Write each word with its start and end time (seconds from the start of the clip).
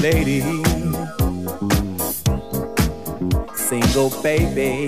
lady, 0.00 0.40
single 3.54 4.10
baby, 4.22 4.86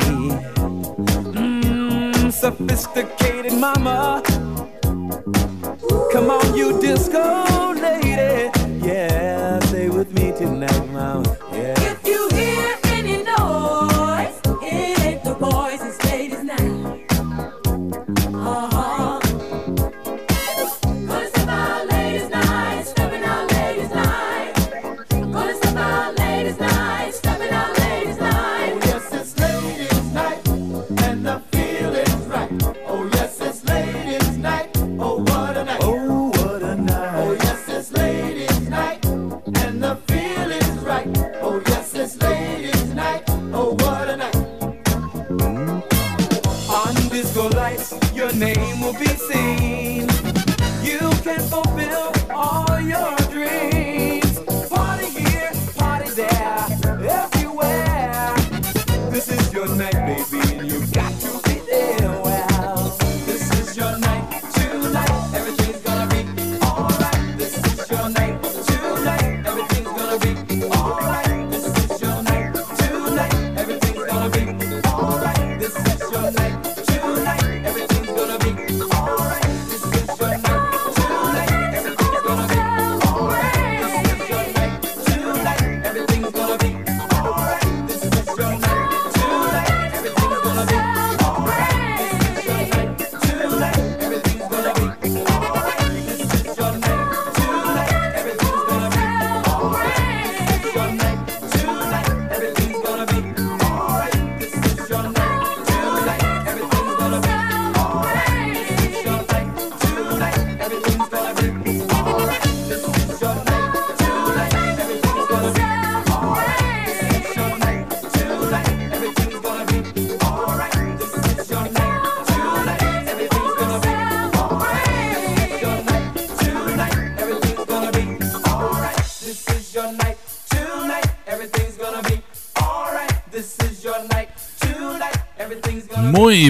mm, 1.34 2.32
sophisticated 2.32 3.52
mama. 3.52 4.22
Come 6.12 6.30
on, 6.30 6.56
you 6.56 6.80
disco 6.80 7.72
lady, 7.74 8.50
yeah, 8.86 9.58
stay 9.66 9.90
with 9.90 10.10
me 10.14 10.32
tonight, 10.32 10.86
mama. 10.92 11.51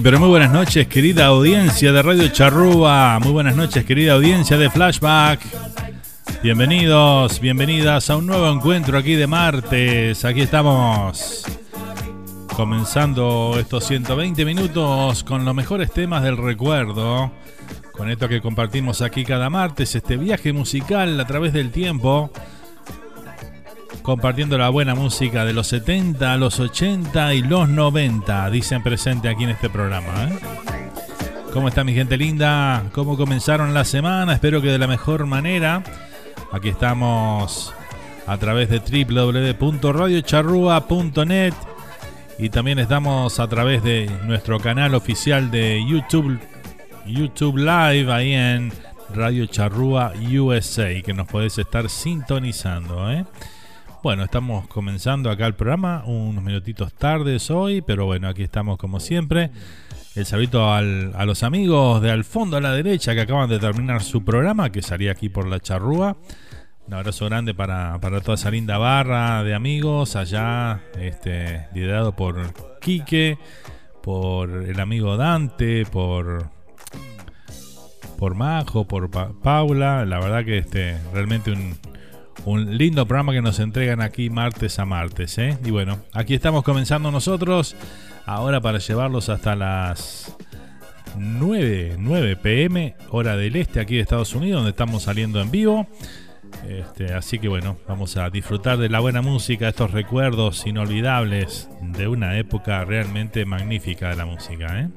Pero 0.02 0.18
muy 0.18 0.28
buenas 0.28 0.50
noches, 0.50 0.88
querida 0.88 1.26
audiencia 1.26 1.92
de 1.92 2.02
Radio 2.02 2.26
Charrúa. 2.28 3.18
Muy 3.20 3.30
buenas 3.30 3.54
noches, 3.54 3.84
querida 3.84 4.14
audiencia 4.14 4.58
de 4.58 4.68
Flashback. 4.68 5.40
Bienvenidos, 6.42 7.38
bienvenidas 7.38 8.10
a 8.10 8.16
un 8.16 8.26
nuevo 8.26 8.50
encuentro 8.50 8.98
aquí 8.98 9.14
de 9.14 9.26
martes. 9.28 10.24
Aquí 10.24 10.40
estamos 10.40 11.44
comenzando 12.56 13.56
estos 13.60 13.84
120 13.86 14.44
minutos 14.44 15.22
con 15.22 15.44
los 15.44 15.54
mejores 15.54 15.92
temas 15.92 16.24
del 16.24 16.36
recuerdo. 16.36 17.30
Con 17.92 18.10
esto 18.10 18.28
que 18.28 18.40
compartimos 18.40 19.02
aquí 19.02 19.24
cada 19.24 19.50
martes, 19.50 19.94
este 19.94 20.16
viaje 20.16 20.52
musical 20.52 21.20
a 21.20 21.26
través 21.26 21.52
del 21.52 21.70
tiempo 21.70 22.32
compartiendo 24.02 24.58
la 24.58 24.68
buena 24.68 24.94
música 24.94 25.44
de 25.44 25.52
los 25.52 25.66
70, 25.68 26.36
los 26.36 26.60
80 26.60 27.34
y 27.34 27.42
los 27.42 27.68
90, 27.68 28.50
dicen 28.50 28.82
presente 28.82 29.28
aquí 29.28 29.44
en 29.44 29.50
este 29.50 29.70
programa. 29.70 30.24
¿eh? 30.24 30.38
¿Cómo 31.52 31.68
está 31.68 31.84
mi 31.84 31.94
gente 31.94 32.16
linda? 32.16 32.82
¿Cómo 32.92 33.16
comenzaron 33.16 33.72
la 33.74 33.84
semana? 33.84 34.32
Espero 34.32 34.62
que 34.62 34.68
de 34.68 34.78
la 34.78 34.86
mejor 34.86 35.26
manera. 35.26 35.82
Aquí 36.50 36.70
estamos 36.70 37.74
a 38.26 38.38
través 38.38 38.70
de 38.70 38.78
www.radiocharrua.net 38.78 41.52
y 42.38 42.48
también 42.48 42.78
estamos 42.78 43.38
a 43.38 43.46
través 43.48 43.82
de 43.82 44.10
nuestro 44.24 44.58
canal 44.58 44.94
oficial 44.94 45.50
de 45.50 45.84
YouTube, 45.86 46.40
YouTube 47.06 47.58
Live 47.58 48.10
ahí 48.12 48.32
en 48.32 48.72
Radio 49.14 49.44
Charrúa 49.46 50.12
USA, 50.34 51.02
que 51.02 51.12
nos 51.12 51.28
podés 51.28 51.58
estar 51.58 51.88
sintonizando. 51.88 53.12
¿eh? 53.12 53.24
Bueno, 54.02 54.24
estamos 54.24 54.66
comenzando 54.66 55.30
acá 55.30 55.46
el 55.46 55.54
programa, 55.54 56.02
unos 56.06 56.42
minutitos 56.42 56.92
tardes 56.92 57.52
hoy, 57.52 57.82
pero 57.82 58.04
bueno, 58.04 58.26
aquí 58.26 58.42
estamos 58.42 58.76
como 58.76 58.98
siempre. 58.98 59.52
El 60.16 60.26
saludo 60.26 60.72
a 60.72 60.82
los 60.82 61.44
amigos 61.44 62.02
de 62.02 62.10
al 62.10 62.24
fondo 62.24 62.56
a 62.56 62.60
la 62.60 62.72
derecha 62.72 63.14
que 63.14 63.20
acaban 63.20 63.48
de 63.48 63.60
terminar 63.60 64.02
su 64.02 64.24
programa, 64.24 64.72
que 64.72 64.82
salía 64.82 65.12
aquí 65.12 65.28
por 65.28 65.46
la 65.46 65.60
charrúa. 65.60 66.16
Un 66.88 66.94
abrazo 66.94 67.26
grande 67.26 67.54
para, 67.54 67.96
toda 68.00 68.34
esa 68.34 68.50
linda 68.50 68.76
barra 68.76 69.44
de 69.44 69.54
amigos 69.54 70.16
allá, 70.16 70.80
este, 70.98 71.68
liderado 71.72 72.16
por 72.16 72.52
Quique, 72.80 73.38
por 74.02 74.50
el 74.50 74.80
amigo 74.80 75.16
Dante, 75.16 75.86
por, 75.86 76.50
por 78.18 78.34
Majo, 78.34 78.84
por 78.84 79.08
Paula. 79.40 80.04
La 80.04 80.18
verdad 80.18 80.44
que 80.44 80.58
este, 80.58 80.98
realmente 81.12 81.52
un, 81.52 81.76
un 82.44 82.76
lindo 82.76 83.06
programa 83.06 83.32
que 83.32 83.42
nos 83.42 83.58
entregan 83.60 84.00
aquí 84.00 84.30
martes 84.30 84.78
a 84.78 84.84
martes. 84.84 85.38
¿eh? 85.38 85.58
Y 85.64 85.70
bueno, 85.70 85.98
aquí 86.12 86.34
estamos 86.34 86.62
comenzando 86.64 87.10
nosotros 87.10 87.76
ahora 88.26 88.60
para 88.60 88.78
llevarlos 88.78 89.28
hasta 89.28 89.54
las 89.54 90.36
9, 91.16 91.96
9 91.98 92.36
pm, 92.36 92.96
hora 93.10 93.36
del 93.36 93.56
este 93.56 93.80
aquí 93.80 93.96
de 93.96 94.02
Estados 94.02 94.34
Unidos, 94.34 94.58
donde 94.58 94.70
estamos 94.70 95.04
saliendo 95.04 95.40
en 95.40 95.50
vivo. 95.50 95.86
Este, 96.68 97.14
así 97.14 97.38
que 97.38 97.48
bueno, 97.48 97.78
vamos 97.88 98.16
a 98.16 98.28
disfrutar 98.28 98.78
de 98.78 98.88
la 98.88 99.00
buena 99.00 99.22
música, 99.22 99.68
estos 99.68 99.90
recuerdos 99.90 100.66
inolvidables 100.66 101.68
de 101.80 102.08
una 102.08 102.38
época 102.38 102.84
realmente 102.84 103.44
magnífica 103.44 104.10
de 104.10 104.16
la 104.16 104.26
música. 104.26 104.80
¿eh? 104.80 104.88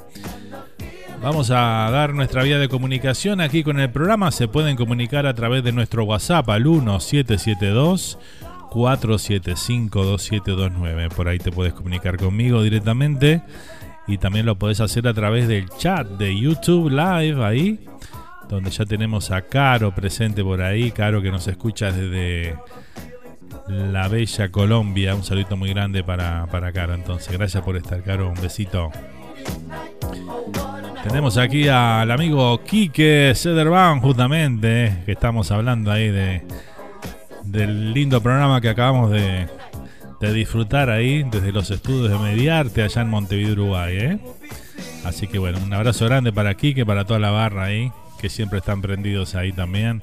Vamos 1.22 1.50
a 1.50 1.90
dar 1.92 2.14
nuestra 2.14 2.44
vía 2.44 2.60
de 2.60 2.70
comunicación 2.70 3.42
aquí 3.42 3.64
con 3.64 3.80
el 3.80 3.90
programa. 3.90 4.32
Se 4.32 4.48
pueden 4.48 4.76
comunicar 4.76 5.26
a 5.26 5.34
través 5.34 5.64
de 5.64 5.72
nuestro 5.72 6.04
WhatsApp 6.04 6.50
al 6.50 6.64
1772 6.66 8.20
475 8.70 10.04
2729. 10.04 11.10
Por 11.10 11.28
ahí 11.28 11.40
te 11.40 11.52
puedes 11.52 11.74
comunicar 11.74 12.18
conmigo 12.18 12.62
directamente. 12.62 13.42
Y 14.08 14.18
también 14.20 14.46
lo 14.46 14.56
puedes 14.56 14.82
hacer 14.82 15.08
a 15.08 15.14
través 15.14 15.48
del 15.48 15.68
chat 15.70 16.08
de 16.08 16.40
YouTube 16.40 16.90
Live 16.90 17.44
ahí. 17.44 17.80
Donde 18.50 18.70
ya 18.70 18.86
tenemos 18.86 19.32
a 19.32 19.42
Caro 19.42 19.96
presente 19.96 20.44
por 20.44 20.62
ahí. 20.62 20.92
Caro 20.92 21.22
que 21.22 21.32
nos 21.32 21.48
escucha 21.48 21.92
desde 21.92 22.56
la 23.68 24.08
bella 24.08 24.52
Colombia. 24.52 25.16
Un 25.16 25.24
saludo 25.24 25.58
muy 25.58 25.70
grande 25.70 26.04
para, 26.04 26.46
para 26.48 26.72
Caro. 26.72 26.94
Entonces, 26.94 27.32
gracias 27.36 27.64
por 27.64 27.78
estar, 27.78 28.04
Caro. 28.04 28.30
Un 28.30 28.40
besito. 28.40 28.92
Tenemos 31.04 31.38
aquí 31.38 31.68
al 31.68 32.10
amigo 32.10 32.62
Quique 32.64 33.34
Cederban, 33.36 34.02
justamente, 34.02 35.04
que 35.06 35.12
estamos 35.12 35.52
hablando 35.52 35.92
ahí 35.92 36.10
de 36.10 36.44
del 37.46 37.94
lindo 37.94 38.22
programa 38.22 38.60
que 38.60 38.70
acabamos 38.70 39.12
de, 39.12 39.48
disfrutar 40.34 40.90
ahí 40.90 41.22
desde 41.22 41.52
los 41.52 41.70
estudios 41.70 42.10
de 42.10 42.18
Mediarte 42.18 42.82
allá 42.82 43.04
en 43.04 43.10
Montevideo, 43.10 43.54
Uruguay. 43.54 43.96
¿eh? 43.96 44.20
Así 45.04 45.28
que 45.28 45.38
bueno, 45.38 45.60
un 45.64 45.72
abrazo 45.72 46.06
grande 46.06 46.34
para 46.34 46.56
Quique, 46.56 46.84
para 46.84 47.06
toda 47.06 47.20
la 47.20 47.30
barra 47.30 47.66
ahí, 47.66 47.92
que 48.20 48.28
siempre 48.30 48.58
están 48.58 48.82
prendidos 48.82 49.36
ahí 49.36 49.52
también. 49.52 50.02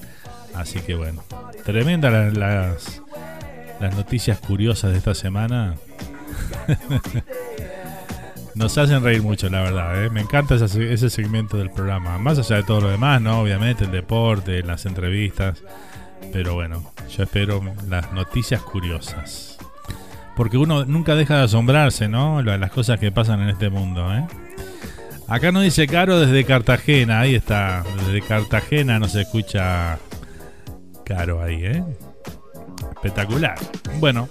Así 0.54 0.78
que 0.78 0.94
bueno, 0.94 1.24
tremenda 1.64 2.08
las, 2.10 3.02
las 3.80 3.96
noticias 3.96 4.38
curiosas 4.38 4.92
de 4.92 4.98
esta 4.98 5.14
semana. 5.14 5.74
Nos 8.54 8.76
hacen 8.76 9.02
reír 9.02 9.22
mucho, 9.22 9.48
la 9.48 9.62
verdad. 9.62 10.04
¿eh? 10.04 10.10
Me 10.10 10.20
encanta 10.20 10.56
ese, 10.56 10.92
ese, 10.92 11.10
segmento 11.10 11.56
del 11.56 11.70
programa. 11.70 12.18
Más 12.18 12.38
allá 12.38 12.56
de 12.56 12.62
todo 12.62 12.82
lo 12.82 12.88
demás, 12.90 13.20
¿no? 13.20 13.40
Obviamente, 13.40 13.84
el 13.84 13.90
deporte, 13.90 14.62
las 14.62 14.84
entrevistas. 14.84 15.62
Pero 16.32 16.54
bueno, 16.54 16.92
yo 17.16 17.24
espero 17.24 17.62
las 17.88 18.12
noticias 18.12 18.60
curiosas. 18.62 19.58
Porque 20.36 20.58
uno 20.58 20.84
nunca 20.84 21.14
deja 21.14 21.36
de 21.36 21.44
asombrarse, 21.44 22.08
¿no? 22.08 22.42
Las 22.42 22.70
cosas 22.70 22.98
que 22.98 23.10
pasan 23.10 23.40
en 23.42 23.48
este 23.48 23.70
mundo, 23.70 24.12
¿eh? 24.14 24.26
Acá 25.28 25.50
nos 25.50 25.62
dice 25.62 25.86
Caro 25.86 26.20
desde 26.20 26.44
Cartagena. 26.44 27.20
Ahí 27.20 27.34
está. 27.34 27.84
Desde 28.04 28.20
Cartagena 28.20 28.98
nos 28.98 29.14
escucha 29.14 29.98
Caro 31.04 31.42
ahí, 31.42 31.64
¿eh? 31.64 31.84
Espectacular. 32.94 33.56
Bueno, 33.98 34.28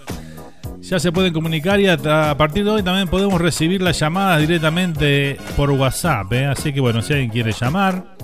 ya 0.81 0.99
se 0.99 1.11
pueden 1.11 1.31
comunicar 1.31 1.79
y 1.79 1.87
a, 1.87 1.97
partir 2.37 2.63
de 2.63 2.71
hoy 2.71 2.83
también 2.83 3.07
podemos 3.07 3.39
recibir 3.39 3.81
las 3.81 3.99
llamadas 3.99 4.41
directamente 4.41 5.37
por 5.55 5.69
WhatsApp. 5.71 6.33
¿eh? 6.33 6.45
Así 6.45 6.73
que 6.73 6.81
bueno, 6.81 7.01
si 7.01 7.13
alguien 7.13 7.29
quiere 7.29 7.51
llamar, 7.51 8.15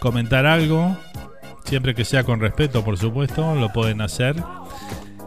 comentar 0.00 0.46
algo, 0.46 0.96
siempre 1.64 1.94
que 1.94 2.04
sea 2.04 2.24
con 2.24 2.40
respeto, 2.40 2.82
por 2.82 2.96
supuesto, 2.98 3.54
lo 3.54 3.70
pueden 3.72 4.00
hacer. 4.00 4.36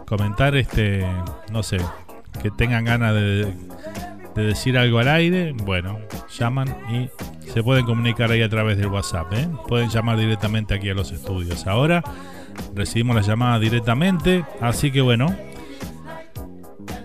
Comentar, 0.05 0.55
este, 0.55 1.05
no 1.51 1.63
sé, 1.63 1.77
que 2.41 2.51
tengan 2.51 2.85
ganas 2.85 3.13
de, 3.13 3.53
decir 4.35 4.77
algo 4.77 4.97
al 4.97 5.07
aire, 5.09 5.53
bueno, 5.53 5.99
llaman 6.37 6.75
y 6.91 7.09
se 7.49 7.61
pueden 7.61 7.85
comunicar 7.85 8.31
ahí 8.31 8.41
a 8.41 8.49
través 8.49 8.77
del 8.77 8.87
WhatsApp. 8.87 9.31
¿eh? 9.33 9.47
Pueden 9.67 9.89
llamar 9.89 10.17
directamente 10.17 10.73
aquí 10.73 10.89
a 10.89 10.95
los 10.95 11.11
estudios. 11.11 11.67
Ahora 11.67 12.03
recibimos 12.73 13.15
la 13.15 13.21
llamada 13.21 13.59
directamente, 13.59 14.43
así 14.59 14.91
que 14.91 15.01
bueno, 15.01 15.35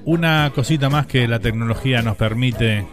una 0.04 0.50
cosita 0.54 0.88
más 0.88 1.06
que 1.06 1.28
la 1.28 1.38
tecnología 1.38 2.02
nos 2.02 2.16
permite 2.16 2.87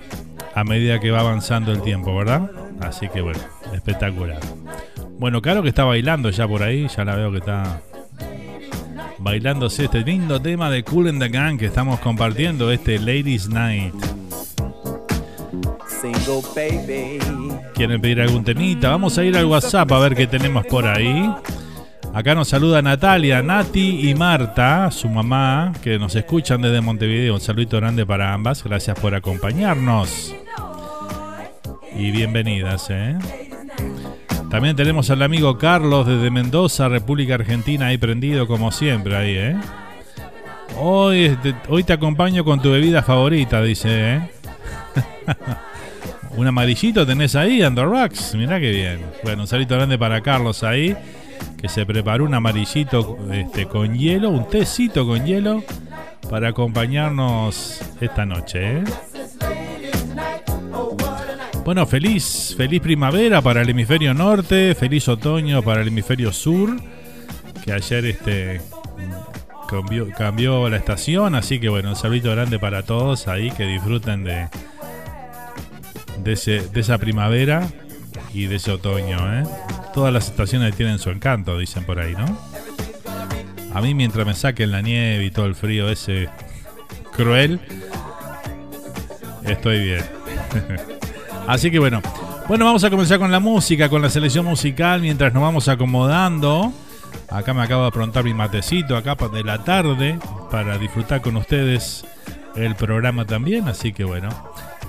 a 0.53 0.63
medida 0.63 0.99
que 0.99 1.11
va 1.11 1.19
avanzando 1.19 1.71
el 1.71 1.81
tiempo, 1.81 2.15
¿verdad? 2.15 2.49
Así 2.81 3.07
que 3.09 3.21
bueno, 3.21 3.39
espectacular. 3.73 4.39
Bueno, 5.17 5.41
claro 5.41 5.63
que 5.63 5.69
está 5.69 5.83
bailando 5.85 6.29
ya 6.29 6.47
por 6.47 6.63
ahí, 6.63 6.87
ya 6.87 7.05
la 7.05 7.15
veo 7.15 7.31
que 7.31 7.37
está 7.37 7.81
bailándose 9.17 9.85
este 9.85 10.01
lindo 10.01 10.41
tema 10.41 10.69
de 10.69 10.83
Cool 10.83 11.07
and 11.07 11.21
the 11.21 11.29
Gang 11.29 11.57
que 11.57 11.65
estamos 11.65 11.99
compartiendo, 11.99 12.71
este 12.71 12.99
Ladies 12.99 13.49
Night. 13.49 13.93
¿Quieren 17.73 18.01
pedir 18.01 18.21
algún 18.21 18.43
temita? 18.43 18.89
Vamos 18.89 19.17
a 19.17 19.23
ir 19.23 19.35
al 19.35 19.45
WhatsApp 19.45 19.91
a 19.91 19.99
ver 19.99 20.15
qué 20.15 20.27
tenemos 20.27 20.65
por 20.65 20.85
ahí. 20.85 21.33
Acá 22.15 22.33
nos 22.33 22.47
saluda 22.47 22.81
Natalia, 22.81 23.43
Nati 23.43 24.09
y 24.09 24.15
Marta, 24.15 24.89
su 24.89 25.09
mamá, 25.09 25.73
que 25.83 25.99
nos 25.99 26.15
escuchan 26.15 26.61
desde 26.61 26.79
Montevideo. 26.79 27.33
Un 27.33 27.41
saludo 27.41 27.77
grande 27.77 28.05
para 28.05 28.33
ambas. 28.33 28.63
Gracias 28.63 28.97
por 28.97 29.13
acompañarnos. 29.13 30.33
Y 31.93 32.11
bienvenidas, 32.11 32.87
¿eh? 32.89 33.17
También 34.49 34.77
tenemos 34.77 35.09
al 35.09 35.23
amigo 35.23 35.57
Carlos 35.57 36.07
desde 36.07 36.31
Mendoza, 36.31 36.87
República 36.87 37.33
Argentina, 37.33 37.87
ahí 37.87 37.97
prendido 37.97 38.47
como 38.47 38.71
siempre, 38.71 39.17
ahí, 39.17 39.35
¿eh? 39.35 39.57
Hoy, 40.77 41.25
este, 41.25 41.53
hoy 41.67 41.83
te 41.83 41.91
acompaño 41.91 42.45
con 42.45 42.61
tu 42.61 42.71
bebida 42.71 43.03
favorita, 43.03 43.61
dice, 43.61 43.89
¿eh? 44.13 44.21
un 46.37 46.47
amarillito 46.47 47.05
tenés 47.05 47.35
ahí, 47.35 47.61
Andorrax. 47.61 48.35
Mirá 48.35 48.57
qué 48.61 48.71
bien. 48.71 49.01
Bueno, 49.21 49.41
un 49.41 49.47
saludo 49.49 49.75
grande 49.75 49.97
para 49.97 50.21
Carlos 50.21 50.63
ahí 50.63 50.95
que 51.57 51.69
se 51.69 51.85
preparó 51.85 52.25
un 52.25 52.33
amarillito 52.33 53.17
este, 53.31 53.65
con 53.67 53.97
hielo, 53.97 54.29
un 54.29 54.47
tecito 54.47 55.05
con 55.05 55.25
hielo 55.25 55.63
para 56.29 56.49
acompañarnos 56.49 57.81
esta 58.01 58.25
noche. 58.25 58.79
¿eh? 58.79 58.83
Bueno, 61.63 61.85
feliz, 61.87 62.53
feliz 62.55 62.81
primavera 62.81 63.41
para 63.41 63.61
el 63.61 63.69
hemisferio 63.69 64.13
norte, 64.13 64.75
feliz 64.75 65.07
otoño 65.07 65.63
para 65.63 65.81
el 65.81 65.87
hemisferio 65.87 66.31
sur, 66.31 66.79
que 67.63 67.73
ayer 67.73 68.05
este 68.05 68.61
cambió, 69.67 70.07
cambió 70.11 70.69
la 70.69 70.77
estación, 70.77 71.33
así 71.33 71.59
que 71.59 71.69
bueno, 71.69 71.89
un 71.89 71.95
saludo 71.95 72.31
grande 72.31 72.59
para 72.59 72.83
todos 72.83 73.27
ahí 73.27 73.49
que 73.49 73.65
disfruten 73.65 74.23
de, 74.23 74.47
de, 76.23 76.33
ese, 76.33 76.67
de 76.67 76.79
esa 76.79 76.99
primavera 76.99 77.67
y 78.33 78.47
de 78.47 78.55
ese 78.55 78.71
otoño. 78.71 79.17
¿eh? 79.33 79.43
Todas 79.93 80.13
las 80.13 80.27
estaciones 80.27 80.75
tienen 80.75 80.99
su 80.99 81.09
encanto, 81.09 81.57
dicen 81.57 81.83
por 81.85 81.99
ahí, 81.99 82.13
¿no? 82.13 82.37
A 83.73 83.81
mí 83.81 83.93
mientras 83.93 84.25
me 84.25 84.33
saquen 84.33 84.71
la 84.71 84.81
nieve 84.81 85.25
y 85.25 85.31
todo 85.31 85.45
el 85.45 85.55
frío 85.55 85.89
ese 85.89 86.29
cruel, 87.15 87.59
estoy 89.43 89.83
bien. 89.83 90.05
Así 91.47 91.69
que 91.69 91.79
bueno, 91.79 92.01
bueno, 92.47 92.65
vamos 92.65 92.83
a 92.83 92.89
comenzar 92.89 93.19
con 93.19 93.31
la 93.31 93.39
música, 93.39 93.89
con 93.89 94.01
la 94.01 94.09
selección 94.09 94.45
musical, 94.45 95.01
mientras 95.01 95.33
nos 95.33 95.43
vamos 95.43 95.67
acomodando. 95.67 96.71
Acá 97.29 97.53
me 97.53 97.63
acabo 97.63 97.81
de 97.81 97.87
aprontar 97.87 98.23
mi 98.23 98.33
matecito, 98.33 98.95
acá 98.95 99.15
de 99.15 99.43
la 99.43 99.63
tarde, 99.63 100.19
para 100.51 100.77
disfrutar 100.77 101.21
con 101.21 101.37
ustedes 101.37 102.05
el 102.55 102.75
programa 102.75 103.25
también. 103.25 103.67
Así 103.67 103.93
que 103.93 104.03
bueno, 104.03 104.29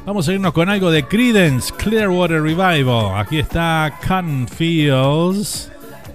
vamos 0.04 0.28
a 0.28 0.32
irnos 0.32 0.52
con 0.52 0.68
algo 0.68 0.90
de 0.90 1.04
Credence 1.06 1.72
Clearwater 1.74 2.42
Revival. 2.42 3.18
Aquí 3.18 3.38
está 3.38 3.92
Cotton 4.00 4.48
Fields. 4.48 5.70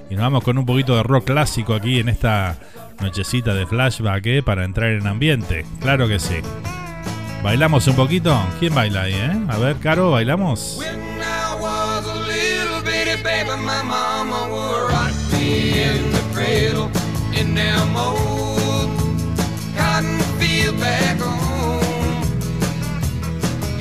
Y 0.10 0.16
nos 0.16 0.24
vamos 0.24 0.44
con 0.44 0.58
un 0.58 0.66
poquito 0.66 0.96
de 0.96 1.04
rock 1.04 1.26
clásico 1.26 1.74
aquí 1.74 2.00
en 2.00 2.10
esta 2.10 2.58
nochecita 3.00 3.54
de 3.54 3.66
flashback 3.66 4.26
¿eh? 4.28 4.44
para 4.44 4.66
entrar 4.66 4.92
en 4.92 5.08
ambiente. 5.08 5.66
Claro 5.80 6.08
que 6.08 6.20
sí. 6.20 6.36
¿Bailamos 7.44 7.88
un 7.88 7.96
poquito? 7.96 8.38
¿Quién 8.60 8.76
baila 8.76 9.04
ahí, 9.04 9.14
eh? 9.14 9.46
A 9.48 9.58
ver, 9.58 9.78
Caro, 9.78 10.12
¿bailamos? 10.12 10.80
in 17.42 17.56
the 17.56 17.92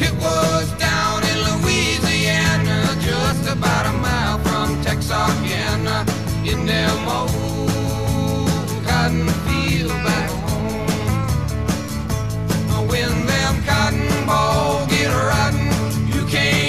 It 0.02 0.12
was 0.14 0.66
down 0.78 1.22
in 1.30 1.36
Louisiana, 1.48 2.96
just 3.00 3.44
about 3.50 3.84
a 3.86 3.92
mile 3.92 4.38
from 4.38 4.80
Texarkana, 4.82 6.06
in 6.44 6.64
them 6.64 7.08
old 7.08 8.84
cotton 8.86 9.28
field 9.44 9.92
back 10.06 10.30
home. 10.48 10.86
When 12.88 13.26
them 13.26 13.62
cotton 13.64 14.26
balls 14.26 14.86
get 14.88 15.08
rotten, 15.08 15.68
you 16.14 16.24
can't 16.26 16.59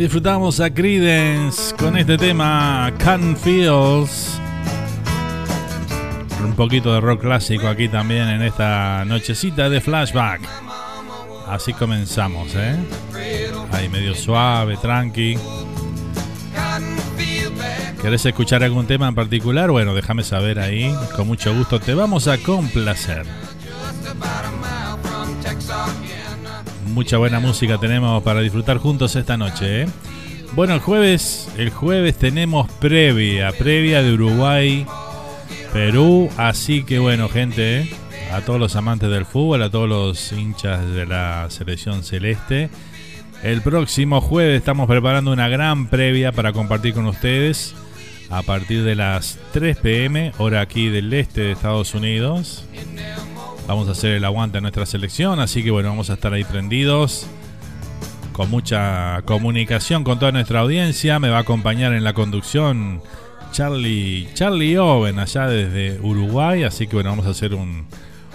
disfrutamos 0.00 0.60
a 0.60 0.70
Credence 0.70 1.76
con 1.76 1.94
este 1.94 2.16
tema 2.16 2.90
Can 2.96 3.36
Feels. 3.36 4.40
Un 6.42 6.54
poquito 6.54 6.94
de 6.94 7.02
rock 7.02 7.20
clásico 7.20 7.68
aquí 7.68 7.86
también 7.86 8.26
en 8.26 8.40
esta 8.40 9.04
nochecita 9.04 9.68
de 9.68 9.82
flashback. 9.82 10.40
Así 11.46 11.74
comenzamos, 11.74 12.54
¿eh? 12.54 12.76
Ahí 13.72 13.90
medio 13.90 14.14
suave, 14.14 14.78
tranqui. 14.78 15.36
¿Querés 18.00 18.24
escuchar 18.24 18.64
algún 18.64 18.86
tema 18.86 19.06
en 19.06 19.14
particular? 19.14 19.70
Bueno, 19.70 19.94
déjame 19.94 20.24
saber 20.24 20.60
ahí. 20.60 20.94
Con 21.14 21.26
mucho 21.26 21.54
gusto 21.54 21.78
te 21.78 21.92
vamos 21.92 22.26
a 22.26 22.38
complacer. 22.38 23.26
Mucha 26.90 27.16
buena 27.16 27.40
música 27.40 27.78
tenemos 27.78 28.22
para 28.22 28.40
disfrutar 28.40 28.78
juntos 28.78 29.16
esta 29.16 29.36
noche. 29.36 29.82
¿eh? 29.82 29.86
Bueno, 30.52 30.74
el 30.74 30.80
jueves, 30.80 31.48
el 31.56 31.70
jueves 31.70 32.16
tenemos 32.16 32.70
previa, 32.72 33.52
previa 33.52 34.02
de 34.02 34.12
Uruguay, 34.12 34.86
Perú, 35.72 36.28
así 36.36 36.82
que 36.84 36.98
bueno, 36.98 37.28
gente, 37.28 37.80
¿eh? 37.80 37.90
a 38.32 38.40
todos 38.42 38.58
los 38.58 38.76
amantes 38.76 39.10
del 39.10 39.24
fútbol, 39.24 39.62
a 39.62 39.70
todos 39.70 39.88
los 39.88 40.32
hinchas 40.32 40.86
de 40.92 41.06
la 41.06 41.46
selección 41.50 42.02
celeste. 42.02 42.70
El 43.42 43.62
próximo 43.62 44.20
jueves 44.20 44.58
estamos 44.58 44.86
preparando 44.86 45.32
una 45.32 45.48
gran 45.48 45.86
previa 45.86 46.32
para 46.32 46.52
compartir 46.52 46.94
con 46.94 47.06
ustedes 47.06 47.74
a 48.28 48.42
partir 48.42 48.84
de 48.84 48.94
las 48.94 49.38
3 49.52 49.76
pm, 49.78 50.32
hora 50.38 50.60
aquí 50.60 50.88
del 50.88 51.12
este 51.12 51.40
de 51.42 51.52
Estados 51.52 51.94
Unidos. 51.94 52.64
Vamos 53.70 53.86
a 53.86 53.92
hacer 53.92 54.14
el 54.14 54.24
aguante 54.24 54.58
a 54.58 54.60
nuestra 54.60 54.84
selección, 54.84 55.38
así 55.38 55.62
que 55.62 55.70
bueno, 55.70 55.90
vamos 55.90 56.10
a 56.10 56.14
estar 56.14 56.32
ahí 56.32 56.42
prendidos. 56.42 57.28
Con 58.32 58.50
mucha 58.50 59.22
comunicación 59.26 60.02
con 60.02 60.18
toda 60.18 60.32
nuestra 60.32 60.58
audiencia. 60.58 61.20
Me 61.20 61.28
va 61.28 61.36
a 61.36 61.42
acompañar 61.42 61.92
en 61.92 62.02
la 62.02 62.12
conducción 62.12 63.00
Charlie, 63.52 64.26
Charlie 64.34 64.76
Owen 64.76 65.20
allá 65.20 65.46
desde 65.46 66.00
Uruguay. 66.00 66.64
Así 66.64 66.88
que 66.88 66.96
bueno, 66.96 67.10
vamos 67.10 67.26
a 67.26 67.30
hacer 67.30 67.54
un, 67.54 67.86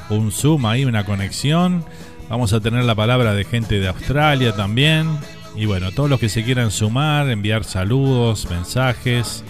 un 0.09 0.31
Zoom 0.31 0.65
ahí, 0.67 0.85
una 0.85 1.03
conexión. 1.03 1.83
Vamos 2.29 2.53
a 2.53 2.61
tener 2.61 2.85
la 2.85 2.95
palabra 2.95 3.33
de 3.33 3.43
gente 3.43 3.81
de 3.81 3.89
Australia 3.89 4.55
también. 4.55 5.19
Y 5.53 5.65
bueno, 5.65 5.91
todos 5.91 6.09
los 6.09 6.21
que 6.21 6.29
se 6.29 6.45
quieran 6.45 6.71
sumar, 6.71 7.29
enviar 7.29 7.65
saludos, 7.65 8.49
mensajes, 8.49 9.43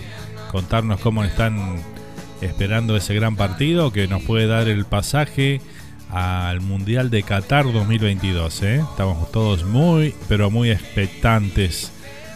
contarnos 0.52 1.00
cómo 1.00 1.24
están 1.24 1.76
esperando 2.42 2.98
ese 2.98 3.14
gran 3.14 3.36
partido 3.36 3.94
que 3.94 4.08
nos 4.08 4.24
puede 4.24 4.48
dar 4.48 4.68
el 4.68 4.86
pasaje 4.86 5.62
al 6.16 6.62
Mundial 6.62 7.10
de 7.10 7.24
Qatar 7.24 7.66
2022. 7.66 8.64
¿eh? 8.64 8.76
Estamos 8.90 9.30
todos 9.34 9.66
muy, 9.66 10.16
pero 10.30 10.50
muy 10.50 10.72
expectantes 10.72 11.92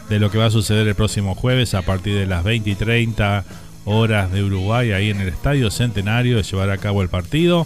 de 0.09 0.19
lo 0.19 0.29
que 0.29 0.37
va 0.37 0.47
a 0.47 0.51
suceder 0.51 0.85
el 0.85 0.95
próximo 0.95 1.33
jueves 1.33 1.73
a 1.73 1.81
partir 1.81 2.13
de 2.15 2.25
las 2.25 2.43
20 2.43 2.71
y 2.71 2.75
30 2.75 3.45
horas 3.85 4.33
de 4.33 4.43
Uruguay, 4.43 4.91
ahí 4.91 5.09
en 5.09 5.21
el 5.21 5.29
Estadio 5.29 5.71
Centenario, 5.71 6.35
de 6.35 6.43
llevar 6.43 6.71
a 6.71 6.77
cabo 6.77 7.01
el 7.01 7.07
partido. 7.07 7.65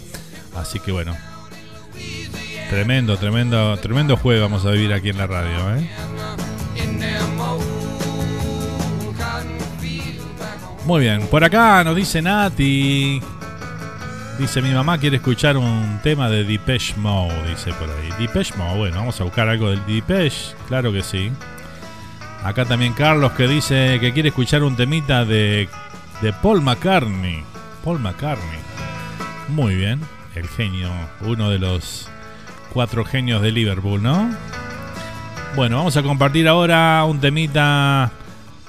Así 0.56 0.80
que 0.80 0.92
bueno, 0.92 1.18
tremendo, 2.70 3.18
tremendo, 3.18 3.76
tremendo 3.78 4.16
juego 4.16 4.44
vamos 4.44 4.68
a 4.68 4.72
vivir 4.72 4.94
aquí 4.94 5.10
en 5.10 5.18
la 5.18 5.26
radio. 5.26 5.76
¿eh? 5.78 5.90
Muy 10.86 11.02
bien, 11.02 11.26
por 11.26 11.44
acá 11.44 11.84
nos 11.84 11.96
dice 11.96 12.22
Nati. 12.22 13.20
Dice 14.40 14.62
mi 14.64 14.74
mamá 14.74 14.98
quiere 14.98 15.18
escuchar 15.18 15.58
un 15.58 16.00
tema 16.02 16.28
de 16.28 16.44
Depeche 16.44 16.96
Mode, 16.98 17.50
dice 17.50 17.72
por 17.74 17.88
ahí. 17.90 18.10
Depeche 18.20 18.56
Mode, 18.58 18.78
bueno, 18.78 18.98
vamos 18.98 19.22
a 19.22 19.24
buscar 19.24 19.48
algo 19.48 19.70
del 19.70 19.86
Depeche, 19.86 20.56
claro 20.68 20.92
que 20.92 21.04
sí. 21.04 21.32
Acá 22.44 22.66
también 22.66 22.94
Carlos 22.94 23.32
que 23.34 23.48
dice 23.48 24.00
que 24.02 24.12
quiere 24.12 24.30
escuchar 24.30 24.64
un 24.64 24.76
temita 24.76 25.24
de, 25.24 25.70
de 26.22 26.34
Paul 26.34 26.62
McCartney. 26.62 27.44
Paul 27.84 28.00
McCartney. 28.00 28.60
Muy 29.50 29.76
bien, 29.76 30.02
el 30.36 30.48
genio, 30.48 30.90
uno 31.22 31.50
de 31.50 31.60
los 31.60 32.10
cuatro 32.74 33.06
genios 33.06 33.42
de 33.42 33.52
Liverpool, 33.52 34.02
¿no? 34.02 34.30
Bueno, 35.56 35.78
vamos 35.78 35.96
a 35.96 36.02
compartir 36.02 36.48
ahora 36.48 37.06
un 37.06 37.20
temita 37.20 38.12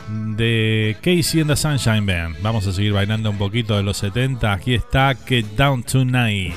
de 0.08 0.96
Casey 1.00 1.40
and 1.40 1.50
the 1.50 1.56
Sunshine 1.56 2.06
Band. 2.06 2.36
Vamos 2.42 2.66
a 2.66 2.72
seguir 2.72 2.92
bailando 2.92 3.30
un 3.30 3.38
poquito 3.38 3.76
de 3.76 3.82
los 3.82 3.96
70. 3.98 4.52
Aquí 4.52 4.74
está 4.74 5.14
Get 5.26 5.46
Down 5.56 5.82
Tonight. 5.82 6.54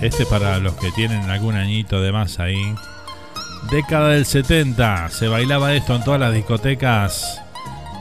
Este 0.00 0.26
para 0.26 0.58
los 0.58 0.74
que 0.74 0.90
tienen 0.92 1.30
algún 1.30 1.54
añito 1.54 2.00
de 2.00 2.12
más 2.12 2.40
ahí. 2.40 2.74
Década 3.70 4.10
del 4.10 4.26
70. 4.26 5.08
Se 5.10 5.28
bailaba 5.28 5.74
esto 5.74 5.94
en 5.94 6.04
todas 6.04 6.20
las 6.20 6.34
discotecas 6.34 7.40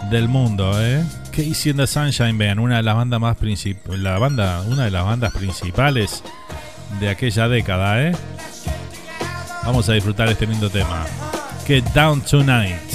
del 0.10 0.28
mundo, 0.28 0.74
¿eh? 0.82 1.04
Casey 1.32 1.72
and 1.72 1.80
the 1.80 1.88
Sunshine 1.88 2.38
Band, 2.38 2.60
una 2.60 2.78
de 2.78 2.84
las 2.84 2.96
bandas 2.96 3.22
más 3.22 3.38
la 3.86 4.20
banda, 4.20 4.62
una 4.68 4.86
de 4.86 4.92
las 4.92 5.06
bandas 5.06 5.32
principales 5.32 6.24
de 7.00 7.10
aquella 7.10 7.48
década, 7.48 8.02
¿eh? 8.02 8.16
Vamos 9.64 9.88
a 9.90 9.94
disfrutar 9.94 10.28
este 10.28 10.48
lindo 10.48 10.70
tema. 10.70 11.06
Get 11.72 11.94
Down 11.94 12.20
Tonight. 12.20 12.91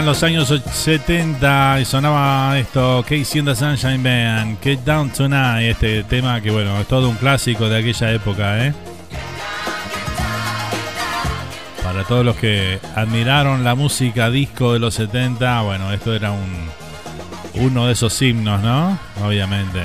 Corrían 0.00 0.06
los 0.06 0.22
años 0.22 0.48
70 0.48 1.80
y 1.80 1.84
sonaba 1.84 2.58
esto, 2.58 3.04
Casey 3.06 3.40
and 3.40 3.48
the 3.50 3.54
Sunshine 3.54 4.02
Band, 4.02 4.58
Get 4.62 4.78
Down 4.78 5.10
Tonight, 5.10 5.72
este 5.72 6.04
tema 6.04 6.40
que 6.40 6.50
bueno, 6.50 6.80
es 6.80 6.86
todo 6.86 7.10
un 7.10 7.16
clásico 7.16 7.68
de 7.68 7.80
aquella 7.80 8.10
época, 8.12 8.66
¿eh? 8.66 8.72
Para 11.82 12.04
todos 12.04 12.24
los 12.24 12.36
que 12.36 12.80
admiraron 12.94 13.62
la 13.62 13.74
música 13.74 14.30
disco 14.30 14.72
de 14.72 14.78
los 14.78 14.94
70, 14.94 15.60
bueno, 15.62 15.92
esto 15.92 16.14
era 16.14 16.30
un 16.30 16.70
uno 17.56 17.86
de 17.86 17.92
esos 17.92 18.22
himnos, 18.22 18.62
¿no? 18.62 18.98
Obviamente. 19.22 19.80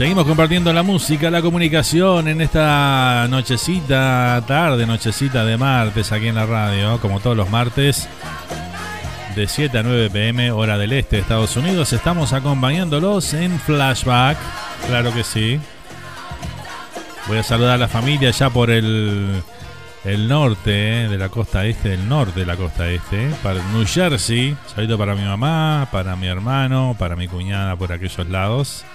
Seguimos 0.00 0.24
compartiendo 0.24 0.72
la 0.72 0.82
música, 0.82 1.30
la 1.30 1.42
comunicación 1.42 2.26
en 2.26 2.40
esta 2.40 3.26
nochecita, 3.28 4.42
tarde, 4.46 4.86
nochecita 4.86 5.44
de 5.44 5.58
martes 5.58 6.10
aquí 6.10 6.28
en 6.28 6.36
la 6.36 6.46
radio, 6.46 6.98
como 7.02 7.20
todos 7.20 7.36
los 7.36 7.50
martes, 7.50 8.08
de 9.36 9.46
7 9.46 9.76
a 9.76 9.82
9 9.82 10.08
pm, 10.08 10.52
hora 10.52 10.78
del 10.78 10.94
este 10.94 11.16
de 11.16 11.22
Estados 11.22 11.54
Unidos. 11.54 11.92
Estamos 11.92 12.32
acompañándolos 12.32 13.34
en 13.34 13.60
flashback, 13.60 14.38
claro 14.86 15.12
que 15.12 15.22
sí. 15.22 15.60
Voy 17.28 17.36
a 17.36 17.42
saludar 17.42 17.74
a 17.74 17.76
la 17.76 17.88
familia 17.88 18.30
ya 18.30 18.48
por 18.48 18.70
el, 18.70 19.42
el 20.06 20.28
norte 20.28 21.04
eh, 21.04 21.08
de 21.08 21.18
la 21.18 21.28
costa 21.28 21.66
este, 21.66 21.92
el 21.92 22.08
norte 22.08 22.40
de 22.40 22.46
la 22.46 22.56
costa 22.56 22.88
este, 22.88 23.28
para 23.42 23.62
New 23.74 23.84
Jersey. 23.86 24.56
Saludo 24.74 24.96
para 24.96 25.14
mi 25.14 25.24
mamá, 25.24 25.88
para 25.92 26.16
mi 26.16 26.26
hermano, 26.26 26.96
para 26.98 27.16
mi 27.16 27.28
cuñada 27.28 27.76
por 27.76 27.92
aquellos 27.92 28.26
lados 28.30 28.86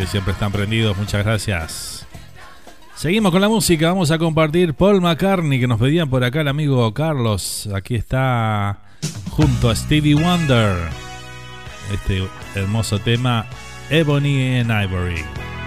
que 0.00 0.06
siempre 0.06 0.32
están 0.32 0.50
prendidos. 0.50 0.96
Muchas 0.96 1.22
gracias. 1.22 2.06
Seguimos 2.96 3.32
con 3.32 3.42
la 3.42 3.50
música. 3.50 3.88
Vamos 3.88 4.10
a 4.10 4.18
compartir 4.18 4.72
Paul 4.72 5.02
McCartney, 5.02 5.60
que 5.60 5.66
nos 5.66 5.78
pedían 5.78 6.08
por 6.08 6.24
acá 6.24 6.40
el 6.40 6.48
amigo 6.48 6.92
Carlos. 6.94 7.68
Aquí 7.74 7.96
está 7.96 8.78
junto 9.30 9.68
a 9.68 9.76
Stevie 9.76 10.14
Wonder. 10.14 10.88
Este 11.92 12.26
hermoso 12.54 12.98
tema, 12.98 13.44
Ebony 13.90 14.60
and 14.60 14.70
Ivory. 14.70 15.22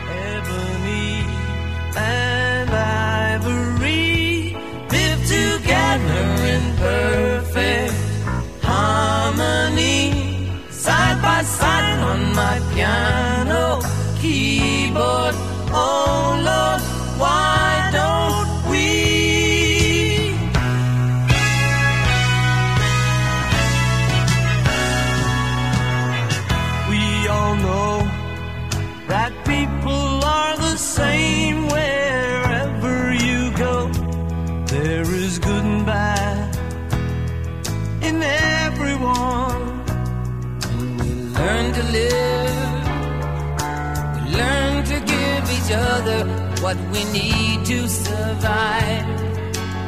Ebony 0.09 1.25
and 1.95 2.71
Ivory 2.71 4.57
live 4.89 5.27
together 5.27 6.59
perfect 6.79 7.93
harmony. 8.63 10.49
Side 10.71 11.21
by 11.21 11.43
side 11.43 11.99
on 11.99 12.33
my 12.33 12.59
piano. 12.73 13.42
Keyboard. 14.93 15.35
Oh 15.75 16.37
Lord, 16.45 16.72
other 45.73 46.25
what 46.61 46.77
we 46.91 47.03
need 47.05 47.65
to 47.65 47.87
survive. 47.87 49.05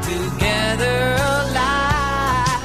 Together 0.02 1.16
alive, 1.34 2.62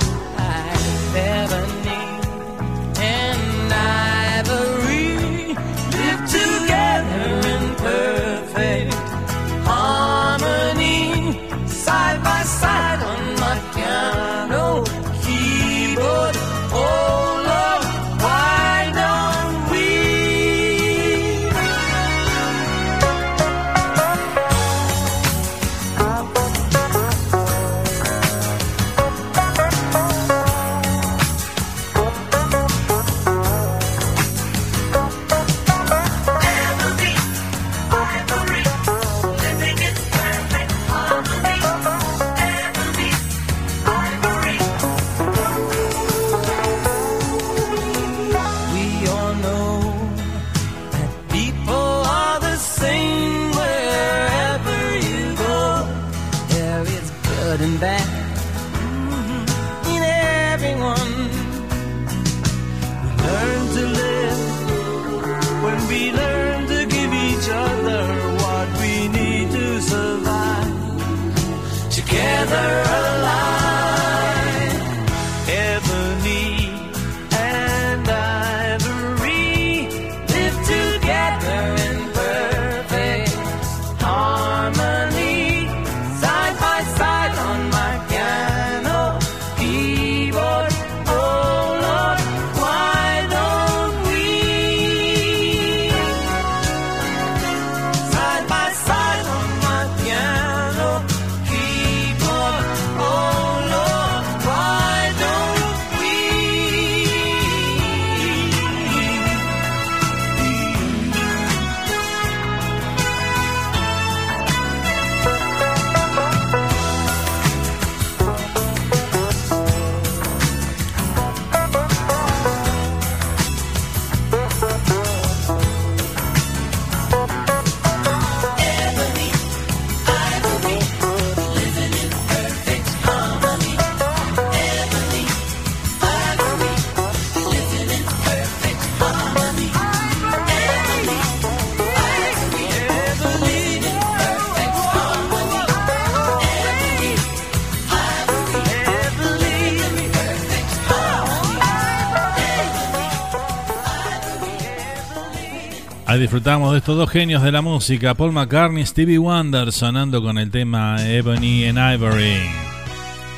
disfrutamos 156.41 156.71
de 156.71 156.79
estos 156.79 156.97
dos 156.97 157.09
genios 157.11 157.43
de 157.43 157.51
la 157.51 157.61
música, 157.61 158.15
Paul 158.15 158.31
McCartney 158.31 158.81
y 158.81 158.85
Stevie 158.87 159.19
Wonder, 159.19 159.71
sonando 159.71 160.23
con 160.23 160.39
el 160.39 160.49
tema 160.49 160.95
Ebony 161.07 161.65
and 161.65 161.77
Ivory. 161.77 162.49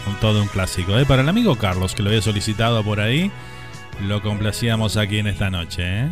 Un 0.07 0.15
todo 0.21 0.41
un 0.41 0.47
clásico, 0.47 0.97
¿eh? 0.97 1.05
Para 1.05 1.21
el 1.21 1.27
amigo 1.27 1.57
Carlos, 1.57 1.93
que 1.93 2.01
lo 2.01 2.07
había 2.07 2.21
solicitado 2.21 2.81
por 2.81 3.01
ahí, 3.01 3.29
lo 4.07 4.21
complacíamos 4.21 4.95
aquí 4.95 5.19
en 5.19 5.27
esta 5.27 5.49
noche, 5.49 5.83
¿eh? 5.83 6.09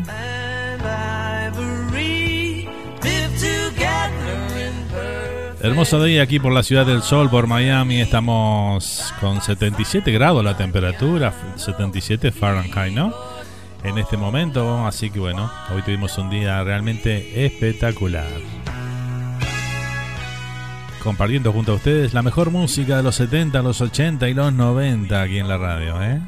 Hermoso 5.62 6.04
día 6.04 6.24
aquí 6.24 6.42
por 6.42 6.52
la 6.52 6.64
Ciudad 6.64 6.86
del 6.86 7.04
Sol, 7.04 7.30
por 7.30 7.48
Miami. 7.48 8.02
Estamos 8.02 9.14
con 9.22 9.42
77 9.42 10.12
grados 10.12 10.44
la 10.44 10.58
temperatura, 10.58 11.34
77 11.56 12.34
Fahrenheit, 12.34 12.94
¿no? 12.94 13.31
En 13.84 13.98
este 13.98 14.18
momento, 14.18 14.86
así 14.86 15.10
que 15.10 15.20
bueno, 15.20 15.52
hoy 15.74 15.82
tuvimos 15.82 16.16
un 16.18 16.30
día 16.30 16.62
realmente 16.64 17.46
espectacular. 17.46 18.30
Compartiendo 21.04 21.52
junto 21.52 21.72
a 21.72 21.76
ustedes 21.76 22.14
la 22.14 22.22
mejor 22.22 22.52
música 22.52 22.98
de 22.98 23.04
los 23.04 23.16
70, 23.16 23.64
los 23.64 23.82
80 23.82 24.30
y 24.30 24.36
los 24.36 24.54
90 24.54 25.22
aquí 25.22 25.40
en 25.40 25.48
la 25.48 25.58
radio, 25.58 26.00
¿eh? 26.02 26.22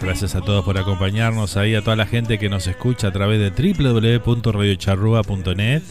Gracias 0.00 0.34
a 0.34 0.40
todos 0.40 0.64
por 0.64 0.78
acompañarnos 0.78 1.56
ahí, 1.56 1.74
a 1.74 1.82
toda 1.82 1.96
la 1.96 2.06
gente 2.06 2.38
que 2.38 2.48
nos 2.48 2.66
escucha 2.66 3.08
a 3.08 3.12
través 3.12 3.38
de 3.38 3.50
www.radiocharrua.net 3.50 5.82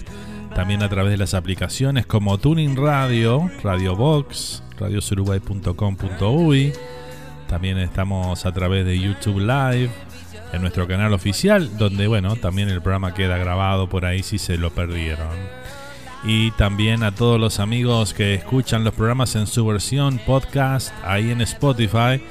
también 0.54 0.84
a 0.84 0.90
través 0.90 1.12
de 1.12 1.18
las 1.18 1.34
aplicaciones 1.34 2.06
como 2.06 2.38
Tuning 2.38 2.76
Radio, 2.76 3.50
Radio 3.64 3.96
Box, 3.96 4.62
radiosuruguay.com.uy. 4.80 6.74
También 7.48 7.80
estamos 7.80 8.46
a 8.46 8.52
través 8.52 8.86
de 8.86 9.00
YouTube 9.00 9.40
Live, 9.40 9.90
en 10.54 10.62
nuestro 10.62 10.88
canal 10.88 11.14
oficial, 11.14 11.78
donde 11.78 12.08
bueno, 12.08 12.36
también 12.36 12.70
el 12.70 12.82
programa 12.82 13.14
queda 13.14 13.38
grabado 13.38 13.90
por 13.90 14.06
ahí 14.06 14.24
si 14.24 14.38
se 14.38 14.58
lo 14.58 14.72
perdieron. 14.72 15.28
Y 16.24 16.52
también 16.52 17.04
a 17.04 17.14
todos 17.14 17.40
los 17.40 17.60
amigos 17.60 18.14
que 18.14 18.36
escuchan 18.36 18.86
los 18.86 18.94
programas 18.94 19.36
en 19.36 19.48
su 19.48 19.66
versión 19.66 20.20
podcast 20.20 20.94
ahí 21.04 21.32
en 21.32 21.42
Spotify. 21.42 22.24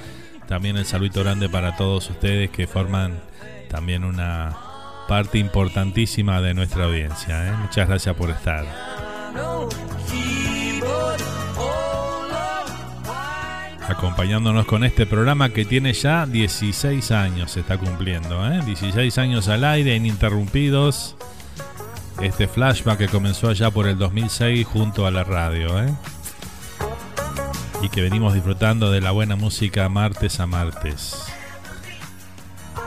También 0.49 0.77
el 0.77 0.87
saludo 0.87 1.23
grande 1.23 1.49
para 1.49 1.77
todos 1.77 2.09
ustedes 2.09 2.49
que 2.51 2.67
forman 2.67 3.21
también 3.69 4.05
una 4.05 4.57
parte 5.09 5.39
importantísima 5.39 6.41
de 6.41 6.55
nuestra 6.55 6.85
audiencia. 6.85 7.49
¿eh? 7.49 7.53
Muchas 7.61 7.89
gracias 7.89 8.17
por 8.17 8.31
estar. 8.31 8.65
Acompañándonos 13.93 14.65
con 14.65 14.85
este 14.85 15.05
programa 15.05 15.51
que 15.51 15.67
tiene 15.67 15.93
ya 15.93 16.25
16 16.25 17.11
años, 17.11 17.51
se 17.53 17.61
está 17.61 17.77
cumpliendo, 17.77 18.51
¿eh? 18.51 18.63
16 18.65 19.19
años 19.19 19.49
al 19.49 19.65
aire, 19.65 19.95
ininterrumpidos. 19.95 21.15
Este 22.23 22.49
flashback 22.49 22.97
que 22.97 23.09
comenzó 23.09 23.51
allá 23.51 23.71
por 23.71 23.87
el 23.87 23.99
2006 23.99 24.67
junto 24.67 25.07
a 25.07 25.11
la 25.11 25.25
radio, 25.25 25.79
¿eh? 25.79 25.95
Y 27.83 27.91
que 27.91 28.01
venimos 28.01 28.33
disfrutando 28.33 28.91
de 28.91 29.03
la 29.03 29.11
buena 29.11 29.37
música 29.37 29.87
martes 29.91 30.41
a 30.41 30.47
martes. 30.47 31.27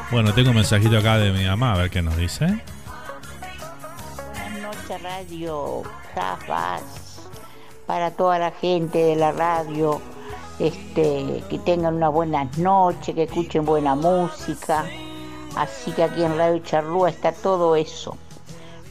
Bueno, 0.09 0.33
tengo 0.33 0.49
un 0.49 0.55
mensajito 0.55 0.97
acá 0.97 1.19
de 1.19 1.31
mi 1.31 1.45
mamá, 1.45 1.73
a 1.73 1.77
ver 1.77 1.91
qué 1.91 2.01
nos 2.01 2.17
dice. 2.17 2.63
Buenas 4.33 4.75
noches, 4.75 5.03
Radio 5.03 5.83
Zafas. 6.15 6.81
Para 7.85 8.09
toda 8.09 8.39
la 8.39 8.49
gente 8.49 8.97
de 8.97 9.15
la 9.15 9.31
radio, 9.31 10.01
este, 10.59 11.43
que 11.49 11.59
tengan 11.59 11.95
una 11.95 12.09
buena 12.09 12.47
noche, 12.57 13.13
que 13.13 13.23
escuchen 13.23 13.65
buena 13.65 13.95
música. 13.95 14.85
Así 15.55 15.91
que 15.91 16.03
aquí 16.03 16.23
en 16.23 16.37
Radio 16.37 16.59
Charlúa 16.59 17.09
está 17.09 17.31
todo 17.31 17.75
eso. 17.75 18.17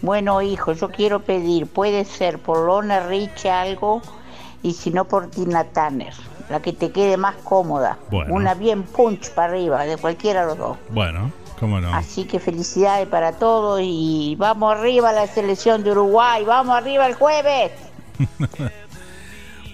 Bueno, 0.02 0.42
hijo, 0.42 0.72
yo 0.72 0.90
quiero 0.90 1.20
pedir, 1.20 1.66
puede 1.66 2.04
ser 2.04 2.38
por 2.38 2.66
Lona 2.66 3.06
Rich 3.06 3.46
algo 3.46 4.02
y 4.62 4.72
si 4.72 4.90
no 4.90 5.04
por 5.04 5.28
Tina 5.30 5.64
Tanner 5.64 6.14
la 6.48 6.60
que 6.60 6.72
te 6.72 6.90
quede 6.90 7.16
más 7.16 7.36
cómoda. 7.36 7.98
Una 8.28 8.54
bien 8.54 8.82
punch 8.82 9.30
para 9.30 9.52
arriba, 9.52 9.84
de 9.84 9.96
cualquiera 9.96 10.42
de 10.42 10.46
los 10.48 10.58
dos. 10.58 10.76
Bueno, 10.90 11.32
cómo 11.58 11.80
no. 11.80 11.94
Así 11.94 12.24
que 12.24 12.38
felicidades 12.38 13.08
para 13.08 13.32
todos 13.32 13.80
y 13.82 14.36
vamos 14.38 14.74
arriba 14.74 15.10
a 15.10 15.12
la 15.12 15.26
selección 15.26 15.82
de 15.84 15.92
Uruguay, 15.92 16.44
vamos 16.44 16.76
arriba 16.76 17.06
el 17.06 17.14
jueves. 17.14 17.72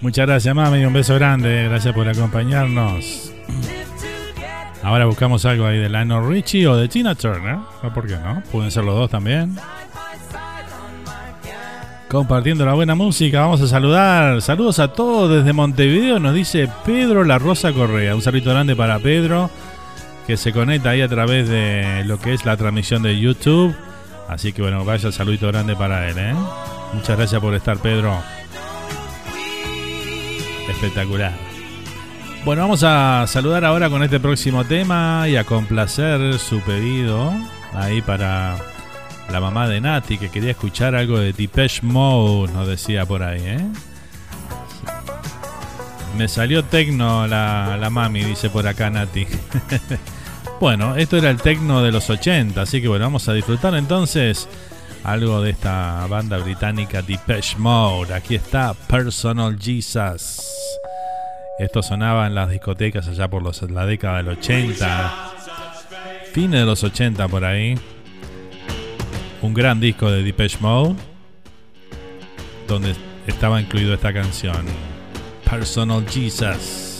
Muchas 0.01 0.27
gracias, 0.27 0.55
mami, 0.55 0.83
un 0.83 0.93
beso 0.93 1.15
grande, 1.15 1.65
gracias 1.65 1.93
por 1.93 2.07
acompañarnos. 2.09 3.31
Ahora 4.83 5.05
buscamos 5.05 5.45
algo 5.45 5.65
ahí 5.65 5.77
de 5.77 5.89
Lionel 5.89 6.27
Richie 6.27 6.67
o 6.67 6.75
de 6.75 6.87
Tina 6.87 7.13
Turner, 7.13 7.57
¿por 7.93 8.07
qué 8.07 8.15
no? 8.15 8.41
Pueden 8.51 8.71
ser 8.71 8.83
los 8.83 8.95
dos 8.95 9.09
también 9.09 9.55
compartiendo 12.11 12.65
la 12.65 12.73
buena 12.73 12.93
música. 12.93 13.39
Vamos 13.39 13.61
a 13.61 13.67
saludar. 13.67 14.41
Saludos 14.41 14.79
a 14.79 14.89
todos 14.89 15.31
desde 15.31 15.53
Montevideo. 15.53 16.19
Nos 16.19 16.35
dice 16.35 16.67
Pedro 16.85 17.23
La 17.23 17.39
Rosa 17.39 17.71
Correa. 17.71 18.15
Un 18.15 18.21
saludo 18.21 18.51
grande 18.51 18.75
para 18.75 18.99
Pedro 18.99 19.49
que 20.27 20.35
se 20.35 20.51
conecta 20.51 20.89
ahí 20.89 21.01
a 21.01 21.07
través 21.07 21.47
de 21.47 22.03
lo 22.05 22.19
que 22.19 22.33
es 22.33 22.45
la 22.45 22.57
transmisión 22.57 23.01
de 23.01 23.17
YouTube. 23.17 23.73
Así 24.27 24.51
que 24.51 24.61
bueno, 24.61 24.83
vaya 24.83 25.09
saludito 25.09 25.47
grande 25.47 25.73
para 25.73 26.09
él. 26.09 26.17
¿eh? 26.17 26.35
Muchas 26.93 27.17
gracias 27.17 27.39
por 27.39 27.55
estar, 27.55 27.77
Pedro. 27.77 28.21
Espectacular. 30.71 31.33
Bueno, 32.45 32.63
vamos 32.63 32.83
a 32.83 33.25
saludar 33.27 33.65
ahora 33.65 33.89
con 33.89 34.01
este 34.03 34.19
próximo 34.19 34.63
tema 34.63 35.27
y 35.27 35.35
a 35.35 35.43
complacer 35.43 36.39
su 36.39 36.61
pedido 36.61 37.31
ahí 37.73 38.01
para 38.01 38.55
la 39.29 39.39
mamá 39.39 39.67
de 39.67 39.81
Nati 39.81 40.17
que 40.17 40.29
quería 40.29 40.51
escuchar 40.51 40.95
algo 40.95 41.19
de 41.19 41.33
Depeche 41.33 41.81
Mode, 41.83 42.51
nos 42.53 42.67
decía 42.67 43.05
por 43.05 43.21
ahí, 43.21 43.41
¿eh? 43.43 43.67
Me 46.17 46.27
salió 46.27 46.63
tecno 46.63 47.27
la, 47.27 47.77
la 47.79 47.89
mami, 47.89 48.23
dice 48.23 48.49
por 48.49 48.65
acá 48.65 48.89
Nati. 48.89 49.27
bueno, 50.59 50.95
esto 50.95 51.17
era 51.17 51.29
el 51.29 51.37
tecno 51.41 51.83
de 51.83 51.91
los 51.91 52.09
80, 52.09 52.61
así 52.61 52.81
que 52.81 52.87
bueno, 52.87 53.05
vamos 53.05 53.27
a 53.27 53.33
disfrutar 53.33 53.75
entonces 53.75 54.47
algo 55.03 55.41
de 55.41 55.51
esta 55.51 56.05
banda 56.07 56.37
británica 56.37 57.01
Depeche 57.01 57.57
Mode. 57.57 58.13
Aquí 58.13 58.35
está 58.35 58.73
Personal 58.73 59.57
Jesus. 59.59 60.45
Esto 61.59 61.83
sonaba 61.83 62.27
en 62.27 62.35
las 62.35 62.49
discotecas 62.49 63.07
allá 63.07 63.27
por 63.27 63.43
la 63.71 63.85
década 63.85 64.17
del 64.17 64.29
80, 64.29 65.33
fines 66.33 66.59
de 66.59 66.65
los 66.65 66.83
80 66.83 67.27
por 67.27 67.45
ahí 67.45 67.75
un 69.41 69.53
gran 69.53 69.79
disco 69.79 70.09
de 70.09 70.23
Depeche 70.23 70.57
Mode 70.59 70.95
donde 72.67 72.95
estaba 73.27 73.59
incluido 73.59 73.93
esta 73.93 74.13
canción 74.13 74.65
Personal 75.49 76.05
Jesus 76.07 76.90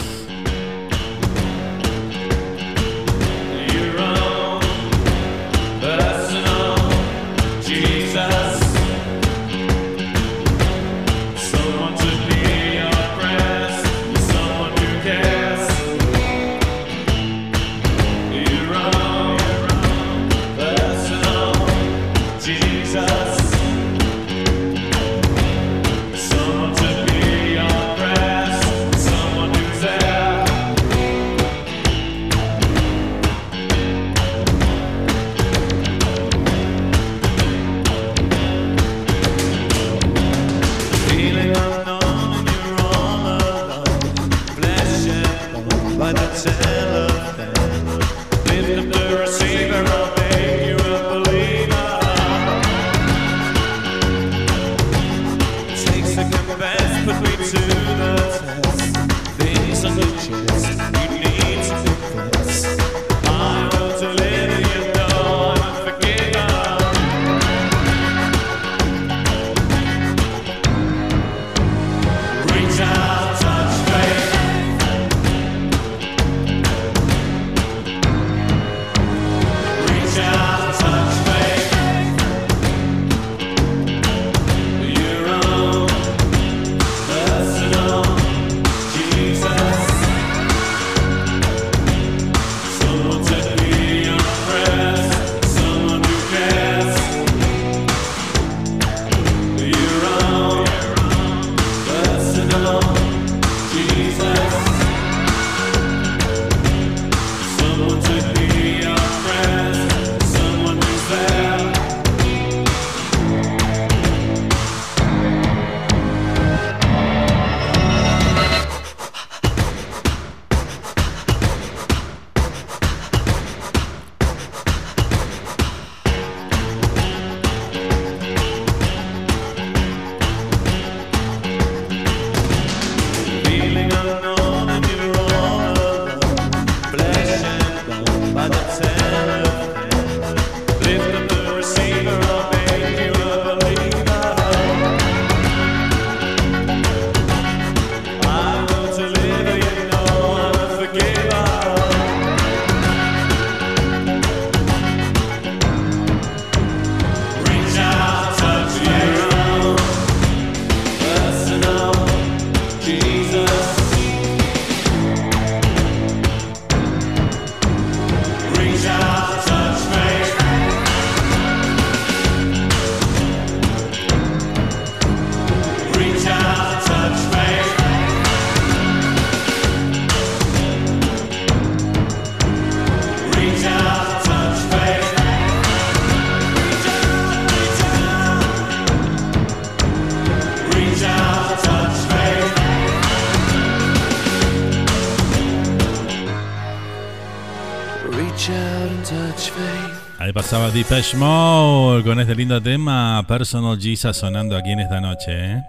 pasaba 200.51 200.69
Deepesh 200.69 201.15
Mode 201.15 202.03
con 202.03 202.19
este 202.19 202.35
lindo 202.35 202.61
tema 202.61 203.23
Personal 203.25 203.79
Jesus 203.79 204.17
sonando 204.17 204.57
aquí 204.57 204.71
en 204.71 204.81
esta 204.81 204.99
noche. 204.99 205.31
¿eh? 205.31 205.63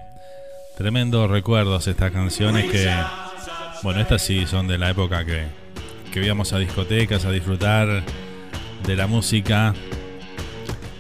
Tremendos 0.76 1.30
recuerdos 1.30 1.86
estas 1.86 2.10
canciones 2.10 2.68
que, 2.68 2.92
bueno, 3.84 4.00
estas 4.00 4.22
sí 4.22 4.44
son 4.44 4.66
de 4.66 4.78
la 4.78 4.90
época 4.90 5.24
que, 5.24 5.44
que 6.12 6.24
íbamos 6.24 6.52
a 6.52 6.58
discotecas 6.58 7.24
a 7.24 7.30
disfrutar 7.30 8.02
de 8.84 8.96
la 8.96 9.06
música 9.06 9.72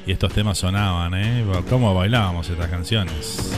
y 0.06 0.12
estos 0.12 0.32
temas 0.32 0.58
sonaban, 0.58 1.14
¿eh? 1.14 1.44
¿Cómo 1.68 1.92
bailábamos 1.92 2.48
estas 2.50 2.68
canciones? 2.68 3.51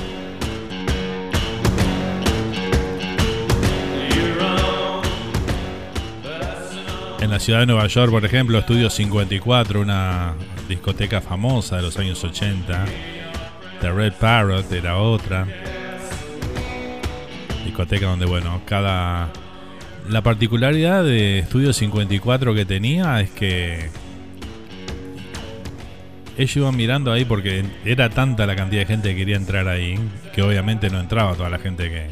Ciudad 7.44 7.60
de 7.60 7.66
Nueva 7.66 7.86
York, 7.88 8.10
por 8.10 8.24
ejemplo, 8.24 8.58
Estudio 8.58 8.88
54, 8.88 9.78
una 9.78 10.32
discoteca 10.66 11.20
famosa 11.20 11.76
de 11.76 11.82
los 11.82 11.98
años 11.98 12.24
80. 12.24 12.86
The 13.82 13.92
Red 13.92 14.14
Parrot 14.14 14.72
era 14.72 14.96
otra. 14.96 15.46
Discoteca 17.66 18.06
donde, 18.06 18.24
bueno, 18.24 18.62
cada... 18.64 19.30
La 20.08 20.22
particularidad 20.22 21.04
de 21.04 21.40
Estudio 21.40 21.74
54 21.74 22.54
que 22.54 22.64
tenía 22.64 23.20
es 23.20 23.28
que 23.28 23.90
ellos 26.38 26.56
iban 26.56 26.74
mirando 26.74 27.12
ahí 27.12 27.26
porque 27.26 27.62
era 27.84 28.08
tanta 28.08 28.46
la 28.46 28.56
cantidad 28.56 28.80
de 28.80 28.86
gente 28.86 29.10
que 29.10 29.16
quería 29.16 29.36
entrar 29.36 29.68
ahí, 29.68 29.98
que 30.34 30.40
obviamente 30.40 30.88
no 30.88 30.98
entraba 30.98 31.34
toda 31.34 31.50
la 31.50 31.58
gente 31.58 31.90
que, 31.90 32.06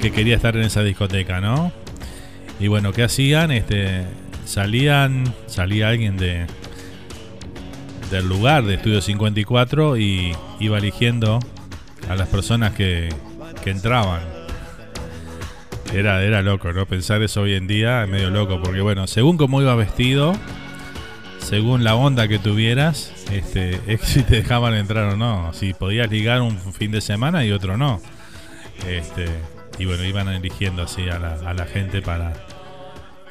que 0.00 0.10
quería 0.10 0.34
estar 0.34 0.56
en 0.56 0.64
esa 0.64 0.82
discoteca, 0.82 1.40
¿no? 1.40 1.70
Y 2.58 2.66
bueno, 2.66 2.92
¿qué 2.92 3.04
hacían? 3.04 3.52
Este, 3.52 4.04
salían, 4.44 5.32
salía 5.46 5.88
alguien 5.88 6.16
de 6.16 6.46
del 8.12 8.28
lugar 8.28 8.64
de 8.64 8.74
Estudio 8.74 9.00
54 9.00 9.96
y 9.96 10.36
iba 10.60 10.76
eligiendo 10.76 11.38
a 12.10 12.14
las 12.14 12.28
personas 12.28 12.74
que, 12.74 13.08
que 13.64 13.70
entraban. 13.70 14.20
Era, 15.94 16.22
era 16.22 16.42
loco, 16.42 16.72
¿no? 16.74 16.84
Pensar 16.84 17.22
eso 17.22 17.40
hoy 17.40 17.54
en 17.54 17.66
día 17.66 18.04
es 18.04 18.10
medio 18.10 18.28
loco, 18.28 18.60
porque 18.62 18.82
bueno, 18.82 19.06
según 19.06 19.38
cómo 19.38 19.62
iba 19.62 19.74
vestido, 19.74 20.34
según 21.38 21.84
la 21.84 21.94
onda 21.94 22.28
que 22.28 22.38
tuvieras, 22.38 23.12
este, 23.32 23.80
es 23.86 24.02
si 24.02 24.22
te 24.22 24.36
dejaban 24.36 24.74
entrar 24.74 25.14
o 25.14 25.16
no. 25.16 25.52
Si 25.54 25.72
podías 25.72 26.10
ligar 26.10 26.42
un 26.42 26.58
fin 26.74 26.90
de 26.90 27.00
semana 27.00 27.46
y 27.46 27.52
otro 27.52 27.78
no. 27.78 28.00
Este, 28.86 29.26
y 29.78 29.86
bueno, 29.86 30.04
iban 30.04 30.28
eligiendo 30.28 30.82
así 30.82 31.08
a 31.08 31.18
la, 31.18 31.34
a 31.48 31.54
la 31.54 31.64
gente 31.64 32.02
para. 32.02 32.34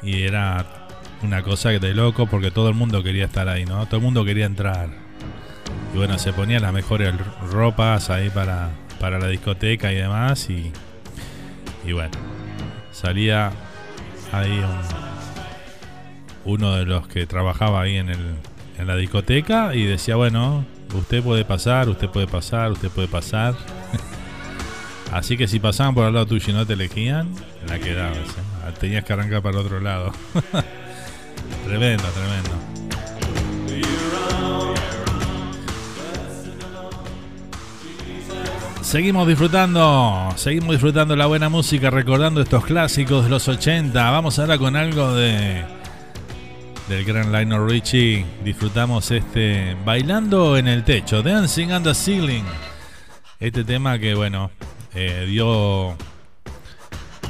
Y 0.02 0.22
era 0.22 0.81
una 1.22 1.42
cosa 1.42 1.70
de 1.70 1.94
loco 1.94 2.26
porque 2.26 2.50
todo 2.50 2.68
el 2.68 2.74
mundo 2.74 3.02
quería 3.02 3.26
estar 3.26 3.48
ahí, 3.48 3.64
¿no? 3.64 3.86
Todo 3.86 3.96
el 3.96 4.02
mundo 4.02 4.24
quería 4.24 4.46
entrar. 4.46 4.88
Y 5.94 5.96
bueno, 5.96 6.18
se 6.18 6.32
ponían 6.32 6.62
las 6.62 6.72
mejores 6.72 7.14
ropas 7.50 8.10
ahí 8.10 8.30
para, 8.30 8.70
para 8.98 9.18
la 9.18 9.28
discoteca 9.28 9.92
y 9.92 9.96
demás. 9.96 10.48
Y, 10.50 10.72
y 11.84 11.92
bueno, 11.92 12.16
salía 12.92 13.52
ahí 14.32 14.62
uno 16.44 16.76
de 16.76 16.86
los 16.86 17.06
que 17.06 17.26
trabajaba 17.26 17.82
ahí 17.82 17.96
en, 17.96 18.08
el, 18.08 18.34
en 18.78 18.86
la 18.86 18.96
discoteca 18.96 19.74
y 19.74 19.84
decía, 19.84 20.16
bueno, 20.16 20.64
usted 20.94 21.22
puede 21.22 21.44
pasar, 21.44 21.88
usted 21.88 22.08
puede 22.08 22.26
pasar, 22.26 22.72
usted 22.72 22.88
puede 22.90 23.08
pasar. 23.08 23.54
Así 25.12 25.36
que 25.36 25.46
si 25.46 25.60
pasaban 25.60 25.94
por 25.94 26.06
al 26.06 26.14
lado 26.14 26.26
tuyo 26.26 26.46
y 26.48 26.52
no 26.54 26.66
te 26.66 26.72
elegían, 26.72 27.28
la 27.68 27.78
quedabas. 27.78 28.16
¿eh? 28.16 28.72
Tenías 28.80 29.04
que 29.04 29.12
arrancar 29.12 29.42
para 29.42 29.60
el 29.60 29.66
otro 29.66 29.78
lado. 29.80 30.12
tremendo, 31.72 32.04
tremendo. 32.04 32.50
Seguimos 38.82 39.26
disfrutando, 39.26 40.28
seguimos 40.36 40.72
disfrutando 40.72 41.16
la 41.16 41.24
buena 41.24 41.48
música, 41.48 41.88
recordando 41.88 42.42
estos 42.42 42.66
clásicos 42.66 43.24
de 43.24 43.30
los 43.30 43.48
80. 43.48 44.10
Vamos 44.10 44.38
ahora 44.38 44.58
con 44.58 44.76
algo 44.76 45.14
de 45.14 45.64
del 46.90 47.04
gran 47.06 47.32
Lionel 47.32 47.66
Richie. 47.66 48.26
Disfrutamos 48.44 49.10
este 49.10 49.74
Bailando 49.82 50.58
en 50.58 50.68
el 50.68 50.84
techo, 50.84 51.22
Dancing 51.22 51.68
on 51.68 51.82
the 51.84 51.94
Ceiling. 51.94 52.44
Este 53.40 53.64
tema 53.64 53.98
que 53.98 54.14
bueno, 54.14 54.50
eh, 54.92 55.24
dio, 55.26 55.96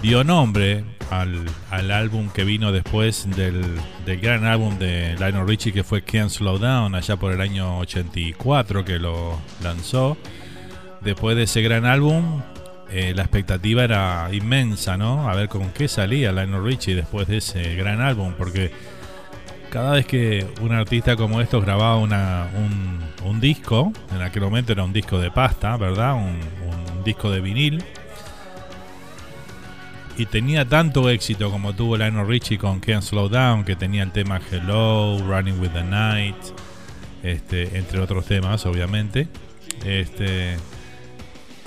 dio 0.03 0.25
nombre 0.25 0.85
al, 1.11 1.45
al, 1.71 1.91
álbum 1.91 2.29
que 2.31 2.45
vino 2.45 2.73
después 2.73 3.29
del, 3.37 3.63
del, 4.07 4.21
gran 4.21 4.45
álbum 4.45 4.79
de 4.79 5.15
Lionel 5.19 5.47
Richie 5.47 5.73
que 5.73 5.85
fue 5.85 6.03
Can't 6.03 6.31
Slow 6.31 6.59
Down, 6.59 6.95
allá 6.95 7.17
por 7.17 7.33
el 7.33 7.41
año 7.41 7.79
84 7.79 8.85
que 8.85 8.99
lo 8.99 9.39
lanzó. 9.63 10.17
Después 11.01 11.37
de 11.37 11.45
ese 11.45 11.63
gran 11.63 11.85
álbum, 11.85 12.43
eh, 12.91 13.13
la 13.15 13.23
expectativa 13.23 13.85
era 13.85 14.29
inmensa, 14.33 14.97
¿no? 14.97 15.29
A 15.29 15.35
ver 15.35 15.49
con 15.49 15.71
qué 15.71 15.89
salía 15.89 16.31
Lionel 16.33 16.63
Richie 16.63 16.95
después 16.95 17.27
de 17.27 17.39
ese 17.39 17.75
gran 17.75 18.01
álbum, 18.01 18.35
porque 18.37 18.71
cada 19.73 19.93
vez 19.93 20.05
que 20.05 20.47
un 20.61 20.73
artista 20.73 21.17
como 21.17 21.41
estos 21.41 21.65
grababa 21.65 21.97
una, 21.97 22.51
un, 22.55 23.01
un, 23.27 23.41
disco, 23.41 23.91
en 24.15 24.21
aquel 24.21 24.43
momento 24.43 24.73
era 24.73 24.85
un 24.85 24.93
disco 24.93 25.19
de 25.19 25.31
pasta, 25.31 25.79
¿verdad? 25.79 26.15
Un, 26.15 26.39
un, 26.97 27.05
disco 27.05 27.31
de 27.31 27.41
vinil. 27.41 27.83
Y 30.17 30.27
tenía 30.27 30.69
tanto 30.69 31.09
éxito 31.09 31.51
como 31.51 31.75
tuvo 31.75 31.97
Lionel 31.97 32.27
Richie 32.27 32.59
con 32.59 32.81
Can't 32.81 33.03
Slow 33.03 33.29
Down, 33.29 33.65
que 33.65 33.77
tenía 33.77 34.03
el 34.03 34.13
tema 34.13 34.41
Hello, 34.51 35.19
Running 35.27 35.59
with 35.59 35.71
the 35.71 35.83
Night, 35.83 36.37
este, 37.23 37.79
entre 37.79 38.01
otros 38.01 38.27
temas, 38.27 38.67
obviamente. 38.67 39.29
Este, 39.85 40.57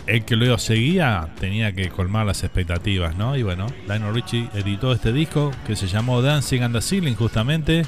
el 0.07 0.23
que 0.23 0.35
luego 0.35 0.57
seguía 0.57 1.29
tenía 1.39 1.71
que 1.73 1.89
colmar 1.89 2.25
las 2.25 2.43
expectativas, 2.43 3.15
¿no? 3.17 3.35
Y 3.35 3.43
bueno, 3.43 3.67
Lionel 3.87 4.13
Richie 4.13 4.49
editó 4.53 4.91
este 4.91 5.11
disco 5.11 5.51
que 5.65 5.75
se 5.75 5.87
llamó 5.87 6.21
Dancing 6.21 6.61
on 6.61 6.73
the 6.73 6.81
Ceiling, 6.81 7.15
justamente, 7.15 7.83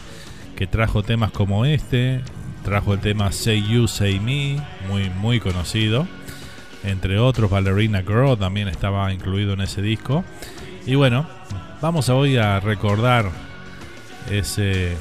que 0.55 0.65
trajo 0.65 1.03
temas 1.03 1.31
como 1.31 1.65
este, 1.65 2.21
trajo 2.63 2.93
el 2.93 2.99
tema 2.99 3.31
Say 3.31 3.63
You, 3.69 3.87
Say 3.87 4.19
Me, 4.19 4.59
muy, 4.89 5.09
muy 5.11 5.39
conocido, 5.39 6.07
entre 6.83 7.19
otros, 7.19 7.49
Ballerina 7.49 8.01
Girl 8.01 8.37
también 8.37 8.67
estaba 8.67 9.11
incluido 9.13 9.53
en 9.53 9.61
ese 9.61 9.81
disco. 9.81 10.23
Y 10.85 10.95
bueno, 10.95 11.27
vamos 11.81 12.09
hoy 12.09 12.37
a 12.37 12.59
recordar 12.59 13.29
ese 14.29 14.97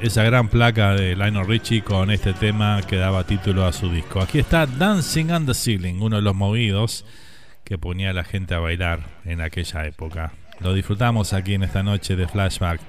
esa 0.00 0.22
gran 0.22 0.48
placa 0.48 0.94
de 0.94 1.14
Lionel 1.14 1.46
Richie 1.46 1.82
con 1.82 2.10
este 2.10 2.32
tema 2.32 2.80
que 2.86 2.96
daba 2.96 3.24
título 3.24 3.66
a 3.66 3.72
su 3.72 3.90
disco. 3.90 4.20
Aquí 4.20 4.38
está 4.38 4.66
Dancing 4.66 5.30
on 5.30 5.46
the 5.46 5.52
Ceiling, 5.52 6.00
uno 6.00 6.16
de 6.16 6.22
los 6.22 6.34
movidos 6.34 7.04
que 7.64 7.76
ponía 7.76 8.10
a 8.10 8.12
la 8.14 8.24
gente 8.24 8.54
a 8.54 8.60
bailar 8.60 9.00
en 9.26 9.42
aquella 9.42 9.84
época. 9.84 10.32
Lo 10.60 10.72
disfrutamos 10.72 11.32
aquí 11.34 11.54
en 11.54 11.64
esta 11.64 11.82
noche 11.82 12.16
de 12.16 12.26
flashback 12.26 12.80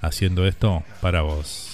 haciendo 0.00 0.46
esto 0.46 0.82
para 1.00 1.22
vos. 1.22 1.73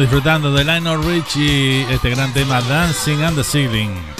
Disfrutando 0.00 0.52
de 0.52 0.64
Lionel 0.64 1.02
Richie, 1.02 1.86
este 1.92 2.10
gran 2.10 2.32
tema 2.32 2.60
Dancing 2.62 3.22
on 3.22 3.34
the 3.34 3.42
Ceiling. 3.42 4.17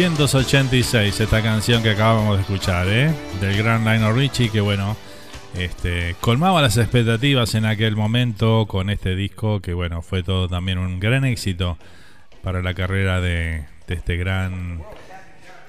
1986, 0.00 1.20
esta 1.20 1.42
canción 1.42 1.82
que 1.82 1.90
acabamos 1.90 2.36
de 2.36 2.40
escuchar, 2.40 2.88
¿eh? 2.88 3.12
Del 3.38 3.54
gran 3.58 3.84
Lionel 3.84 4.14
Richie, 4.14 4.48
que 4.48 4.62
bueno, 4.62 4.96
este, 5.54 6.16
colmaba 6.22 6.62
las 6.62 6.78
expectativas 6.78 7.54
en 7.54 7.66
aquel 7.66 7.96
momento 7.96 8.64
con 8.66 8.88
este 8.88 9.14
disco, 9.14 9.60
que 9.60 9.74
bueno, 9.74 10.00
fue 10.00 10.22
todo 10.22 10.48
también 10.48 10.78
un 10.78 11.00
gran 11.00 11.26
éxito 11.26 11.76
para 12.42 12.62
la 12.62 12.72
carrera 12.72 13.20
de, 13.20 13.66
este 13.88 14.16
gran 14.16 14.80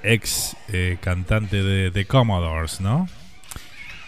ex 0.02 0.56
eh, 0.72 0.96
cantante 1.02 1.62
de, 1.62 1.90
de, 1.90 2.04
Commodores, 2.06 2.80
¿no? 2.80 3.10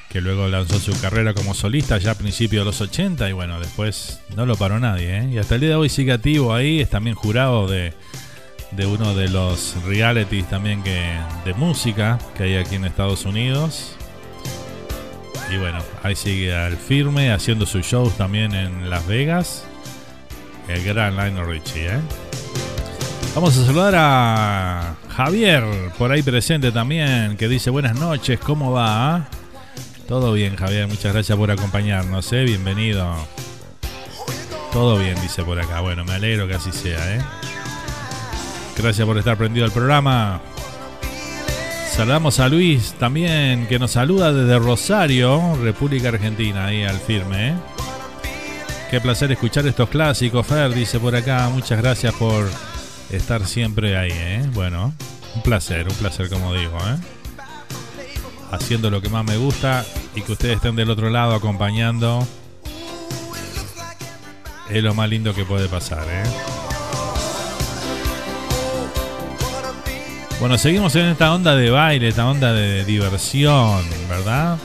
Que 0.09 0.23
luego 0.23 0.49
lanzó 0.49 0.79
su 0.79 0.99
carrera 1.03 1.35
como 1.35 1.53
solista 1.53 1.99
ya 1.99 2.13
a 2.13 2.15
principios 2.15 2.63
de 2.63 2.65
los 2.65 2.81
80 2.81 3.29
y 3.29 3.33
bueno, 3.35 3.61
después 3.61 4.23
no 4.35 4.47
lo 4.47 4.57
paró 4.57 4.81
nadie, 4.81 5.19
¿eh? 5.19 5.29
Y 5.35 5.37
hasta 5.37 5.57
el 5.57 5.61
día 5.61 5.71
de 5.71 5.77
hoy 5.77 5.91
sigue 5.91 6.13
activo 6.13 6.55
ahí, 6.55 6.81
es 6.81 6.89
también 6.89 7.15
jurado 7.15 7.69
de 7.69 7.93
de 8.77 8.87
uno 8.87 9.15
de 9.15 9.29
los 9.29 9.77
realities 9.85 10.49
también 10.49 10.83
que 10.83 11.19
de 11.45 11.55
música 11.55 12.19
que 12.37 12.45
hay 12.45 12.57
aquí 12.57 12.75
en 12.77 12.85
Estados 12.85 13.25
Unidos. 13.25 13.97
Y 15.53 15.59
bueno, 15.59 15.79
ahí 16.03 16.17
sigue 16.17 16.55
al 16.55 16.77
firme 16.77 17.33
haciendo 17.33 17.67
sus 17.67 17.85
shows 17.85 18.17
también 18.17 18.55
en 18.55 18.91
Las 18.91 19.07
Vegas. 19.07 19.65
El 20.69 20.83
gran 20.83 21.15
Lionel 21.17 21.47
Richie, 21.47 21.87
¿eh? 21.87 22.01
Vamos 23.35 23.57
a 23.59 23.67
saludar 23.67 23.95
a 23.97 24.95
Javier, 25.17 25.65
por 25.99 26.13
ahí 26.13 26.23
presente 26.23 26.73
también, 26.73 27.37
que 27.37 27.49
dice 27.49 27.69
buenas 27.69 27.99
noches, 27.99 28.39
¿cómo 28.41 28.73
va? 28.73 29.17
Ah? 29.17 29.29
Todo 30.09 30.33
bien, 30.33 30.57
Javier, 30.57 30.87
muchas 30.87 31.13
gracias 31.13 31.37
por 31.37 31.51
acompañarnos, 31.51 32.33
¿eh? 32.33 32.45
Bienvenido. 32.45 33.15
Todo 34.73 34.99
bien, 34.99 35.21
dice 35.21 35.43
por 35.43 35.59
acá. 35.61 35.81
Bueno, 35.81 36.05
me 36.05 36.13
alegro 36.13 36.47
que 36.49 36.55
así 36.55 36.73
sea, 36.73 37.17
¿eh? 37.17 37.21
Gracias 38.77 39.07
por 39.07 39.17
estar 39.19 39.37
prendido 39.37 39.65
al 39.65 39.73
programa. 39.73 40.41
Saludamos 41.91 42.41
a 42.41 42.49
Luis 42.49 42.95
también, 42.99 43.67
que 43.69 43.79
nos 43.79 43.93
saluda 43.93 44.33
desde 44.33 44.59
Rosario, 44.59 45.57
República 45.63 46.09
Argentina, 46.09 46.67
ahí 46.67 46.83
al 46.83 46.99
firme. 46.99 47.51
¿eh? 47.51 47.55
Qué 48.91 49.01
placer 49.01 49.31
escuchar 49.33 49.67
estos 49.67 49.89
clásicos, 49.89 50.47
Fer, 50.47 50.75
dice 50.75 50.99
por 50.99 51.15
acá. 51.15 51.49
Muchas 51.53 51.81
gracias 51.81 52.13
por 52.15 52.49
estar 53.11 53.47
siempre 53.47 53.97
ahí. 53.97 54.13
¿eh? 54.13 54.51
Bueno, 54.53 54.93
un 55.35 55.43
placer, 55.43 55.89
un 55.89 55.95
placer 55.95 56.29
como 56.29 56.53
digo. 56.53 56.77
¿eh? 56.79 56.97
Haciendo 58.51 58.91
lo 58.91 59.01
que 59.01 59.09
más 59.09 59.25
me 59.25 59.37
gusta 59.37 59.85
y 60.15 60.23
que 60.23 60.33
ustedes 60.33 60.57
estén 60.57 60.77
del 60.77 60.91
otro 60.91 61.11
lado 61.11 61.35
acompañando. 61.35 62.27
Es 64.69 64.83
lo 64.83 64.95
más 64.95 65.09
lindo 65.09 65.35
que 65.35 65.45
puede 65.45 65.69
pasar. 65.69 66.07
¿eh? 66.09 66.74
Bueno, 70.41 70.59
seguimos 70.59 70.95
en 70.97 71.07
esta 71.07 71.33
onda 71.33 71.55
de 71.55 71.71
baile, 71.71 72.09
esta 72.09 72.29
onda 72.29 72.53
de 72.53 72.85
diversión, 72.85 73.83
¿verdad? 74.09 74.59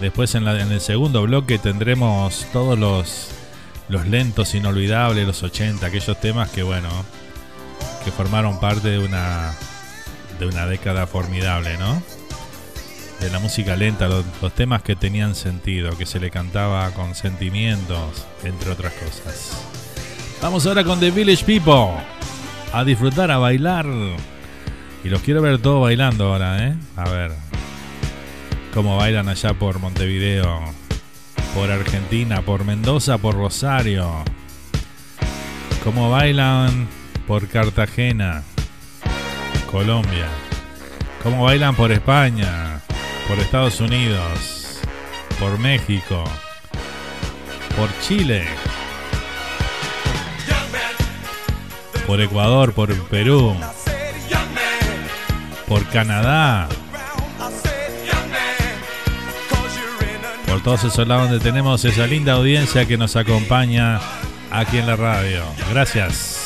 Después 0.00 0.34
en, 0.34 0.46
el 0.48 0.80
segundo 0.80 1.22
bloque 1.22 1.58
tendremos 1.58 2.44
todos 2.52 2.78
los, 2.78 3.28
los 3.88 4.06
lentos 4.06 4.54
inolvidables, 4.54 5.26
los 5.26 5.42
80, 5.42 5.86
aquellos 5.86 6.20
temas 6.20 6.50
que, 6.50 6.64
bueno, 6.64 6.88
que 8.04 8.10
formaron 8.10 8.58
parte 8.58 8.88
de 8.88 8.98
una, 8.98 9.54
de 10.40 10.46
una 10.46 10.66
década 10.66 11.06
formidable, 11.06 11.78
¿no? 11.78 12.02
De 13.20 13.30
la 13.30 13.38
música 13.38 13.76
lenta, 13.76 14.08
los, 14.08 14.24
los 14.42 14.52
temas 14.52 14.82
que 14.82 14.96
tenían 14.96 15.36
sentido, 15.36 15.96
que 15.96 16.04
se 16.04 16.18
le 16.18 16.30
cantaba 16.30 16.90
con 16.90 17.14
sentimientos, 17.14 18.26
entre 18.42 18.72
otras 18.72 18.92
cosas. 18.94 19.64
Vamos 20.42 20.66
ahora 20.66 20.82
con 20.82 20.98
The 20.98 21.12
Village 21.12 21.44
People, 21.44 22.02
a 22.72 22.82
disfrutar, 22.84 23.30
a 23.30 23.38
bailar 23.38 23.86
y 25.04 25.08
los 25.08 25.22
quiero 25.22 25.42
ver 25.42 25.58
todos 25.58 25.82
bailando 25.82 26.26
ahora, 26.32 26.66
¿eh? 26.66 26.74
A 26.96 27.08
ver. 27.08 27.32
Cómo 28.72 28.96
bailan 28.96 29.28
allá 29.28 29.52
por 29.54 29.78
Montevideo, 29.80 30.60
por 31.54 31.70
Argentina, 31.70 32.42
por 32.42 32.64
Mendoza, 32.64 33.18
por 33.18 33.34
Rosario. 33.34 34.24
Cómo 35.84 36.10
bailan 36.10 36.88
por 37.26 37.48
Cartagena, 37.48 38.44
Colombia. 39.70 40.28
Cómo 41.22 41.44
bailan 41.44 41.74
por 41.74 41.92
España, 41.92 42.80
por 43.28 43.38
Estados 43.38 43.80
Unidos, 43.80 44.80
por 45.38 45.58
México, 45.58 46.24
por 47.76 47.88
Chile. 48.00 48.44
Por 52.06 52.20
Ecuador, 52.20 52.72
por 52.72 52.94
Perú, 53.08 53.56
por 55.72 55.86
Canadá, 55.86 56.68
por 60.46 60.62
todos 60.62 60.84
esos 60.84 61.08
lados 61.08 61.30
donde 61.30 61.42
tenemos 61.42 61.82
esa 61.86 62.06
linda 62.06 62.34
audiencia 62.34 62.84
que 62.84 62.98
nos 62.98 63.16
acompaña 63.16 63.98
aquí 64.50 64.76
en 64.76 64.86
la 64.86 64.96
radio. 64.96 65.42
Gracias. 65.70 66.42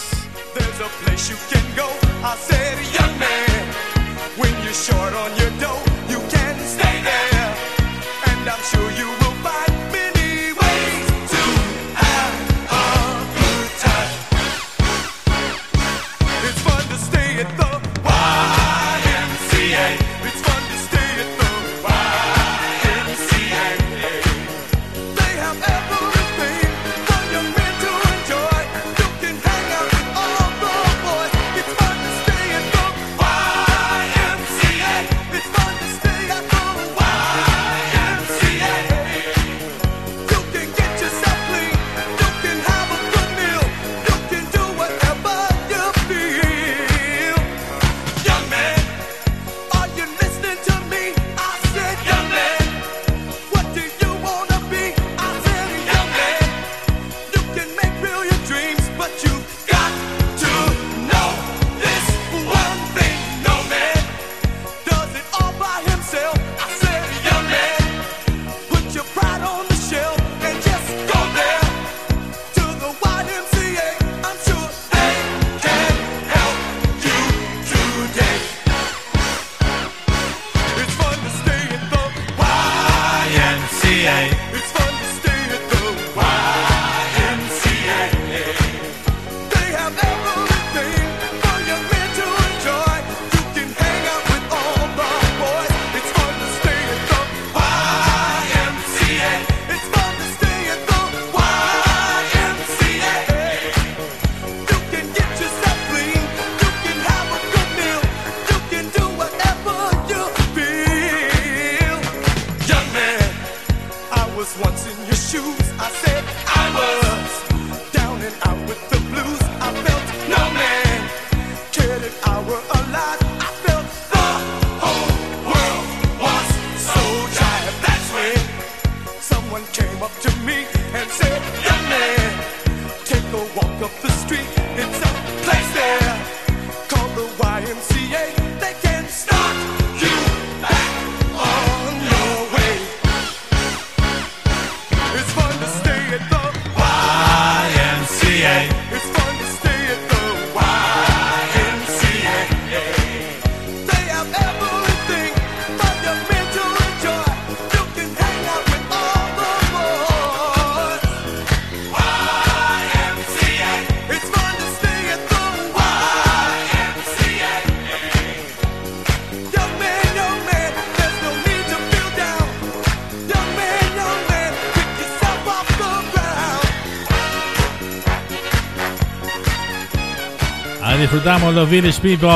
Disfrutamos 181.26 181.54
los 181.56 181.68
Village 181.68 182.00
People, 182.00 182.30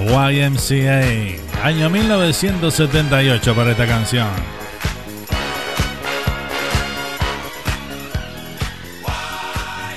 YMCA, 0.00 1.62
año 1.64 1.88
1978 1.88 3.54
para 3.54 3.70
esta 3.70 3.86
canción. 3.86 4.26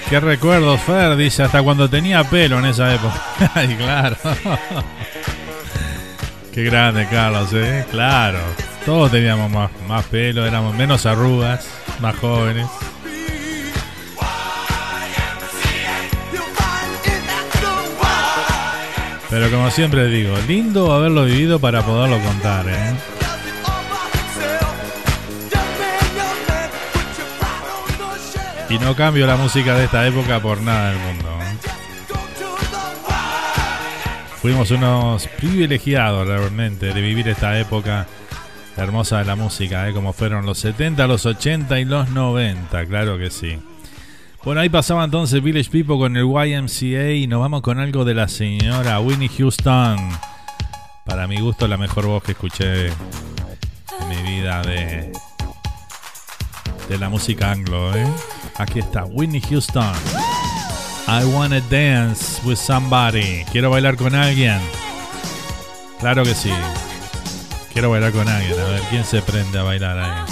Qué 0.07 0.19
recuerdos, 0.19 0.79
Fer, 0.81 1.15
dice, 1.15 1.41
hasta 1.41 1.63
cuando 1.63 1.89
tenía 1.89 2.23
pelo 2.23 2.59
en 2.59 2.65
esa 2.65 2.93
época. 2.93 3.19
Ay, 3.55 3.75
claro. 3.75 4.15
Qué 6.53 6.63
grande, 6.65 7.07
Carlos, 7.09 7.51
¿eh? 7.53 7.83
Claro. 7.89 8.37
Todos 8.85 9.09
teníamos 9.09 9.49
más, 9.49 9.71
más 9.87 10.05
pelo, 10.05 10.45
éramos 10.45 10.75
menos 10.75 11.07
arrugas, 11.07 11.67
más 11.99 12.15
jóvenes. 12.17 12.67
Pero 19.33 19.49
como 19.49 19.71
siempre 19.71 20.09
digo, 20.09 20.37
lindo 20.47 20.93
haberlo 20.93 21.25
vivido 21.25 21.57
para 21.57 21.83
poderlo 21.83 22.19
contar, 22.19 22.67
¿eh? 22.69 22.93
Y 28.69 28.77
no 28.77 28.95
cambio 28.95 29.25
la 29.25 29.35
música 29.35 29.73
de 29.73 29.85
esta 29.85 30.05
época 30.05 30.39
por 30.39 30.61
nada 30.61 30.91
del 30.91 30.99
mundo. 30.99 31.29
Fuimos 34.39 34.69
unos 34.69 35.25
privilegiados 35.25 36.27
realmente 36.27 36.93
de 36.93 37.01
vivir 37.01 37.27
esta 37.27 37.57
época 37.59 38.05
hermosa 38.77 39.17
de 39.17 39.25
la 39.25 39.35
música, 39.35 39.89
¿eh? 39.89 39.93
como 39.93 40.13
fueron 40.13 40.45
los 40.45 40.59
70, 40.59 41.07
los 41.07 41.25
80 41.25 41.79
y 41.79 41.85
los 41.85 42.07
90, 42.11 42.85
claro 42.85 43.17
que 43.17 43.31
sí. 43.31 43.57
Bueno, 44.43 44.59
ahí 44.59 44.67
pasaba 44.67 45.05
entonces 45.05 45.41
Village 45.41 45.69
People 45.69 45.97
con 45.97 46.17
el 46.17 46.25
YMCA 46.25 47.11
y 47.11 47.27
nos 47.27 47.39
vamos 47.39 47.61
con 47.61 47.79
algo 47.79 48.03
de 48.03 48.13
la 48.13 48.27
señora 48.27 48.99
Winnie 48.99 49.29
Houston. 49.29 49.97
Para 51.05 51.27
mi 51.27 51.39
gusto, 51.39 51.65
la 51.65 51.77
mejor 51.77 52.07
voz 52.07 52.23
que 52.23 52.33
escuché 52.33 52.87
en 52.87 54.09
mi 54.09 54.21
vida 54.21 54.61
de, 54.63 55.13
de 56.89 56.97
la 56.97 57.07
música 57.07 57.51
anglo. 57.51 57.95
¿eh? 57.95 58.05
Aquí 58.57 58.79
está, 58.79 59.05
Winnie 59.05 59.41
Houston. 59.49 59.93
I 61.07 61.23
wanna 61.33 61.61
dance 61.69 62.41
with 62.45 62.57
somebody. 62.57 63.45
Quiero 63.49 63.69
bailar 63.69 63.95
con 63.95 64.13
alguien. 64.13 64.59
Claro 66.01 66.23
que 66.23 66.35
sí. 66.35 66.51
Quiero 67.71 67.91
bailar 67.91 68.11
con 68.11 68.27
alguien. 68.27 68.59
A 68.59 68.63
ver 68.65 68.81
quién 68.89 69.05
se 69.05 69.21
prende 69.21 69.57
a 69.57 69.63
bailar 69.63 69.99
ahí. 69.99 70.25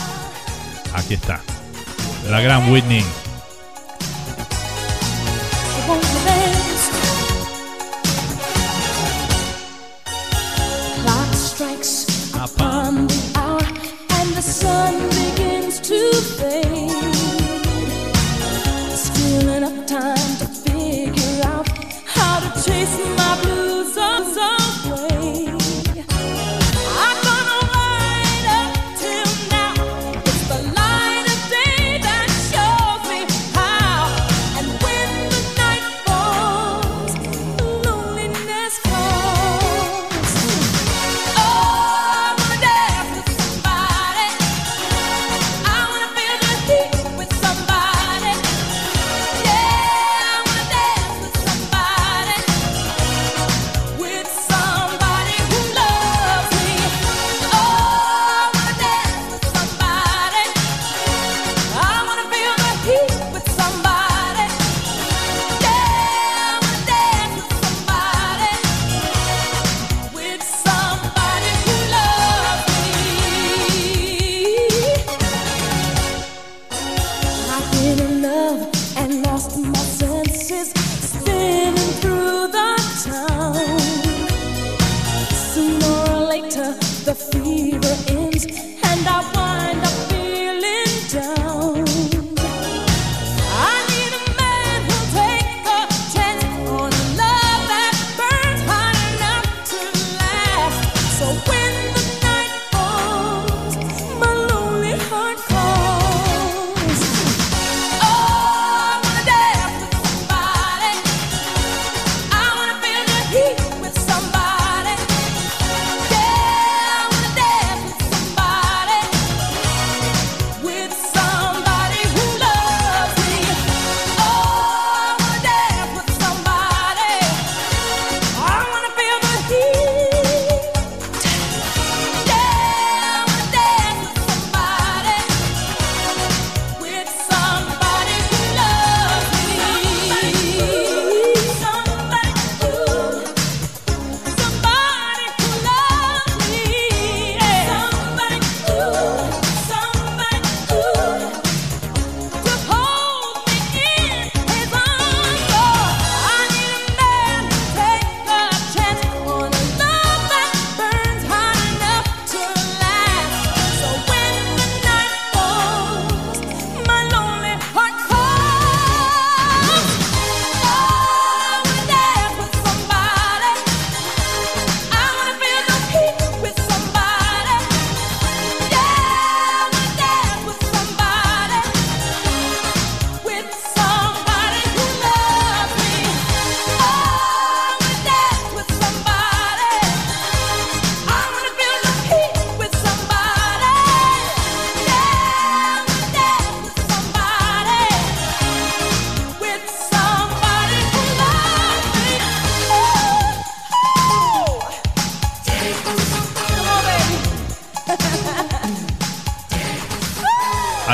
Aquí 0.96 1.14
está. 1.14 1.40
La 2.30 2.42
gran 2.42 2.70
Whitney. 2.70 3.06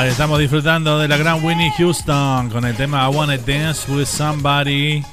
Estamos 0.06 0.38
disfrutando 0.38 0.98
de 0.98 1.08
la 1.08 1.16
gran 1.16 1.44
Winnie 1.44 1.72
Houston 1.76 2.50
con 2.50 2.64
el 2.64 2.76
tema 2.76 3.08
I 3.08 3.14
Wanna 3.14 3.36
Dance 3.36 3.90
with 3.90 4.06
Somebody. 4.06 5.04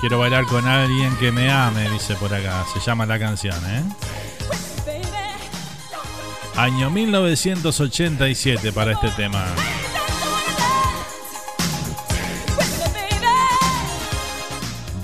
Quiero 0.00 0.20
bailar 0.20 0.44
con 0.46 0.66
alguien 0.66 1.14
que 1.16 1.32
me 1.32 1.50
ame, 1.50 1.90
dice 1.90 2.14
por 2.14 2.32
acá. 2.32 2.64
Se 2.72 2.80
llama 2.80 3.06
la 3.06 3.18
canción, 3.18 3.56
¿eh? 3.66 3.82
Año 6.56 6.90
1987 6.90 8.72
para 8.72 8.92
este 8.92 9.08
tema. 9.10 9.44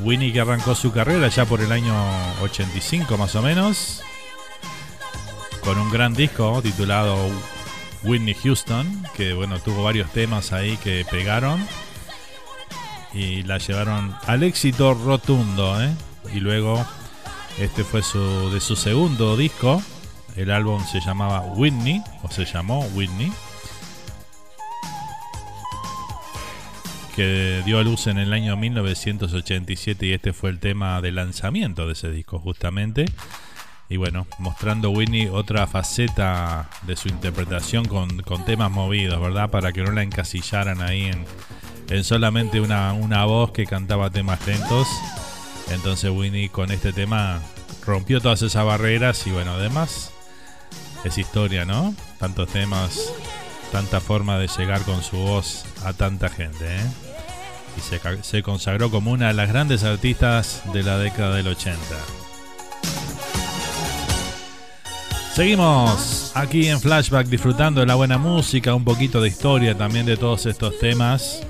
Winnie 0.03 0.33
que 0.33 0.41
arrancó 0.41 0.75
su 0.75 0.93
carrera 0.93 1.29
ya 1.29 1.45
por 1.45 1.61
el 1.61 1.73
año 1.73 1.95
85 2.43 3.17
más 3.17 3.35
o 3.35 3.43
menos. 3.43 4.03
Con 5.63 5.79
un 5.79 5.91
gran 5.91 6.15
disco 6.15 6.61
titulado 6.63 7.17
Whitney 8.03 8.35
Houston, 8.35 9.05
que 9.17 9.33
bueno, 9.35 9.59
tuvo 9.59 9.83
varios 9.83 10.11
temas 10.13 10.53
ahí 10.53 10.77
que 10.79 11.05
pegaron 11.11 11.65
y 13.13 13.43
la 13.43 13.59
llevaron 13.59 14.15
al 14.27 14.43
éxito 14.43 14.95
rotundo, 14.95 15.83
¿eh? 15.83 15.91
Y 16.35 16.41
luego 16.41 16.85
este 17.59 17.85
fue 17.85 18.03
su 18.03 18.51
de 18.51 18.61
su 18.61 18.77
segundo 18.77 19.37
disco, 19.37 19.83
el 20.37 20.51
álbum 20.51 20.85
se 20.87 21.01
llamaba 21.01 21.41
Whitney 21.41 22.03
o 22.23 22.31
se 22.31 22.45
llamó 22.45 22.81
Whitney. 22.95 23.33
que 27.17 27.63
dio 27.65 27.79
a 27.79 27.83
luz 27.83 28.09
en 28.09 28.19
el 28.19 28.35
año 28.35 28.59
1987 28.59 30.05
y 30.05 30.13
este 30.13 30.35
fue 30.35 30.51
el 30.51 30.59
tema 30.59 31.01
de 31.01 31.13
lanzamiento 31.13 31.87
de 31.87 31.95
ese 31.95 32.11
disco 32.11 32.39
justamente. 32.39 33.07
Y 33.89 33.99
bueno, 33.99 34.27
mostrando 34.39 34.91
Whitney 34.91 35.29
otra 35.29 35.67
faceta 35.67 36.69
de 36.83 36.97
su 36.97 37.09
interpretación 37.09 37.85
con, 37.85 38.45
temas 38.45 38.71
movidos, 38.71 39.21
¿verdad? 39.21 39.51
Para 39.51 39.73
que 39.73 39.83
no 39.83 39.93
la 39.93 40.03
encasillaran 40.03 40.83
ahí 40.83 41.05
en, 41.05 41.25
en 41.89 42.05
solamente 42.05 42.61
una, 42.61 42.93
una 42.93 43.25
voz 43.25 43.53
que 43.53 43.65
cantaba 43.65 44.11
temas 44.11 44.45
lentos. 44.47 44.89
Entonces 45.71 46.11
Winnie 46.11 46.49
con 46.49 46.71
este 46.73 46.93
tema 46.93 47.41
rompió 47.85 48.21
todas 48.21 48.43
esas 48.43 48.65
barreras 48.65 49.27
y 49.27 49.31
bueno, 49.31 49.53
además 49.53 50.13
es 51.05 51.19
historia, 51.19 51.65
¿no? 51.65 51.95
Tantos 52.19 52.49
temas, 52.49 52.99
tanta 53.71 54.01
forma 54.01 54.39
de 54.39 54.49
llegar 54.49 54.83
con 54.83 55.03
su 55.03 55.17
voz 55.17 55.65
a 55.85 55.93
tanta 55.93 56.29
gente, 56.29 56.65
¿eh? 56.77 56.87
Y 57.77 57.81
se, 57.81 58.01
se 58.23 58.43
consagró 58.43 58.91
como 58.91 59.13
una 59.13 59.29
de 59.29 59.35
las 59.35 59.49
grandes 59.49 59.85
artistas 59.85 60.63
de 60.73 60.83
la 60.83 60.99
década 60.99 61.37
del 61.37 61.49
80. 61.49 61.79
Seguimos 65.37 66.33
aquí 66.35 66.67
en 66.67 66.81
Flashback 66.81 67.27
disfrutando 67.27 67.81
de 67.81 67.87
la 67.87 67.95
buena 67.95 68.17
música, 68.17 68.75
un 68.75 68.85
poquito 68.85 69.21
de 69.21 69.29
historia 69.29 69.77
también 69.77 70.07
de 70.07 70.17
todos 70.17 70.47
estos 70.47 70.79
temas 70.79 71.43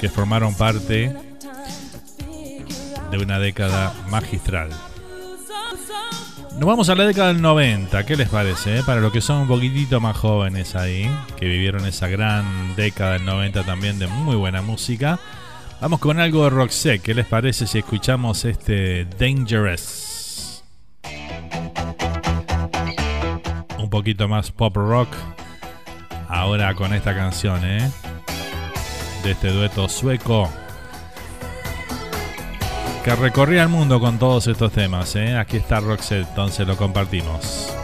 que 0.00 0.08
formaron 0.08 0.56
parte 0.56 1.14
de 3.12 3.16
una 3.16 3.38
década 3.38 3.94
magistral. 4.10 4.70
Nos 6.58 6.64
vamos 6.64 6.88
a 6.88 6.96
la 6.96 7.06
década 7.06 7.28
del 7.28 7.40
90, 7.40 8.04
¿qué 8.04 8.16
les 8.16 8.28
parece? 8.28 8.80
Eh? 8.80 8.82
Para 8.84 9.00
los 9.00 9.12
que 9.12 9.20
son 9.20 9.42
un 9.42 9.48
poquitito 9.48 10.00
más 10.00 10.16
jóvenes 10.16 10.74
ahí, 10.74 11.08
que 11.36 11.46
vivieron 11.46 11.86
esa 11.86 12.08
gran 12.08 12.74
década 12.74 13.12
del 13.12 13.24
90 13.24 13.62
también 13.62 14.00
de 14.00 14.08
muy 14.08 14.34
buena 14.34 14.62
música. 14.62 15.20
Vamos 15.80 16.00
con 16.00 16.18
algo 16.18 16.42
de 16.42 16.50
Roxette, 16.50 17.02
¿qué 17.02 17.14
les 17.14 17.26
parece 17.26 17.68
si 17.68 17.78
escuchamos 17.78 18.44
este 18.44 19.04
Dangerous? 19.16 20.09
Poquito 23.90 24.28
más 24.28 24.50
pop 24.50 24.76
rock. 24.76 25.08
Ahora 26.28 26.74
con 26.74 26.94
esta 26.94 27.14
canción, 27.14 27.64
¿eh? 27.64 27.90
De 29.24 29.32
este 29.32 29.50
dueto 29.50 29.88
sueco. 29.88 30.48
Que 33.04 33.14
recorría 33.16 33.62
el 33.62 33.68
mundo 33.68 33.98
con 33.98 34.18
todos 34.18 34.46
estos 34.46 34.72
temas, 34.72 35.16
¿eh? 35.16 35.36
Aquí 35.36 35.56
está 35.56 35.80
Roxette, 35.80 36.28
entonces 36.28 36.66
lo 36.66 36.76
compartimos. 36.76 37.74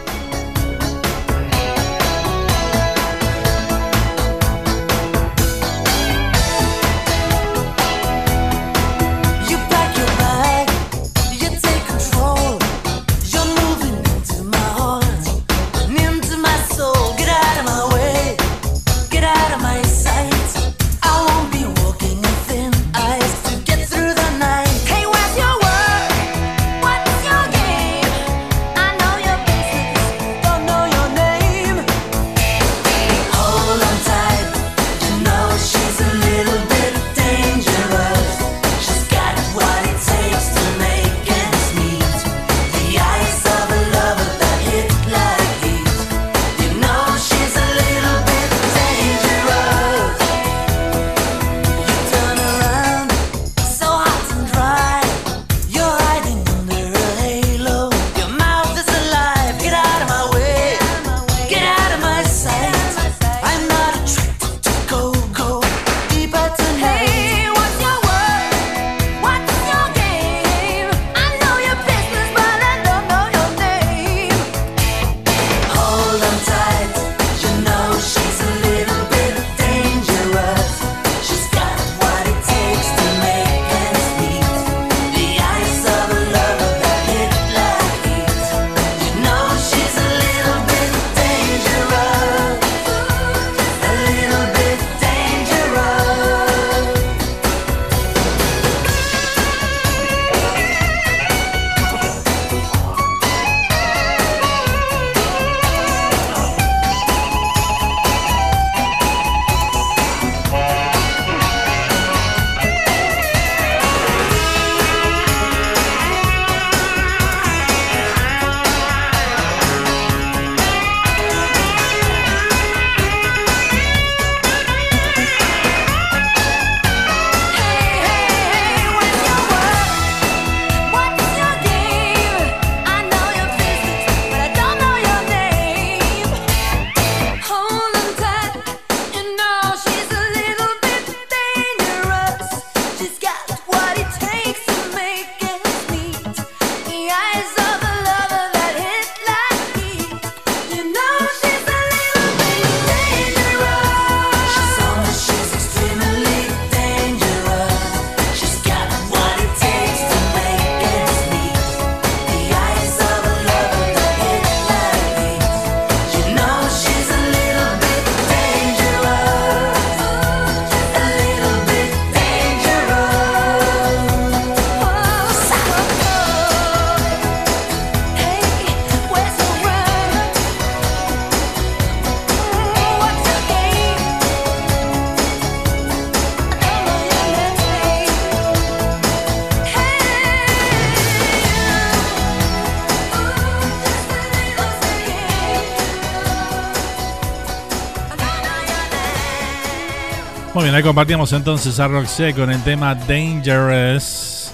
Ahí 200.77 200.83
compartíamos 200.83 201.33
entonces 201.33 201.81
a 201.81 201.89
Roxette 201.89 202.37
con 202.37 202.51
el 202.51 202.63
tema 202.63 202.95
Dangerous. 202.95 204.53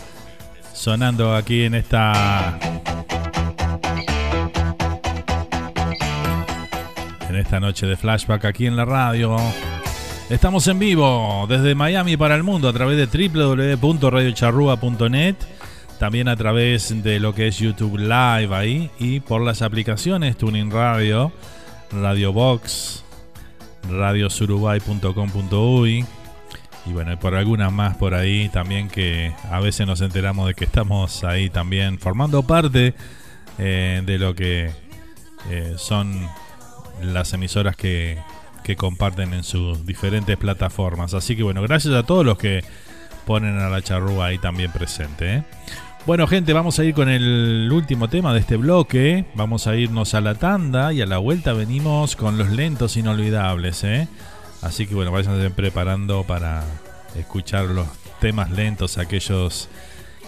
Sonando 0.72 1.34
aquí 1.34 1.64
en 1.64 1.74
esta. 1.74 2.60
En 7.28 7.34
esta 7.34 7.58
noche 7.58 7.86
de 7.86 7.96
flashback 7.96 8.44
aquí 8.44 8.66
en 8.66 8.76
la 8.76 8.84
radio. 8.84 9.36
Estamos 10.30 10.68
en 10.68 10.78
vivo 10.78 11.44
desde 11.48 11.74
Miami 11.74 12.16
para 12.16 12.36
el 12.36 12.44
mundo 12.44 12.68
a 12.68 12.72
través 12.72 12.96
de 12.98 13.06
www.radiocharrua.net. 13.76 15.34
También 15.98 16.28
a 16.28 16.36
través 16.36 17.02
de 17.02 17.18
lo 17.18 17.34
que 17.34 17.48
es 17.48 17.58
YouTube 17.58 17.98
Live 17.98 18.54
ahí 18.54 18.92
y 19.00 19.18
por 19.18 19.42
las 19.42 19.60
aplicaciones 19.60 20.36
Tuning 20.36 20.70
Radio, 20.70 21.32
Radio 21.90 22.32
Box, 22.32 22.91
radiosurubay.com.uy 23.92 26.06
y 26.84 26.92
bueno, 26.92 27.16
por 27.18 27.34
algunas 27.34 27.72
más 27.72 27.96
por 27.96 28.14
ahí 28.14 28.48
también 28.48 28.88
que 28.88 29.32
a 29.50 29.60
veces 29.60 29.86
nos 29.86 30.00
enteramos 30.00 30.48
de 30.48 30.54
que 30.54 30.64
estamos 30.64 31.22
ahí 31.22 31.48
también 31.48 31.98
formando 31.98 32.42
parte 32.42 32.94
eh, 33.58 34.02
de 34.04 34.18
lo 34.18 34.34
que 34.34 34.72
eh, 35.50 35.74
son 35.76 36.28
las 37.00 37.32
emisoras 37.32 37.76
que, 37.76 38.18
que 38.64 38.76
comparten 38.76 39.34
en 39.34 39.44
sus 39.44 39.86
diferentes 39.86 40.36
plataformas. 40.36 41.14
Así 41.14 41.36
que 41.36 41.42
bueno, 41.42 41.62
gracias 41.62 41.94
a 41.94 42.02
todos 42.02 42.24
los 42.24 42.38
que 42.38 42.64
ponen 43.26 43.58
a 43.58 43.68
la 43.68 43.82
charrúa 43.82 44.26
ahí 44.26 44.38
también 44.38 44.72
presente. 44.72 45.36
¿eh? 45.36 45.42
Bueno, 46.04 46.26
gente, 46.26 46.52
vamos 46.52 46.80
a 46.80 46.84
ir 46.84 46.94
con 46.94 47.08
el 47.08 47.70
último 47.72 48.08
tema 48.08 48.34
de 48.34 48.40
este 48.40 48.56
bloque. 48.56 49.24
Vamos 49.36 49.68
a 49.68 49.76
irnos 49.76 50.14
a 50.14 50.20
la 50.20 50.34
tanda 50.34 50.92
y 50.92 51.00
a 51.00 51.06
la 51.06 51.18
vuelta 51.18 51.52
venimos 51.52 52.16
con 52.16 52.36
los 52.38 52.50
lentos 52.50 52.96
inolvidables. 52.96 53.84
¿eh? 53.84 54.08
Así 54.62 54.88
que 54.88 54.96
bueno, 54.96 55.12
vayan 55.12 55.52
preparando 55.52 56.24
para 56.24 56.64
escuchar 57.16 57.66
los 57.66 57.86
temas 58.20 58.50
lentos, 58.50 58.98
aquellos 58.98 59.68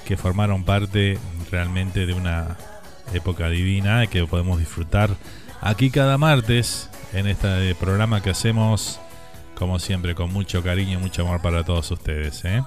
que 0.04 0.16
formaron 0.16 0.62
parte 0.62 1.18
realmente 1.50 2.06
de 2.06 2.12
una 2.12 2.56
época 3.12 3.48
divina 3.48 4.06
que 4.06 4.24
podemos 4.26 4.60
disfrutar 4.60 5.10
aquí 5.60 5.90
cada 5.90 6.18
martes 6.18 6.88
en 7.12 7.26
este 7.26 7.74
programa 7.74 8.22
que 8.22 8.30
hacemos, 8.30 9.00
como 9.56 9.80
siempre, 9.80 10.14
con 10.14 10.32
mucho 10.32 10.62
cariño 10.62 11.00
y 11.00 11.02
mucho 11.02 11.22
amor 11.22 11.42
para 11.42 11.64
todos 11.64 11.90
ustedes. 11.90 12.44
¿eh? 12.44 12.62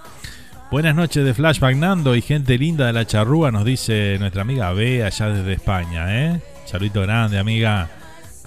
Buenas 0.69 0.95
noches 0.95 1.23
de 1.23 1.33
Flashback 1.33 1.77
Nando 1.77 2.13
y 2.13 2.21
gente 2.21 2.57
linda 2.57 2.87
de 2.87 2.93
la 2.93 3.07
charrúa, 3.07 3.51
nos 3.51 3.63
dice 3.63 4.17
nuestra 4.19 4.41
amiga 4.41 4.73
B 4.73 5.01
allá 5.01 5.29
desde 5.29 5.53
España, 5.53 6.07
¿eh? 6.13 6.41
Saludito 6.65 7.01
grande, 7.03 7.39
amiga. 7.39 7.89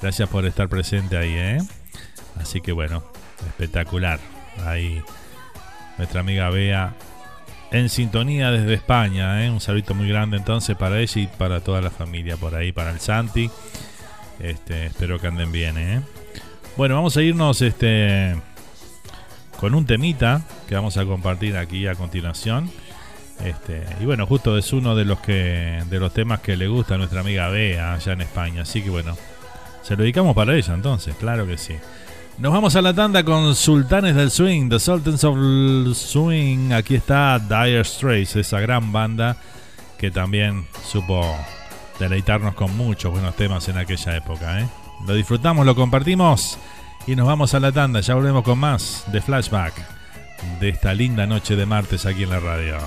Gracias 0.02 0.28
por 0.28 0.44
estar 0.44 0.68
presente 0.68 1.16
ahí, 1.16 1.32
¿eh? 1.32 1.58
Así 2.38 2.60
que 2.60 2.72
bueno, 2.72 3.02
espectacular. 3.46 4.20
Ahí 4.66 5.02
nuestra 5.96 6.20
amiga 6.20 6.50
Bea 6.50 6.92
en 7.70 7.88
sintonía 7.88 8.50
desde 8.50 8.74
España, 8.74 9.42
¿eh? 9.42 9.48
Un 9.48 9.60
saludito 9.60 9.94
muy 9.94 10.06
grande 10.06 10.36
entonces 10.36 10.76
para 10.76 11.00
ella 11.00 11.22
y 11.22 11.26
para 11.26 11.60
toda 11.60 11.80
la 11.80 11.90
familia 11.90 12.36
por 12.36 12.54
ahí, 12.54 12.70
para 12.70 12.90
el 12.90 13.00
Santi. 13.00 13.50
Este, 14.40 14.86
espero 14.86 15.18
que 15.18 15.26
anden 15.26 15.52
bien, 15.52 15.78
¿eh? 15.78 16.02
Bueno, 16.76 16.96
vamos 16.96 17.16
a 17.16 17.22
irnos 17.22 17.62
este 17.62 18.36
con 19.60 19.74
un 19.74 19.84
temita 19.84 20.40
que 20.66 20.74
vamos 20.74 20.96
a 20.96 21.04
compartir 21.04 21.56
aquí 21.58 21.86
a 21.86 21.94
continuación. 21.94 22.70
Este, 23.44 23.84
y 24.00 24.06
bueno, 24.06 24.26
justo 24.26 24.56
es 24.56 24.72
uno 24.72 24.96
de 24.96 25.04
los 25.04 25.20
que 25.20 25.82
de 25.88 26.00
los 26.00 26.12
temas 26.12 26.40
que 26.40 26.56
le 26.56 26.66
gusta 26.66 26.94
a 26.94 26.98
nuestra 26.98 27.20
amiga 27.20 27.48
Bea 27.48 27.94
allá 27.94 28.14
en 28.14 28.22
España. 28.22 28.62
Así 28.62 28.80
que 28.80 28.88
bueno, 28.88 29.16
se 29.82 29.96
lo 29.96 30.02
dedicamos 30.02 30.34
para 30.34 30.56
ella 30.56 30.74
entonces, 30.74 31.14
claro 31.16 31.46
que 31.46 31.58
sí. 31.58 31.74
Nos 32.38 32.54
vamos 32.54 32.74
a 32.74 32.80
la 32.80 32.94
tanda 32.94 33.22
con 33.22 33.54
Sultanes 33.54 34.14
del 34.16 34.30
Swing, 34.30 34.70
The 34.70 34.80
Sultans 34.80 35.24
of 35.24 35.36
Swing. 35.94 36.72
Aquí 36.72 36.94
está 36.94 37.38
Dire 37.38 37.84
Straits, 37.84 38.36
esa 38.36 38.60
gran 38.60 38.92
banda 38.92 39.36
que 39.98 40.10
también 40.10 40.66
supo 40.90 41.22
deleitarnos 41.98 42.54
con 42.54 42.74
muchos 42.78 43.12
buenos 43.12 43.36
temas 43.36 43.68
en 43.68 43.76
aquella 43.76 44.16
época. 44.16 44.60
¿eh? 44.60 44.66
Lo 45.06 45.14
disfrutamos, 45.14 45.66
lo 45.66 45.74
compartimos. 45.74 46.58
Y 47.06 47.16
nos 47.16 47.26
vamos 47.26 47.54
a 47.54 47.60
la 47.60 47.72
tanda, 47.72 48.00
ya 48.00 48.14
volvemos 48.14 48.44
con 48.44 48.58
más 48.58 49.04
de 49.10 49.20
flashback 49.20 49.74
de 50.60 50.68
esta 50.68 50.94
linda 50.94 51.26
noche 51.26 51.56
de 51.56 51.66
martes 51.66 52.06
aquí 52.06 52.22
en 52.22 52.30
la 52.30 52.40
radio. 52.40 52.78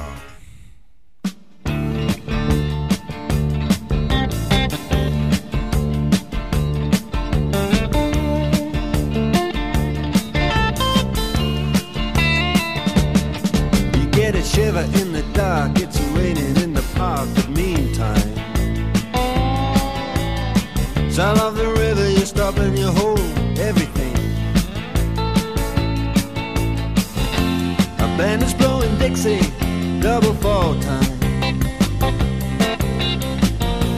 Double 30.14 30.36
fall 30.36 30.80
time. 30.80 31.01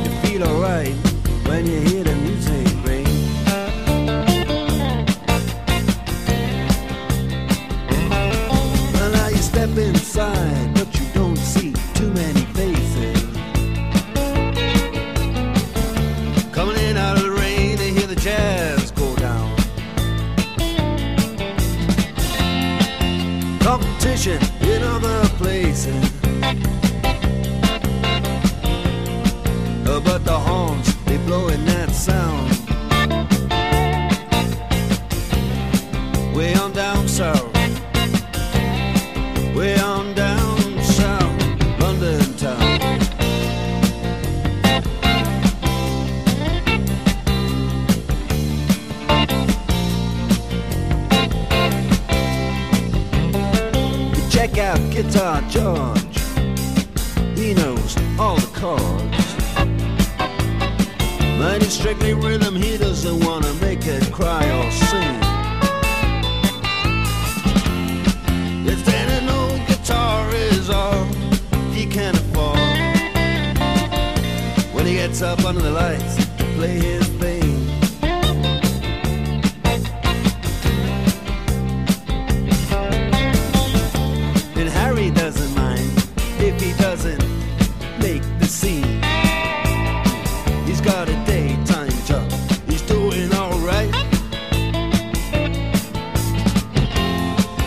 You 0.05 0.11
feel 0.23 0.43
alright 0.45 0.95
when 1.45 1.65
you 1.65 1.81
hear 1.81 1.94
sound. 32.05 32.44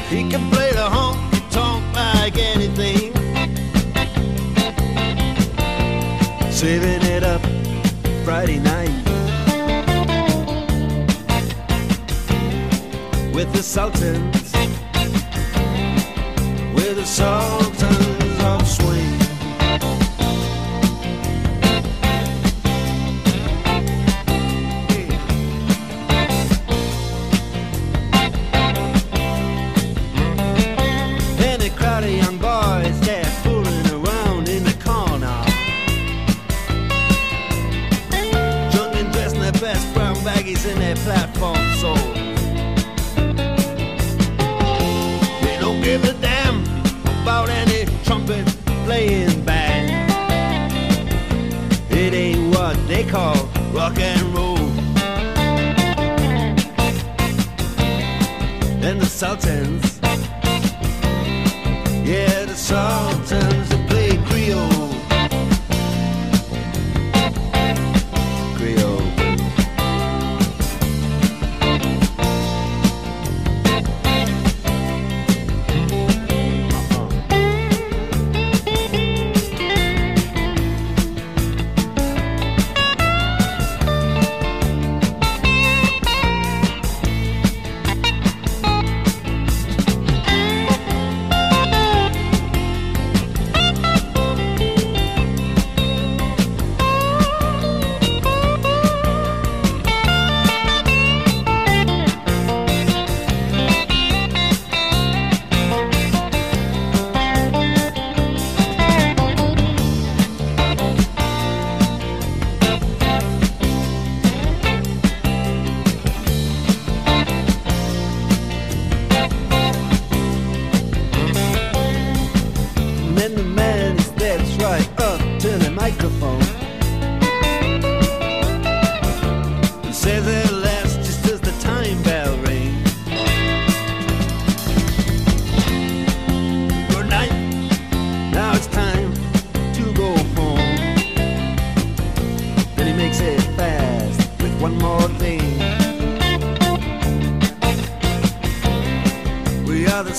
He 0.08 0.26
can 0.26 0.50
play 0.50 0.70
the 0.72 0.88
honky 0.88 1.50
tonk 1.50 1.84
like 1.94 2.38
anything. 2.38 3.12
Saving 6.50 7.02
it 7.02 7.22
up 7.22 7.42
Friday 8.24 8.58
night. 8.58 8.88
With 13.34 13.52
the 13.52 13.62
Sultans, 13.62 14.52
with 16.74 16.96
the 16.96 17.04
Sultans 17.04 18.07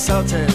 insulted 0.09 0.48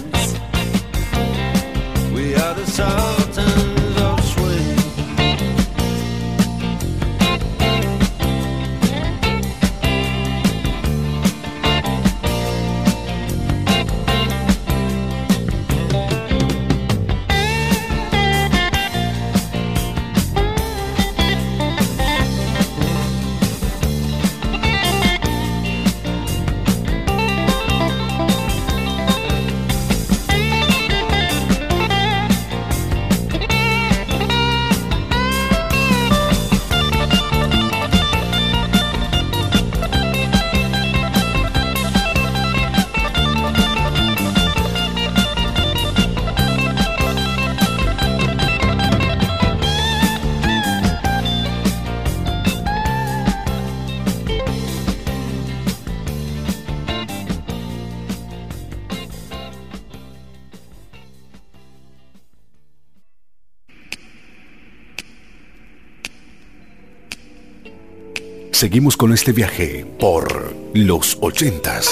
Seguimos 68.55 68.97
con 68.97 69.13
este 69.13 69.33
viaje 69.33 69.85
por 69.99 70.55
los 70.75 71.19
ochentas. 71.21 71.91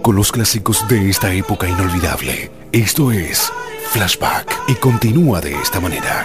Con 0.00 0.14
los 0.14 0.30
clásicos 0.30 0.86
de 0.86 1.10
esta 1.10 1.34
época 1.34 1.68
inolvidable. 1.68 2.52
Esto 2.70 3.10
es 3.10 3.52
Flashback 3.90 4.62
y 4.68 4.74
continúa 4.74 5.40
de 5.40 5.54
esta 5.54 5.80
manera. 5.80 6.24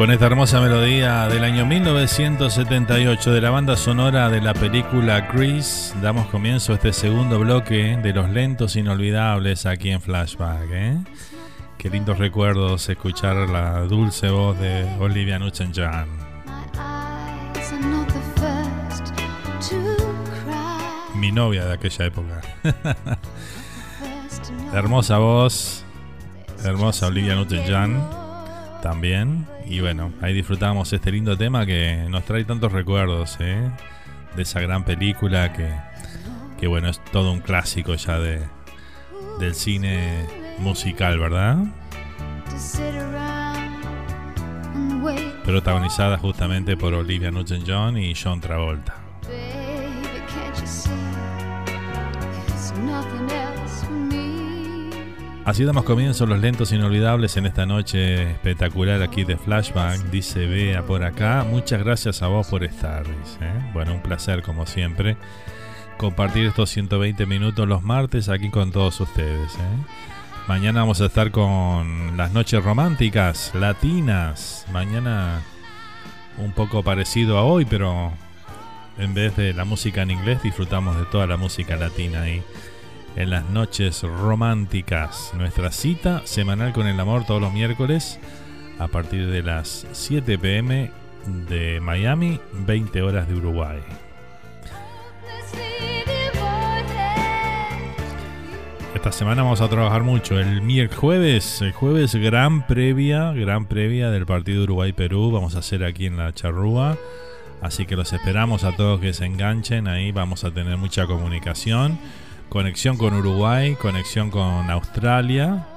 Con 0.00 0.10
esta 0.10 0.24
hermosa 0.28 0.62
melodía 0.62 1.28
del 1.28 1.44
año 1.44 1.66
1978 1.66 3.32
de 3.32 3.40
la 3.42 3.50
banda 3.50 3.76
sonora 3.76 4.30
de 4.30 4.40
la 4.40 4.54
película 4.54 5.28
Grease, 5.30 5.94
damos 6.00 6.26
comienzo 6.28 6.72
a 6.72 6.76
este 6.76 6.94
segundo 6.94 7.38
bloque 7.38 7.98
de 8.02 8.14
los 8.14 8.30
lentos 8.30 8.76
inolvidables 8.76 9.66
aquí 9.66 9.90
en 9.90 10.00
Flashback. 10.00 10.70
¿eh? 10.72 10.96
Qué 11.76 11.90
lindos 11.90 12.16
recuerdos 12.16 12.88
escuchar 12.88 13.50
la 13.50 13.82
dulce 13.82 14.30
voz 14.30 14.58
de 14.58 14.88
Olivia 15.00 15.38
Newton-John. 15.38 16.06
Mi 21.16 21.30
novia 21.30 21.66
de 21.66 21.74
aquella 21.74 22.06
época. 22.06 22.40
Hermosa 24.72 25.18
voz, 25.18 25.84
hermosa 26.64 27.06
Olivia 27.08 27.34
Newton-John 27.34 28.20
también. 28.80 29.46
Y 29.70 29.78
bueno, 29.78 30.12
ahí 30.20 30.34
disfrutamos 30.34 30.92
este 30.92 31.12
lindo 31.12 31.38
tema 31.38 31.64
que 31.64 32.04
nos 32.10 32.24
trae 32.24 32.44
tantos 32.44 32.72
recuerdos 32.72 33.36
¿eh? 33.38 33.70
de 34.34 34.42
esa 34.42 34.58
gran 34.60 34.84
película 34.84 35.52
que, 35.52 35.70
que 36.58 36.66
bueno, 36.66 36.88
es 36.88 37.00
todo 37.12 37.30
un 37.30 37.38
clásico 37.38 37.94
ya 37.94 38.18
de, 38.18 38.40
del 39.38 39.54
cine 39.54 40.26
musical, 40.58 41.20
¿verdad? 41.20 41.58
Protagonizada 45.44 46.18
justamente 46.18 46.76
por 46.76 46.92
Olivia 46.92 47.30
Newton-John 47.30 47.96
y 47.96 48.12
John 48.20 48.40
Travolta. 48.40 48.96
Así 55.44 55.64
damos 55.64 55.84
comienzo 55.84 56.26
los 56.26 56.38
lentos 56.38 56.70
inolvidables 56.70 57.36
en 57.38 57.46
esta 57.46 57.64
noche 57.64 58.30
espectacular 58.30 59.02
aquí 59.02 59.24
de 59.24 59.38
Flashback. 59.38 59.98
Dice 60.10 60.46
Bea 60.46 60.84
por 60.84 61.02
acá. 61.02 61.46
Muchas 61.48 61.82
gracias 61.82 62.22
a 62.22 62.28
vos 62.28 62.46
por 62.46 62.62
estar. 62.62 63.04
dice, 63.04 63.38
¿eh? 63.40 63.70
Bueno, 63.72 63.94
un 63.94 64.02
placer 64.02 64.42
como 64.42 64.66
siempre 64.66 65.16
compartir 65.96 66.46
estos 66.46 66.70
120 66.70 67.24
minutos 67.26 67.66
los 67.66 67.82
martes 67.82 68.28
aquí 68.28 68.50
con 68.50 68.70
todos 68.70 69.00
ustedes. 69.00 69.54
¿eh? 69.54 70.46
Mañana 70.46 70.80
vamos 70.80 71.00
a 71.00 71.06
estar 71.06 71.30
con 71.30 72.16
las 72.18 72.32
noches 72.32 72.62
románticas 72.62 73.52
latinas. 73.54 74.66
Mañana 74.72 75.40
un 76.36 76.52
poco 76.52 76.82
parecido 76.82 77.38
a 77.38 77.44
hoy, 77.44 77.64
pero 77.64 78.12
en 78.98 79.14
vez 79.14 79.36
de 79.36 79.54
la 79.54 79.64
música 79.64 80.02
en 80.02 80.10
inglés 80.10 80.42
disfrutamos 80.42 80.98
de 80.98 81.06
toda 81.06 81.26
la 81.26 81.38
música 81.38 81.76
latina 81.76 82.22
ahí 82.22 82.42
en 83.16 83.30
las 83.30 83.48
noches 83.50 84.02
románticas. 84.02 85.32
Nuestra 85.36 85.70
cita 85.70 86.22
semanal 86.24 86.72
con 86.72 86.86
el 86.86 86.98
amor 86.98 87.24
todos 87.24 87.40
los 87.40 87.52
miércoles 87.52 88.18
a 88.78 88.88
partir 88.88 89.28
de 89.28 89.42
las 89.42 89.86
7 89.92 90.38
pm 90.38 90.90
de 91.48 91.80
Miami, 91.80 92.40
20 92.52 93.02
horas 93.02 93.28
de 93.28 93.34
Uruguay. 93.34 93.80
Esta 98.94 99.12
semana 99.12 99.42
vamos 99.42 99.60
a 99.60 99.68
trabajar 99.68 100.02
mucho. 100.02 100.38
El 100.38 100.62
miércoles 100.62 101.62
el 101.62 101.72
jueves 101.72 102.14
gran 102.14 102.66
previa, 102.66 103.32
gran 103.32 103.66
previa 103.66 104.10
del 104.10 104.26
partido 104.26 104.64
Uruguay-Perú. 104.64 105.30
Vamos 105.30 105.56
a 105.56 105.60
hacer 105.60 105.84
aquí 105.84 106.06
en 106.06 106.16
la 106.16 106.34
charrúa. 106.34 106.98
Así 107.62 107.86
que 107.86 107.96
los 107.96 108.12
esperamos 108.12 108.64
a 108.64 108.76
todos 108.76 109.00
que 109.00 109.12
se 109.12 109.26
enganchen. 109.26 109.88
Ahí 109.88 110.12
vamos 110.12 110.44
a 110.44 110.50
tener 110.50 110.76
mucha 110.76 111.06
comunicación. 111.06 111.98
Conexión 112.50 112.96
con 112.96 113.14
Uruguay, 113.14 113.76
conexión 113.76 114.32
con 114.32 114.68
Australia. 114.70 115.68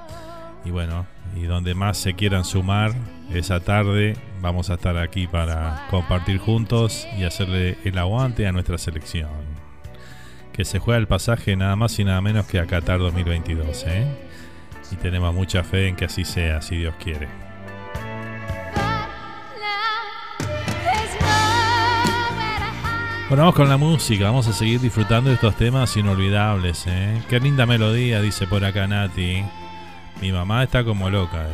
Y 0.64 0.70
bueno, 0.70 1.06
y 1.36 1.44
donde 1.44 1.72
más 1.76 1.96
se 1.96 2.14
quieran 2.14 2.44
sumar 2.44 2.92
esa 3.32 3.60
tarde, 3.60 4.16
vamos 4.40 4.70
a 4.70 4.74
estar 4.74 4.98
aquí 4.98 5.28
para 5.28 5.86
compartir 5.88 6.38
juntos 6.38 7.06
y 7.16 7.22
hacerle 7.22 7.78
el 7.84 7.96
aguante 7.96 8.48
a 8.48 8.52
nuestra 8.52 8.76
selección. 8.76 9.30
Que 10.52 10.64
se 10.64 10.80
juega 10.80 10.98
el 10.98 11.06
pasaje 11.06 11.54
nada 11.54 11.76
más 11.76 11.96
y 12.00 12.04
nada 12.04 12.20
menos 12.20 12.46
que 12.46 12.58
a 12.58 12.66
Qatar 12.66 12.98
2022. 12.98 13.84
¿eh? 13.86 14.06
Y 14.90 14.96
tenemos 14.96 15.32
mucha 15.32 15.62
fe 15.62 15.86
en 15.86 15.94
que 15.94 16.06
así 16.06 16.24
sea, 16.24 16.60
si 16.60 16.76
Dios 16.76 16.96
quiere. 16.98 17.43
Bueno, 23.34 23.46
vamos 23.46 23.56
con 23.56 23.68
la 23.68 23.76
música, 23.76 24.26
vamos 24.26 24.46
a 24.46 24.52
seguir 24.52 24.80
disfrutando 24.80 25.28
de 25.28 25.34
estos 25.34 25.56
temas 25.56 25.96
inolvidables. 25.96 26.84
¿eh? 26.86 27.20
Qué 27.28 27.40
linda 27.40 27.66
melodía, 27.66 28.20
dice 28.20 28.46
por 28.46 28.64
acá 28.64 28.86
Nati. 28.86 29.42
Mi 30.20 30.30
mamá 30.30 30.62
está 30.62 30.84
como 30.84 31.10
loca. 31.10 31.48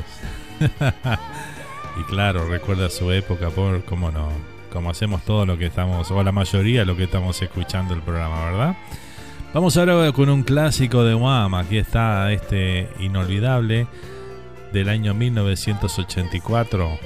y 1.98 2.02
claro, 2.02 2.46
recuerda 2.50 2.90
su 2.90 3.10
época, 3.10 3.48
por 3.48 3.82
cómo 3.86 4.10
no. 4.10 4.28
Como 4.70 4.90
hacemos 4.90 5.22
todo 5.22 5.46
lo 5.46 5.56
que 5.56 5.64
estamos, 5.64 6.10
o 6.10 6.22
la 6.22 6.32
mayoría 6.32 6.84
lo 6.84 6.98
que 6.98 7.04
estamos 7.04 7.40
escuchando 7.40 7.94
el 7.94 8.02
programa, 8.02 8.44
¿verdad? 8.44 8.76
Vamos 9.54 9.74
ahora 9.78 10.12
con 10.12 10.28
un 10.28 10.42
clásico 10.42 11.02
de 11.02 11.14
Wham. 11.14 11.54
Aquí 11.54 11.78
está 11.78 12.30
este 12.30 12.90
inolvidable 12.98 13.86
del 14.70 14.90
año 14.90 15.14
1984. 15.14 16.98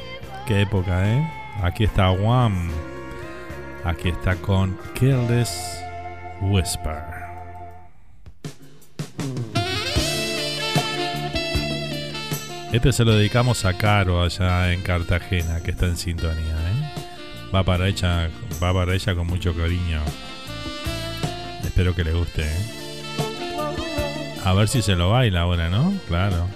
Qué 0.49 0.63
época, 0.63 1.09
¿eh? 1.09 1.31
Aquí 1.63 1.85
está 1.85 2.11
Wham. 2.11 2.94
Aquí 3.85 4.09
está 4.09 4.35
con 4.37 4.79
Careless 4.95 5.79
Whisper. 6.41 7.03
Este 12.73 12.93
se 12.93 13.05
lo 13.05 13.13
dedicamos 13.13 13.67
a 13.67 13.77
Caro 13.77 14.23
allá 14.23 14.73
en 14.73 14.81
Cartagena, 14.83 15.61
que 15.61 15.73
está 15.73 15.85
en 15.85 15.99
sintonía. 15.99 16.35
¿eh? 16.41 17.51
Va, 17.55 17.63
para 17.63 17.87
ella, 17.87 18.31
va 18.63 18.73
para 18.73 18.95
ella 18.95 19.15
con 19.15 19.27
mucho 19.27 19.55
cariño. 19.55 20.01
Espero 21.63 21.95
que 21.95 22.05
le 22.05 22.15
guste. 22.15 22.43
¿eh? 22.43 22.57
A 24.45 24.55
ver 24.55 24.69
si 24.69 24.81
se 24.81 24.97
lo 24.97 25.11
baila 25.11 25.43
ahora, 25.43 25.69
¿no? 25.69 25.93
Claro. 26.09 26.49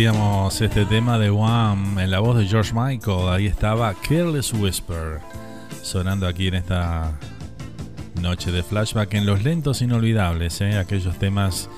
Compartíamos 0.00 0.60
este 0.62 0.86
tema 0.86 1.18
de 1.18 1.30
Wham 1.30 1.98
en 1.98 2.10
la 2.10 2.20
voz 2.20 2.38
de 2.38 2.46
George 2.46 2.72
Michael. 2.72 3.28
Ahí 3.28 3.46
estaba 3.46 3.92
Careless 3.92 4.50
Whisper 4.54 5.20
sonando 5.82 6.26
aquí 6.26 6.48
en 6.48 6.54
esta 6.54 7.18
noche 8.22 8.50
de 8.50 8.62
flashback 8.62 9.12
en 9.12 9.26
los 9.26 9.42
lentos 9.42 9.82
inolvidables, 9.82 10.62
¿eh? 10.62 10.78
aquellos 10.78 11.18
temas 11.18 11.68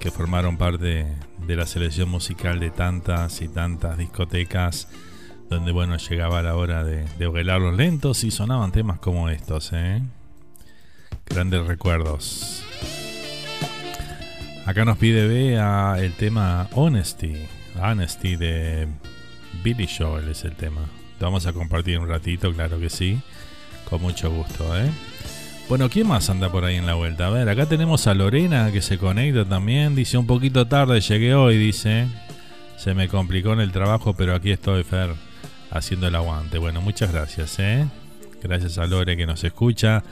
que 0.00 0.10
formaron 0.10 0.56
parte 0.56 1.06
de 1.46 1.56
la 1.56 1.66
selección 1.66 2.08
musical 2.08 2.60
de 2.60 2.70
tantas 2.70 3.42
y 3.42 3.48
tantas 3.48 3.98
discotecas 3.98 4.88
donde 5.50 5.70
bueno 5.70 5.98
llegaba 5.98 6.40
la 6.40 6.56
hora 6.56 6.82
de, 6.82 7.04
de 7.18 7.44
los 7.44 7.76
lentos 7.76 8.24
y 8.24 8.30
sonaban 8.30 8.72
temas 8.72 9.00
como 9.00 9.28
estos, 9.28 9.70
¿eh? 9.74 10.00
grandes 11.26 11.66
recuerdos. 11.66 12.64
Acá 14.64 14.86
nos 14.86 14.96
pide 14.96 15.28
Bea 15.28 15.96
el 15.98 16.14
tema 16.14 16.68
Honesty, 16.72 17.36
Honesty 17.78 18.36
de 18.36 18.86
Billy 19.62 19.88
Joel 19.88 20.28
es 20.28 20.44
el 20.44 20.52
tema. 20.54 20.82
Lo 21.20 21.26
vamos 21.26 21.46
a 21.46 21.52
compartir 21.52 21.98
un 21.98 22.08
ratito, 22.08 22.52
claro 22.52 22.78
que 22.78 22.90
sí, 22.90 23.18
con 23.88 24.02
mucho 24.02 24.30
gusto, 24.30 24.76
¿eh? 24.78 24.90
Bueno, 25.68 25.88
¿quién 25.90 26.06
más 26.06 26.30
anda 26.30 26.50
por 26.50 26.64
ahí 26.64 26.76
en 26.76 26.86
la 26.86 26.94
vuelta? 26.94 27.26
A 27.26 27.30
ver, 27.30 27.48
acá 27.48 27.66
tenemos 27.66 28.06
a 28.06 28.14
Lorena 28.14 28.70
que 28.70 28.80
se 28.80 28.98
conecta 28.98 29.44
también. 29.44 29.96
Dice 29.96 30.16
un 30.16 30.26
poquito 30.26 30.68
tarde, 30.68 31.00
llegué 31.00 31.34
hoy, 31.34 31.56
dice. 31.58 32.06
Se 32.76 32.94
me 32.94 33.08
complicó 33.08 33.52
en 33.52 33.60
el 33.60 33.72
trabajo, 33.72 34.14
pero 34.14 34.34
aquí 34.34 34.52
estoy, 34.52 34.84
Fer, 34.84 35.10
haciendo 35.70 36.06
el 36.06 36.14
aguante. 36.14 36.58
Bueno, 36.58 36.80
muchas 36.82 37.12
gracias, 37.12 37.58
¿eh? 37.58 37.84
Gracias 38.42 38.78
a 38.78 38.86
Lore 38.86 39.16
que 39.16 39.26
nos 39.26 39.42
escucha 39.42 40.04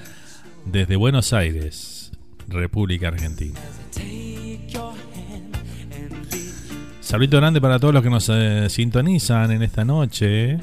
desde 0.65 0.97
Buenos 0.97 1.33
Aires, 1.33 2.11
República 2.49 3.09
Argentina. 3.09 3.61
Saludo 7.05 7.37
grande 7.37 7.61
para 7.61 7.79
todos 7.79 7.93
los 7.93 8.03
que 8.03 8.09
nos 8.09 8.31
eh, 8.31 8.71
sintonizan 8.71 9.53
en 9.53 9.63
esta 9.63 9.85
noche. 9.85 10.59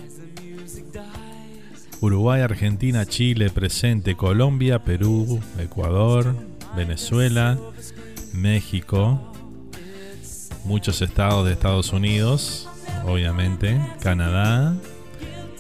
Uruguay, 2.02 2.42
Argentina, 2.42 3.06
Chile 3.06 3.52
presente, 3.52 4.16
Colombia, 4.16 4.80
Perú, 4.80 5.40
Ecuador, 5.60 6.36
Venezuela, 6.76 7.60
México, 8.34 9.32
muchos 10.66 11.04
estados 11.04 11.46
de 11.46 11.54
Estados 11.54 11.94
Unidos, 11.94 12.68
obviamente, 13.06 13.80
Canadá, 14.02 14.76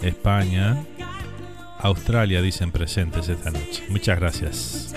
España, 0.02 0.84
Australia 1.78 2.42
dicen 2.42 2.72
presentes 2.72 3.30
esta 3.30 3.52
noche. 3.52 3.84
Muchas 3.90 4.20
gracias. 4.20 4.96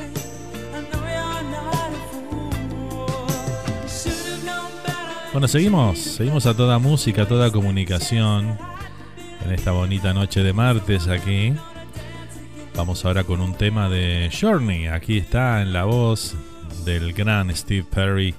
Bueno, 5.34 5.48
seguimos, 5.48 5.98
seguimos 5.98 6.46
a 6.46 6.54
toda 6.54 6.78
música, 6.78 7.22
a 7.22 7.26
toda 7.26 7.50
comunicación 7.50 8.56
en 9.44 9.50
esta 9.52 9.72
bonita 9.72 10.14
noche 10.14 10.44
de 10.44 10.52
martes 10.52 11.08
aquí. 11.08 11.52
Vamos 12.76 13.04
ahora 13.04 13.24
con 13.24 13.40
un 13.40 13.52
tema 13.54 13.88
de 13.88 14.30
Journey. 14.30 14.86
Aquí 14.86 15.18
está 15.18 15.60
en 15.60 15.72
la 15.72 15.86
voz 15.86 16.36
del 16.84 17.12
gran 17.14 17.52
Steve 17.56 17.82
Perry. 17.82 18.32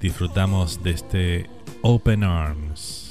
Disfrutamos 0.00 0.82
de 0.82 0.90
este 0.90 1.50
Open 1.82 2.24
Arms. 2.24 3.03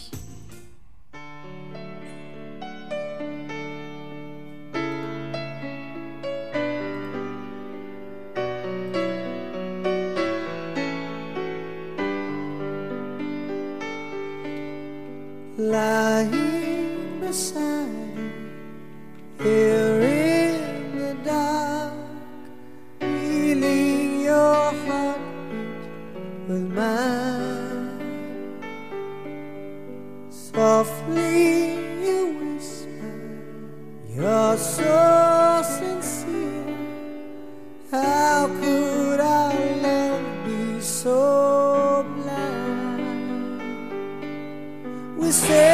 we 45.23 45.31
say 45.31 45.72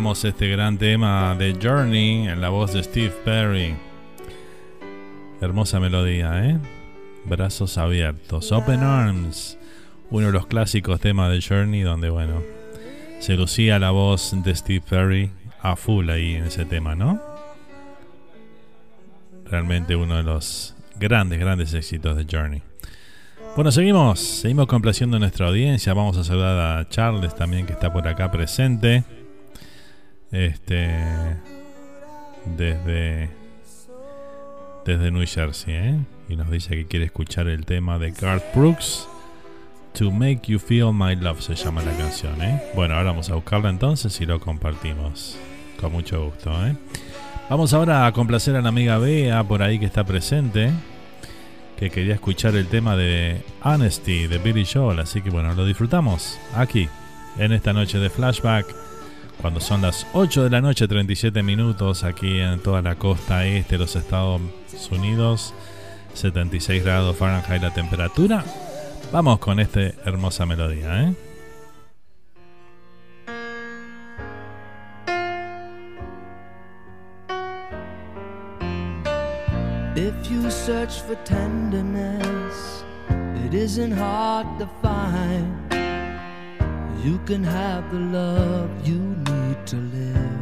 Este 0.00 0.48
gran 0.48 0.78
tema 0.78 1.36
de 1.36 1.56
Journey 1.62 2.26
en 2.26 2.40
la 2.40 2.48
voz 2.48 2.72
de 2.72 2.82
Steve 2.82 3.12
Perry. 3.22 3.76
Hermosa 5.42 5.78
melodía, 5.78 6.42
¿eh? 6.46 6.58
Brazos 7.26 7.76
abiertos. 7.76 8.50
Open 8.50 8.80
Arms. 8.80 9.58
Uno 10.10 10.28
de 10.28 10.32
los 10.32 10.46
clásicos 10.46 11.00
temas 11.00 11.30
de 11.30 11.42
Journey 11.42 11.82
donde, 11.82 12.08
bueno, 12.08 12.42
se 13.20 13.36
lucía 13.36 13.78
la 13.78 13.90
voz 13.90 14.34
de 14.42 14.54
Steve 14.54 14.82
Perry 14.88 15.30
a 15.60 15.76
full 15.76 16.08
ahí 16.08 16.34
en 16.34 16.46
ese 16.46 16.64
tema, 16.64 16.94
¿no? 16.94 17.20
Realmente 19.44 19.96
uno 19.96 20.16
de 20.16 20.22
los 20.22 20.74
grandes, 20.98 21.38
grandes 21.38 21.74
éxitos 21.74 22.16
de 22.16 22.26
Journey. 22.28 22.62
Bueno, 23.54 23.70
seguimos, 23.70 24.18
seguimos 24.18 24.66
complaciendo 24.66 25.18
a 25.18 25.20
nuestra 25.20 25.48
audiencia. 25.48 25.92
Vamos 25.92 26.16
a 26.16 26.24
saludar 26.24 26.78
a 26.78 26.88
Charles 26.88 27.34
también 27.34 27.66
que 27.66 27.74
está 27.74 27.92
por 27.92 28.08
acá 28.08 28.30
presente. 28.32 29.04
Este 30.32 30.88
desde 32.56 33.30
desde 34.84 35.10
New 35.10 35.26
Jersey, 35.26 35.74
¿eh? 35.74 36.00
Y 36.28 36.36
nos 36.36 36.50
dice 36.50 36.70
que 36.76 36.86
quiere 36.86 37.06
escuchar 37.06 37.48
el 37.48 37.66
tema 37.66 37.98
de 37.98 38.12
Garth 38.12 38.54
Brooks. 38.54 39.08
To 39.94 40.12
Make 40.12 40.42
You 40.46 40.60
Feel 40.60 40.92
My 40.92 41.16
Love 41.16 41.40
se 41.40 41.56
llama 41.56 41.82
la 41.82 41.92
canción, 41.96 42.40
¿eh? 42.40 42.62
Bueno, 42.76 42.94
ahora 42.94 43.10
vamos 43.10 43.28
a 43.28 43.34
buscarla 43.34 43.70
entonces 43.70 44.20
y 44.20 44.26
lo 44.26 44.38
compartimos. 44.38 45.36
Con 45.80 45.92
mucho 45.92 46.26
gusto, 46.26 46.50
¿eh? 46.64 46.76
Vamos 47.48 47.74
ahora 47.74 48.06
a 48.06 48.12
complacer 48.12 48.54
a 48.54 48.62
la 48.62 48.68
amiga 48.68 48.98
Bea 48.98 49.42
por 49.42 49.62
ahí 49.62 49.80
que 49.80 49.86
está 49.86 50.04
presente. 50.04 50.70
Que 51.76 51.90
quería 51.90 52.14
escuchar 52.14 52.54
el 52.54 52.68
tema 52.68 52.94
de 52.94 53.42
Honesty 53.64 54.28
de 54.28 54.38
Billy 54.38 54.64
Joel. 54.64 55.00
Así 55.00 55.22
que 55.22 55.30
bueno, 55.30 55.54
lo 55.54 55.66
disfrutamos 55.66 56.38
aquí, 56.54 56.88
en 57.36 57.50
esta 57.50 57.72
noche 57.72 57.98
de 57.98 58.10
flashback 58.10 58.89
cuando 59.40 59.60
son 59.60 59.82
las 59.82 60.06
8 60.12 60.44
de 60.44 60.50
la 60.50 60.60
noche 60.60 60.86
37 60.86 61.42
minutos 61.42 62.04
aquí 62.04 62.40
en 62.40 62.60
toda 62.60 62.82
la 62.82 62.96
costa 62.96 63.46
este 63.46 63.76
de 63.76 63.78
los 63.78 63.96
Estados 63.96 64.40
Unidos, 64.90 65.54
76 66.14 66.84
grados 66.84 67.16
Fahrenheit 67.16 67.62
la 67.62 67.72
temperatura. 67.72 68.44
Vamos 69.12 69.38
con 69.38 69.58
esta 69.60 69.80
hermosa 69.80 70.46
melodía, 70.46 71.04
¿eh? 71.04 71.14
If 79.96 80.30
you 80.30 80.50
search 80.50 81.00
for 81.02 81.16
tenderness, 81.24 82.84
it 83.44 83.54
isn't 83.54 83.92
hard 83.92 84.46
to 84.58 84.68
find. 84.80 85.69
You 87.02 87.18
can 87.24 87.42
have 87.42 87.90
the 87.90 87.98
love 87.98 88.86
you 88.86 88.98
need 88.98 89.66
to 89.68 89.76
live. 89.76 90.40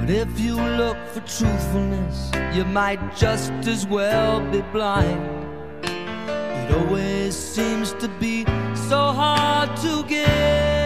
But 0.00 0.08
if 0.08 0.40
you 0.40 0.54
look 0.54 0.96
for 1.08 1.20
truthfulness, 1.20 2.30
you 2.56 2.64
might 2.64 3.14
just 3.14 3.52
as 3.66 3.86
well 3.86 4.40
be 4.50 4.62
blind. 4.72 5.20
It 5.84 6.74
always 6.74 7.36
seems 7.36 7.92
to 7.94 8.08
be 8.18 8.46
so 8.88 9.12
hard 9.12 9.76
to 9.82 10.02
give. 10.08 10.85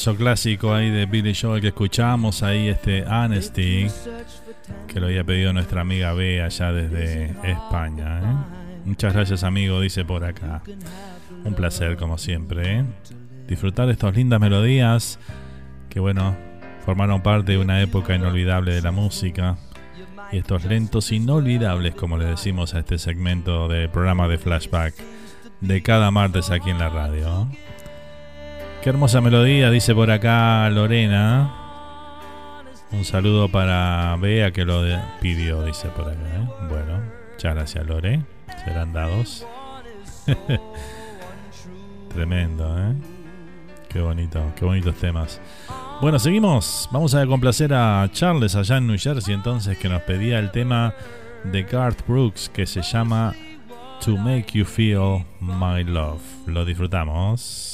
Hermoso 0.00 0.16
clásico 0.16 0.72
ahí 0.72 0.88
de 0.88 1.04
Billy 1.04 1.34
Joel 1.34 1.60
que 1.60 1.68
escuchamos 1.68 2.42
ahí, 2.42 2.68
este 2.68 3.02
Honesty, 3.02 3.86
que 4.88 4.98
lo 4.98 5.08
había 5.08 5.24
pedido 5.24 5.52
nuestra 5.52 5.82
amiga 5.82 6.14
B 6.14 6.40
allá 6.40 6.72
desde 6.72 7.36
España. 7.42 8.18
¿eh? 8.20 8.34
Muchas 8.86 9.12
gracias, 9.12 9.44
amigo, 9.44 9.78
dice 9.78 10.06
por 10.06 10.24
acá. 10.24 10.62
Un 11.44 11.52
placer, 11.52 11.98
como 11.98 12.16
siempre. 12.16 12.78
¿eh? 12.78 12.84
Disfrutar 13.46 13.90
estas 13.90 14.16
lindas 14.16 14.40
melodías 14.40 15.18
que, 15.90 16.00
bueno, 16.00 16.34
formaron 16.86 17.20
parte 17.20 17.52
de 17.52 17.58
una 17.58 17.82
época 17.82 18.14
inolvidable 18.14 18.72
de 18.72 18.80
la 18.80 18.92
música. 18.92 19.58
Y 20.32 20.38
estos 20.38 20.64
lentos 20.64 21.12
inolvidables, 21.12 21.94
como 21.94 22.16
le 22.16 22.24
decimos 22.24 22.72
a 22.72 22.78
este 22.78 22.96
segmento 22.96 23.68
del 23.68 23.90
programa 23.90 24.28
de 24.28 24.38
flashback 24.38 24.94
de 25.60 25.82
cada 25.82 26.10
martes 26.10 26.48
aquí 26.48 26.70
en 26.70 26.78
la 26.78 26.88
radio. 26.88 27.48
Qué 28.82 28.88
hermosa 28.88 29.20
melodía, 29.20 29.70
dice 29.70 29.94
por 29.94 30.10
acá 30.10 30.70
Lorena. 30.70 31.54
Un 32.92 33.04
saludo 33.04 33.50
para 33.50 34.16
Bea 34.16 34.52
que 34.52 34.64
lo 34.64 34.82
pidió, 35.20 35.62
dice 35.64 35.88
por 35.88 36.08
acá. 36.08 36.18
¿eh? 36.18 36.48
Bueno, 36.66 37.02
muchas 37.32 37.54
gracias 37.54 37.86
Lore. 37.86 38.24
Serán 38.64 38.94
dados. 38.94 39.46
Tremendo, 42.14 42.78
¿eh? 42.78 42.94
Qué 43.90 44.00
bonito, 44.00 44.40
qué 44.56 44.64
bonitos 44.64 44.96
temas. 44.96 45.42
Bueno, 46.00 46.18
seguimos. 46.18 46.88
Vamos 46.90 47.14
a 47.14 47.26
complacer 47.26 47.74
a 47.74 48.08
Charles 48.12 48.56
allá 48.56 48.78
en 48.78 48.86
New 48.86 48.98
Jersey 48.98 49.34
entonces 49.34 49.76
que 49.76 49.90
nos 49.90 50.00
pedía 50.02 50.38
el 50.38 50.50
tema 50.52 50.94
de 51.44 51.64
Garth 51.64 52.06
Brooks 52.06 52.48
que 52.48 52.64
se 52.64 52.80
llama 52.80 53.34
To 54.06 54.16
Make 54.16 54.52
You 54.54 54.64
Feel 54.64 55.26
My 55.38 55.84
Love. 55.84 56.22
Lo 56.46 56.64
disfrutamos. 56.64 57.69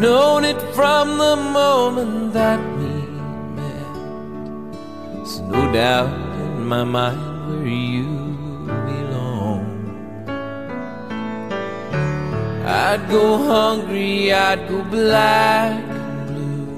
Known 0.00 0.44
it 0.46 0.60
from 0.74 1.18
the 1.18 1.36
moment 1.36 2.32
that 2.32 2.58
we 2.78 2.88
met. 3.58 3.94
There's 5.12 5.40
no 5.40 5.70
doubt 5.70 6.08
in 6.40 6.66
my 6.66 6.84
mind 6.84 7.20
where 7.48 7.66
you 7.66 8.06
belong. 8.88 9.66
I'd 12.64 13.06
go 13.10 13.36
hungry, 13.36 14.32
I'd 14.32 14.66
go 14.70 14.82
black 14.84 15.84
and 15.84 16.26
blue. 16.28 16.68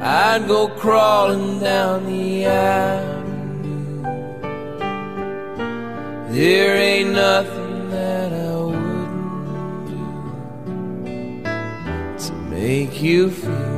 I'd 0.00 0.48
go 0.48 0.68
crawling 0.68 1.60
down 1.60 2.06
the 2.06 2.46
avenue. 2.46 4.02
There 6.30 6.76
ain't 6.76 7.12
nothing 7.12 7.63
make 12.64 13.02
you 13.02 13.30
feel 13.30 13.73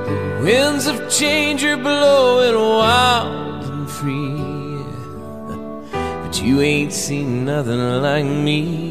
The 0.09 0.40
winds 0.42 0.88
of 0.88 1.09
change 1.09 1.62
are 1.64 1.76
blowing 1.76 2.56
wild 2.56 3.64
and 3.70 3.88
free, 3.88 4.82
but 6.22 6.42
you 6.42 6.60
ain't 6.60 6.92
seen 6.92 7.44
nothing 7.44 8.02
like 8.02 8.24
me 8.24 8.84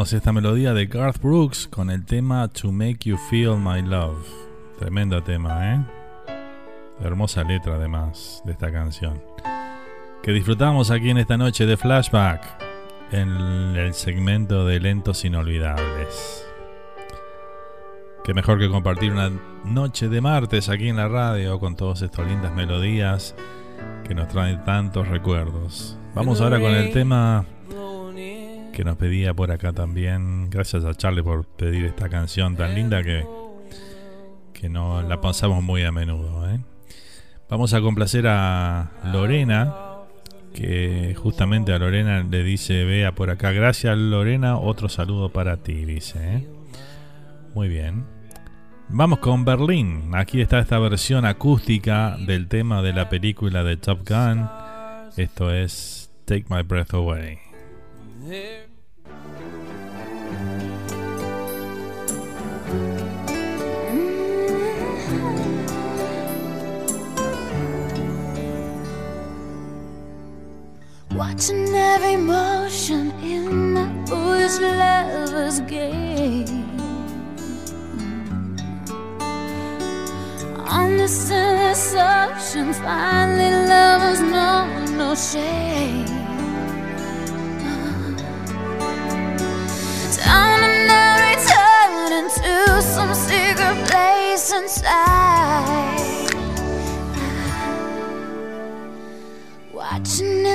compartíamos 0.00 0.12
esta 0.14 0.32
melodía 0.32 0.72
de 0.72 0.86
Garth 0.86 1.20
Brooks 1.20 1.68
con 1.68 1.90
el 1.90 2.06
tema 2.06 2.48
To 2.48 2.72
Make 2.72 3.00
You 3.10 3.18
Feel 3.28 3.58
My 3.58 3.82
Love. 3.82 4.26
Tremendo 4.78 5.22
tema, 5.22 5.74
¿eh? 5.74 5.80
Hermosa 7.02 7.44
letra 7.44 7.74
además 7.74 8.40
de 8.46 8.52
esta 8.52 8.72
canción. 8.72 9.20
que 10.22 10.32
disfrutamos 10.32 10.90
aquí 10.90 11.10
en 11.10 11.18
esta 11.18 11.36
noche 11.36 11.66
de 11.66 11.76
flashback 11.76 12.42
en 13.12 13.28
el 13.76 13.92
segmento 13.92 14.64
de 14.64 14.80
lentos 14.80 15.22
inolvidables. 15.26 16.46
Qué 18.24 18.32
mejor 18.32 18.58
que 18.58 18.70
compartir 18.70 19.12
una 19.12 19.30
noche 19.64 20.08
de 20.08 20.22
martes 20.22 20.70
aquí 20.70 20.88
en 20.88 20.96
la 20.96 21.08
radio 21.08 21.60
con 21.60 21.76
todas 21.76 22.00
estas 22.00 22.26
lindas 22.26 22.54
melodías 22.54 23.34
que 24.08 24.14
nos 24.14 24.28
traen 24.28 24.64
tantos 24.64 25.08
recuerdos. 25.08 25.98
Vamos 26.14 26.40
ahora 26.40 26.58
con 26.58 26.72
el 26.72 26.90
tema 26.90 27.44
que 28.80 28.84
nos 28.84 28.96
pedía 28.96 29.34
por 29.34 29.50
acá 29.50 29.74
también. 29.74 30.48
Gracias 30.48 30.86
a 30.86 30.94
Charlie 30.94 31.22
por 31.22 31.44
pedir 31.44 31.84
esta 31.84 32.08
canción 32.08 32.56
tan 32.56 32.74
linda 32.74 33.02
que, 33.02 33.26
que 34.54 34.70
no 34.70 35.02
la 35.02 35.20
pasamos 35.20 35.62
muy 35.62 35.84
a 35.84 35.92
menudo. 35.92 36.48
¿eh? 36.48 36.60
Vamos 37.50 37.74
a 37.74 37.82
complacer 37.82 38.26
a 38.26 38.90
Lorena, 39.12 39.74
que 40.54 41.14
justamente 41.14 41.74
a 41.74 41.78
Lorena 41.78 42.22
le 42.22 42.42
dice, 42.42 42.84
vea 42.84 43.14
por 43.14 43.28
acá, 43.28 43.52
gracias 43.52 43.98
Lorena, 43.98 44.56
otro 44.56 44.88
saludo 44.88 45.28
para 45.28 45.58
ti, 45.58 45.84
dice. 45.84 46.36
¿eh? 46.36 46.48
Muy 47.54 47.68
bien. 47.68 48.06
Vamos 48.88 49.18
con 49.18 49.44
Berlín. 49.44 50.12
Aquí 50.14 50.40
está 50.40 50.58
esta 50.58 50.78
versión 50.78 51.26
acústica 51.26 52.16
del 52.16 52.48
tema 52.48 52.80
de 52.80 52.94
la 52.94 53.10
película 53.10 53.62
de 53.62 53.76
Top 53.76 54.08
Gun. 54.08 54.48
Esto 55.18 55.52
es 55.52 56.10
Take 56.24 56.46
My 56.48 56.62
Breath 56.62 56.94
Away. 56.94 57.40
Watching 71.40 71.74
every 71.74 72.16
motion 72.16 73.12
in 73.22 73.72
that 73.72 74.06
foolish 74.06 74.58
lover's 74.60 75.60
game. 75.60 76.68
On 80.68 80.98
this 80.98 81.30
endless 81.30 81.94
ocean, 81.94 82.74
finally 82.74 83.52
lovers 83.72 84.20
know 84.20 84.66
no 84.98 85.14
shame. 85.14 86.04
Down 90.18 90.60
and 90.68 90.92
I 90.92 91.02
return 91.30 92.12
into 92.20 92.82
some 92.82 93.14
secret 93.14 93.76
place 93.88 94.52
inside. 94.52 94.69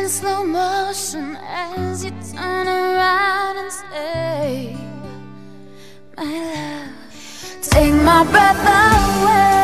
In 0.05 0.11
slow 0.11 0.45
motion 0.45 1.35
as 1.41 2.05
you 2.05 2.11
turn 2.31 2.67
around 2.67 3.57
and 3.57 3.71
say, 3.71 4.77
My 6.15 6.23
love, 6.23 7.61
take 7.61 7.93
my 7.93 8.23
breath 8.23 9.23
away. 9.23 9.54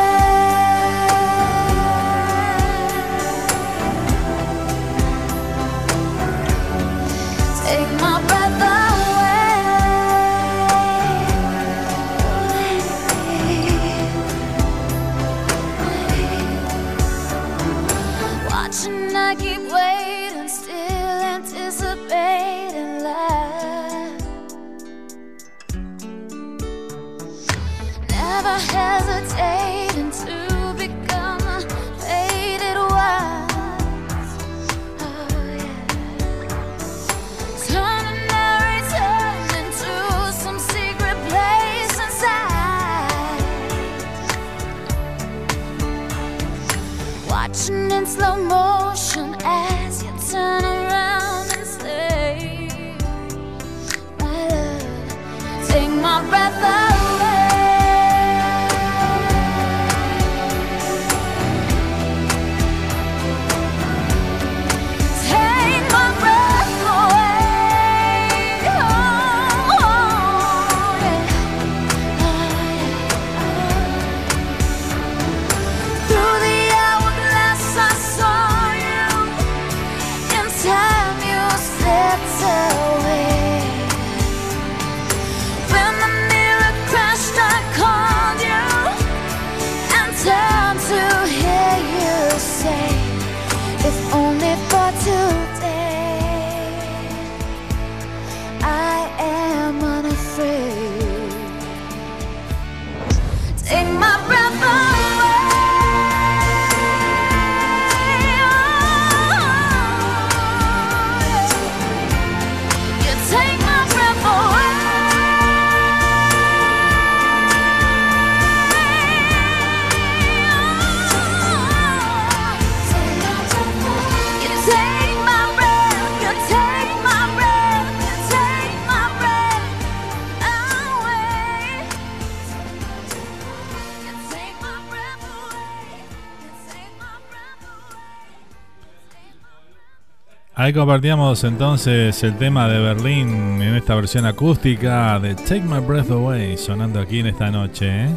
Ahí 140.62 140.72
compartíamos 140.72 141.42
entonces 141.42 142.22
el 142.22 142.38
tema 142.38 142.68
de 142.68 142.78
Berlín 142.78 143.60
en 143.60 143.74
esta 143.74 143.96
versión 143.96 144.26
acústica 144.26 145.18
de 145.18 145.34
Take 145.34 145.62
My 145.62 145.80
Breath 145.80 146.12
Away, 146.12 146.56
sonando 146.56 147.00
aquí 147.00 147.18
en 147.18 147.26
esta 147.26 147.50
noche. 147.50 148.04
¿eh? 148.04 148.08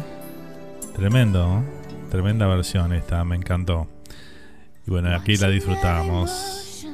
Tremendo, 0.94 1.58
¿eh? 1.58 2.08
tremenda 2.08 2.46
versión 2.46 2.92
esta, 2.92 3.24
me 3.24 3.34
encantó. 3.34 3.88
Y 4.86 4.92
bueno, 4.92 5.12
aquí 5.12 5.36
la 5.38 5.48
disfrutamos. 5.48 6.86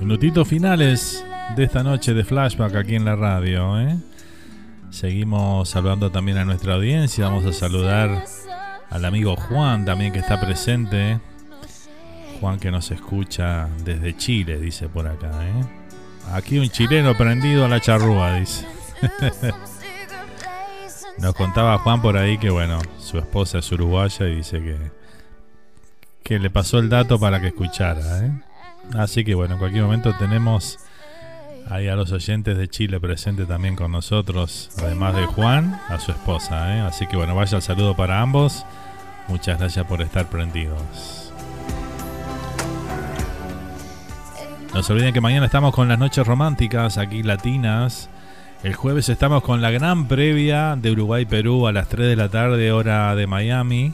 Minutitos 0.00 0.48
finales 0.48 1.22
de 1.54 1.64
esta 1.64 1.82
noche 1.82 2.14
de 2.14 2.24
flashback 2.24 2.74
aquí 2.74 2.94
en 2.94 3.04
la 3.04 3.14
radio. 3.14 3.78
¿eh? 3.78 3.98
Seguimos 4.88 5.68
saludando 5.68 6.10
también 6.12 6.38
a 6.38 6.46
nuestra 6.46 6.76
audiencia. 6.76 7.26
Vamos 7.26 7.44
a 7.44 7.52
saludar 7.52 8.24
al 8.88 9.04
amigo 9.04 9.36
Juan 9.36 9.84
también 9.84 10.14
que 10.14 10.20
está 10.20 10.40
presente. 10.40 11.20
Juan 12.44 12.60
que 12.60 12.70
nos 12.70 12.90
escucha 12.90 13.70
desde 13.86 14.14
Chile, 14.18 14.58
dice 14.58 14.86
por 14.86 15.06
acá. 15.08 15.30
¿eh? 15.46 15.64
Aquí 16.34 16.58
un 16.58 16.68
chileno 16.68 17.16
prendido 17.16 17.64
a 17.64 17.68
la 17.68 17.80
charrúa, 17.80 18.34
dice. 18.34 18.66
Nos 21.18 21.34
contaba 21.34 21.78
Juan 21.78 22.02
por 22.02 22.18
ahí 22.18 22.36
que, 22.36 22.50
bueno, 22.50 22.80
su 22.98 23.16
esposa 23.16 23.60
es 23.60 23.72
uruguaya 23.72 24.26
y 24.28 24.34
dice 24.34 24.60
que, 24.60 24.76
que 26.22 26.38
le 26.38 26.50
pasó 26.50 26.80
el 26.80 26.90
dato 26.90 27.18
para 27.18 27.40
que 27.40 27.46
escuchara. 27.46 28.26
¿eh? 28.26 28.32
Así 28.94 29.24
que, 29.24 29.34
bueno, 29.34 29.54
en 29.54 29.60
cualquier 29.60 29.84
momento 29.84 30.14
tenemos 30.18 30.80
ahí 31.70 31.88
a 31.88 31.96
los 31.96 32.12
oyentes 32.12 32.58
de 32.58 32.68
Chile 32.68 33.00
presentes 33.00 33.48
también 33.48 33.74
con 33.74 33.90
nosotros, 33.90 34.70
además 34.82 35.16
de 35.16 35.24
Juan, 35.24 35.80
a 35.88 35.98
su 35.98 36.10
esposa. 36.10 36.76
¿eh? 36.76 36.80
Así 36.82 37.06
que, 37.06 37.16
bueno, 37.16 37.34
vaya 37.34 37.56
el 37.56 37.62
saludo 37.62 37.96
para 37.96 38.20
ambos. 38.20 38.66
Muchas 39.28 39.58
gracias 39.58 39.86
por 39.86 40.02
estar 40.02 40.28
prendidos. 40.28 41.23
No 44.74 44.82
se 44.82 44.92
olviden 44.92 45.14
que 45.14 45.20
mañana 45.20 45.46
estamos 45.46 45.72
con 45.72 45.86
las 45.86 46.00
noches 46.00 46.26
románticas 46.26 46.98
aquí 46.98 47.22
latinas. 47.22 48.10
El 48.64 48.74
jueves 48.74 49.08
estamos 49.08 49.44
con 49.44 49.62
la 49.62 49.70
gran 49.70 50.08
previa 50.08 50.74
de 50.74 50.90
Uruguay-Perú 50.90 51.68
a 51.68 51.72
las 51.72 51.88
3 51.88 52.08
de 52.08 52.16
la 52.16 52.28
tarde, 52.28 52.72
hora 52.72 53.14
de 53.14 53.28
Miami. 53.28 53.92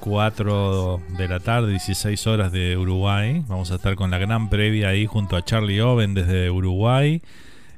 4 0.00 1.00
de 1.16 1.26
la 1.26 1.40
tarde, 1.40 1.70
16 1.70 2.26
horas 2.26 2.52
de 2.52 2.76
Uruguay. 2.76 3.42
Vamos 3.48 3.70
a 3.70 3.76
estar 3.76 3.94
con 3.94 4.10
la 4.10 4.18
gran 4.18 4.50
previa 4.50 4.88
ahí 4.88 5.06
junto 5.06 5.36
a 5.36 5.42
Charlie 5.42 5.80
Oven 5.80 6.12
desde 6.12 6.50
Uruguay. 6.50 7.22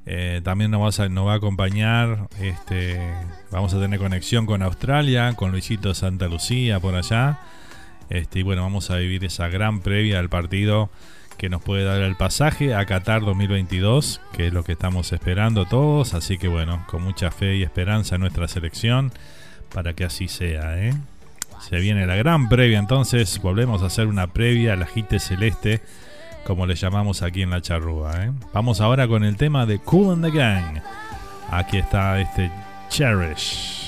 Eh, 0.05 0.41
también 0.43 0.73
nos, 0.73 0.83
va 0.83 1.05
a, 1.05 1.09
nos 1.09 1.29
va 1.29 1.35
a 1.35 1.37
acompañar, 1.37 2.27
este, 2.41 3.01
vamos 3.53 3.73
a 3.73 3.79
tener 3.79 4.01
conexión 4.01 4.47
con 4.47 4.63
Australia, 4.63 5.33
con 5.37 5.53
Luisito 5.53 5.95
Santa 5.95 6.27
Lucía 6.27 6.81
por 6.81 6.97
allá. 6.97 7.39
Este, 8.11 8.41
y 8.41 8.43
bueno, 8.43 8.63
vamos 8.63 8.91
a 8.91 8.97
vivir 8.97 9.25
esa 9.25 9.47
gran 9.47 9.79
previa 9.79 10.19
al 10.19 10.29
partido 10.29 10.91
que 11.37 11.49
nos 11.49 11.63
puede 11.63 11.85
dar 11.85 12.01
el 12.01 12.17
pasaje 12.17 12.75
a 12.75 12.85
Qatar 12.87 13.23
2022, 13.23 14.21
que 14.33 14.49
es 14.49 14.53
lo 14.53 14.65
que 14.65 14.73
estamos 14.73 15.13
esperando 15.13 15.65
todos. 15.67 16.15
Así 16.15 16.39
que 16.39 16.49
bueno, 16.49 16.85
con 16.89 17.03
mucha 17.03 17.31
fe 17.31 17.57
y 17.57 17.63
esperanza 17.63 18.19
nuestra 18.19 18.49
selección 18.49 19.13
para 19.73 19.95
que 19.95 20.05
así 20.05 20.29
sea. 20.29 20.79
¿eh? 20.79 20.95
Se 21.69 21.77
viene 21.79 22.07
la 22.07 22.17
gran 22.17 22.49
previa, 22.49 22.79
entonces 22.79 23.41
volvemos 23.41 23.83
a 23.83 23.87
hacer 23.87 24.07
una 24.07 24.29
previa 24.29 24.73
a 24.75 24.77
la 24.77 24.87
Jite 24.87 25.19
Celeste, 25.19 25.81
como 26.45 26.67
le 26.67 26.75
llamamos 26.75 27.23
aquí 27.23 27.43
en 27.43 27.51
la 27.51 27.61
charrúa. 27.61 28.25
¿eh? 28.25 28.33
Vamos 28.53 28.81
ahora 28.81 29.07
con 29.09 29.25
el 29.25 29.37
tema 29.37 29.67
de 29.67 29.79
Cool 29.79 30.15
and 30.15 30.25
the 30.25 30.31
Gang. 30.31 30.81
Aquí 31.51 31.79
está 31.79 32.21
este 32.21 32.51
Cherish. 32.89 33.86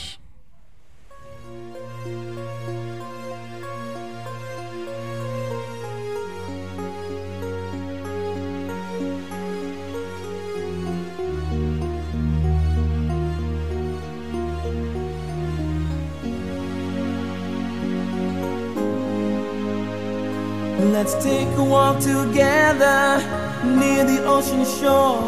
Let's 20.93 21.15
take 21.23 21.49
a 21.59 21.63
walk 21.63 22.01
together 22.01 23.21
near 23.63 24.05
the 24.05 24.25
ocean 24.25 24.65
shore. 24.65 25.21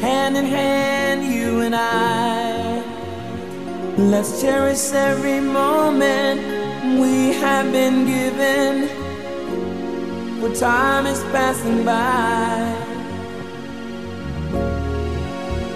Hand 0.00 0.36
in 0.36 0.44
hand, 0.44 1.24
you 1.24 1.62
and 1.62 1.74
I. 1.74 2.80
Let's 3.96 4.40
cherish 4.40 4.92
every 4.92 5.40
moment 5.40 6.40
we 7.00 7.32
have 7.40 7.72
been 7.72 8.06
given. 8.06 8.86
For 10.40 10.54
time 10.54 11.06
is 11.06 11.20
passing 11.34 11.84
by. 11.84 12.76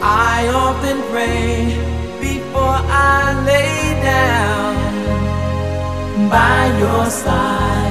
I 0.00 0.48
often 0.54 1.02
pray 1.10 1.74
before 2.20 2.78
I 2.88 3.34
lay 3.44 4.00
down 4.00 4.76
by 6.30 6.78
your 6.78 7.10
side. 7.10 7.81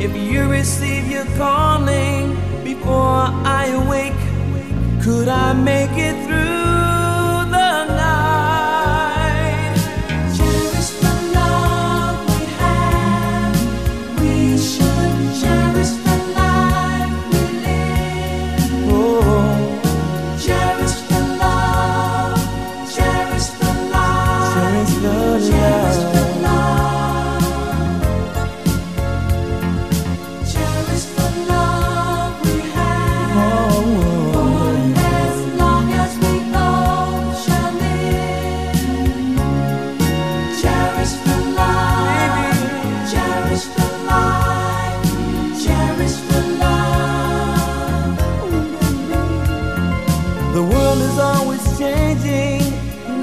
If 0.00 0.16
you 0.16 0.48
receive 0.48 1.10
your 1.10 1.26
calling 1.36 2.34
before 2.64 3.28
I 3.60 3.66
awake, 3.66 5.02
could 5.02 5.28
I 5.28 5.52
make 5.52 5.90
it 5.92 6.16
through 6.26 6.69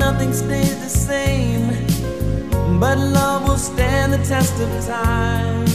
Nothing 0.10 0.32
stays 0.32 0.78
the 0.82 0.90
same. 0.90 1.68
But 2.80 2.98
love 2.98 3.46
will 3.46 3.58
stand 3.58 4.14
the 4.14 4.20
test 4.20 4.54
of 4.58 4.70
time. 4.86 5.66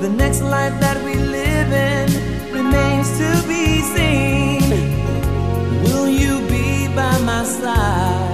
The 0.00 0.08
next 0.08 0.42
life 0.42 0.78
that 0.78 1.02
we 1.02 1.14
live 1.14 1.72
in 1.72 2.06
remains 2.52 3.08
to 3.18 3.28
be 3.48 3.80
seen. 3.94 4.62
Will 5.82 6.08
you 6.08 6.46
be 6.48 6.86
by 6.94 7.18
my 7.30 7.42
side? 7.42 8.29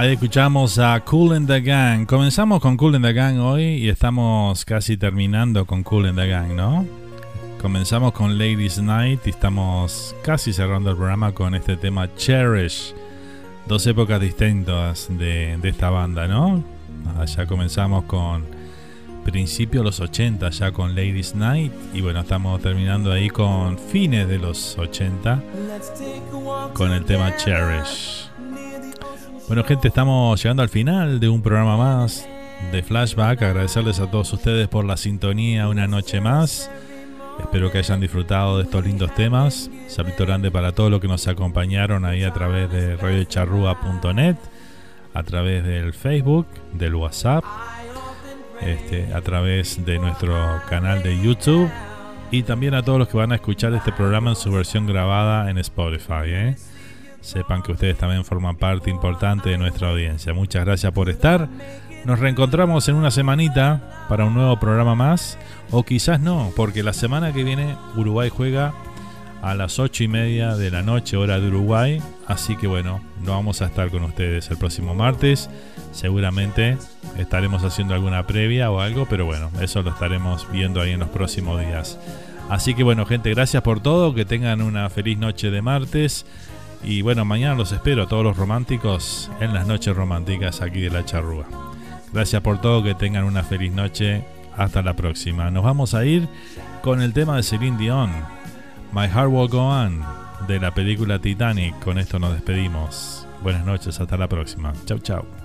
Ahí 0.00 0.12
escuchamos 0.12 0.78
a 0.78 0.98
Cool 1.04 1.34
and 1.34 1.46
the 1.46 1.60
Gang. 1.60 2.06
Comenzamos 2.06 2.62
con 2.62 2.78
Cool 2.78 2.94
and 2.94 3.04
the 3.04 3.12
Gang 3.12 3.38
hoy 3.38 3.64
y 3.64 3.90
estamos 3.90 4.64
casi 4.64 4.96
terminando 4.96 5.66
con 5.66 5.82
Cool 5.82 6.06
and 6.06 6.18
the 6.18 6.26
Gang, 6.26 6.54
¿no? 6.54 6.86
Comenzamos 7.60 8.12
con 8.12 8.38
Ladies 8.38 8.80
Night 8.80 9.20
y 9.26 9.28
estamos 9.28 10.16
casi 10.22 10.54
cerrando 10.54 10.92
el 10.92 10.96
programa 10.96 11.32
con 11.32 11.54
este 11.54 11.76
tema 11.76 12.08
Cherish. 12.14 12.94
Dos 13.68 13.86
épocas 13.86 14.22
distintas 14.22 15.06
de, 15.10 15.58
de 15.60 15.68
esta 15.68 15.90
banda, 15.90 16.26
¿no? 16.26 16.64
Ya 17.26 17.44
comenzamos 17.44 18.04
con 18.04 18.46
principio 19.22 19.80
de 19.80 19.84
los 19.84 20.00
80, 20.00 20.48
ya 20.48 20.72
con 20.72 20.94
Ladies 20.94 21.34
Night. 21.34 21.74
Y 21.92 22.00
bueno, 22.00 22.20
estamos 22.20 22.58
terminando 22.62 23.12
ahí 23.12 23.28
con 23.28 23.78
fines 23.78 24.26
de 24.28 24.38
los 24.38 24.78
80 24.78 25.42
con 26.72 26.90
el 26.90 27.04
tema 27.04 27.36
Cherish. 27.36 28.29
Bueno, 29.50 29.64
gente, 29.64 29.88
estamos 29.88 30.40
llegando 30.40 30.62
al 30.62 30.68
final 30.68 31.18
de 31.18 31.28
un 31.28 31.42
programa 31.42 31.76
más 31.76 32.24
de 32.70 32.84
Flashback. 32.84 33.42
Agradecerles 33.42 33.98
a 33.98 34.08
todos 34.08 34.32
ustedes 34.32 34.68
por 34.68 34.84
la 34.84 34.96
sintonía 34.96 35.66
una 35.66 35.88
noche 35.88 36.20
más. 36.20 36.70
Espero 37.40 37.72
que 37.72 37.78
hayan 37.78 37.98
disfrutado 37.98 38.58
de 38.58 38.62
estos 38.62 38.86
lindos 38.86 39.12
temas. 39.16 39.68
Saludo 39.88 40.14
grande 40.24 40.52
para 40.52 40.70
todos 40.70 40.88
los 40.88 41.00
que 41.00 41.08
nos 41.08 41.26
acompañaron 41.26 42.04
ahí 42.04 42.22
a 42.22 42.32
través 42.32 42.70
de 42.70 42.94
radiocharrúa.net, 42.94 44.36
a 45.14 45.22
través 45.24 45.64
del 45.64 45.94
Facebook, 45.94 46.46
del 46.72 46.94
WhatsApp, 46.94 47.42
este, 48.60 49.12
a 49.12 49.20
través 49.20 49.84
de 49.84 49.98
nuestro 49.98 50.62
canal 50.68 51.02
de 51.02 51.20
YouTube 51.20 51.68
y 52.30 52.44
también 52.44 52.74
a 52.74 52.84
todos 52.84 53.00
los 53.00 53.08
que 53.08 53.16
van 53.16 53.32
a 53.32 53.34
escuchar 53.34 53.74
este 53.74 53.90
programa 53.90 54.30
en 54.30 54.36
su 54.36 54.52
versión 54.52 54.86
grabada 54.86 55.50
en 55.50 55.58
Spotify. 55.58 56.26
¿eh? 56.26 56.56
Sepan 57.20 57.62
que 57.62 57.72
ustedes 57.72 57.98
también 57.98 58.24
forman 58.24 58.56
parte 58.56 58.90
importante 58.90 59.50
de 59.50 59.58
nuestra 59.58 59.90
audiencia. 59.90 60.32
Muchas 60.32 60.64
gracias 60.64 60.92
por 60.92 61.10
estar. 61.10 61.48
Nos 62.04 62.18
reencontramos 62.18 62.88
en 62.88 62.96
una 62.96 63.10
semanita 63.10 64.06
para 64.08 64.24
un 64.24 64.34
nuevo 64.34 64.58
programa 64.58 64.94
más. 64.94 65.38
O 65.70 65.82
quizás 65.82 66.20
no, 66.20 66.50
porque 66.56 66.82
la 66.82 66.92
semana 66.92 67.32
que 67.32 67.44
viene 67.44 67.76
Uruguay 67.96 68.30
juega 68.30 68.72
a 69.42 69.54
las 69.54 69.78
8 69.78 70.04
y 70.04 70.08
media 70.08 70.56
de 70.56 70.70
la 70.70 70.82
noche, 70.82 71.16
hora 71.16 71.38
de 71.38 71.48
Uruguay. 71.48 72.02
Así 72.26 72.56
que 72.56 72.66
bueno, 72.66 73.02
no 73.22 73.32
vamos 73.32 73.62
a 73.62 73.66
estar 73.66 73.90
con 73.90 74.04
ustedes 74.04 74.50
el 74.50 74.56
próximo 74.56 74.94
martes. 74.94 75.50
Seguramente 75.92 76.78
estaremos 77.18 77.64
haciendo 77.64 77.94
alguna 77.94 78.26
previa 78.26 78.70
o 78.70 78.80
algo, 78.80 79.06
pero 79.08 79.26
bueno, 79.26 79.50
eso 79.60 79.82
lo 79.82 79.90
estaremos 79.90 80.50
viendo 80.50 80.80
ahí 80.80 80.92
en 80.92 81.00
los 81.00 81.08
próximos 81.08 81.60
días. 81.60 81.98
Así 82.48 82.74
que 82.74 82.82
bueno, 82.82 83.06
gente, 83.06 83.30
gracias 83.30 83.62
por 83.62 83.80
todo. 83.80 84.14
Que 84.14 84.24
tengan 84.24 84.60
una 84.62 84.90
feliz 84.90 85.18
noche 85.18 85.50
de 85.50 85.62
martes. 85.62 86.26
Y 86.82 87.02
bueno, 87.02 87.24
mañana 87.24 87.54
los 87.54 87.72
espero 87.72 88.04
a 88.04 88.08
todos 88.08 88.24
los 88.24 88.36
románticos 88.36 89.30
en 89.40 89.52
las 89.52 89.66
noches 89.66 89.94
románticas 89.94 90.62
aquí 90.62 90.80
de 90.80 90.90
la 90.90 91.04
charrúa. 91.04 91.46
Gracias 92.12 92.42
por 92.42 92.60
todo, 92.60 92.82
que 92.82 92.94
tengan 92.94 93.24
una 93.24 93.42
feliz 93.42 93.72
noche. 93.72 94.24
Hasta 94.56 94.82
la 94.82 94.94
próxima. 94.94 95.50
Nos 95.50 95.64
vamos 95.64 95.94
a 95.94 96.04
ir 96.04 96.28
con 96.82 97.00
el 97.00 97.12
tema 97.12 97.36
de 97.36 97.42
Celine 97.42 97.78
Dion, 97.78 98.10
My 98.92 99.06
Heart 99.06 99.30
Will 99.30 99.48
Go 99.48 99.68
On, 99.68 100.02
de 100.48 100.58
la 100.58 100.74
película 100.74 101.18
Titanic. 101.18 101.78
Con 101.78 101.98
esto 101.98 102.18
nos 102.18 102.34
despedimos. 102.34 103.26
Buenas 103.42 103.64
noches, 103.64 103.98
hasta 104.00 104.16
la 104.16 104.28
próxima. 104.28 104.72
Chau, 104.84 104.98
chau. 104.98 105.39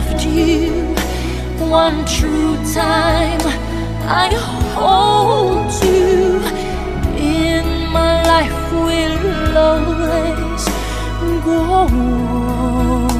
Loved 0.00 0.24
you 0.24 0.72
one 1.68 2.04
true 2.06 2.56
time. 2.72 3.40
I 4.24 4.28
hold 4.74 5.70
you 5.84 6.40
in 7.16 7.66
my 7.92 8.22
life 8.32 8.72
will 8.72 9.58
always 9.58 10.64
go 11.44 11.56
on. 11.82 13.19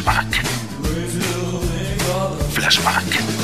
Flashback. 0.00 0.32
Flashback. 2.54 3.40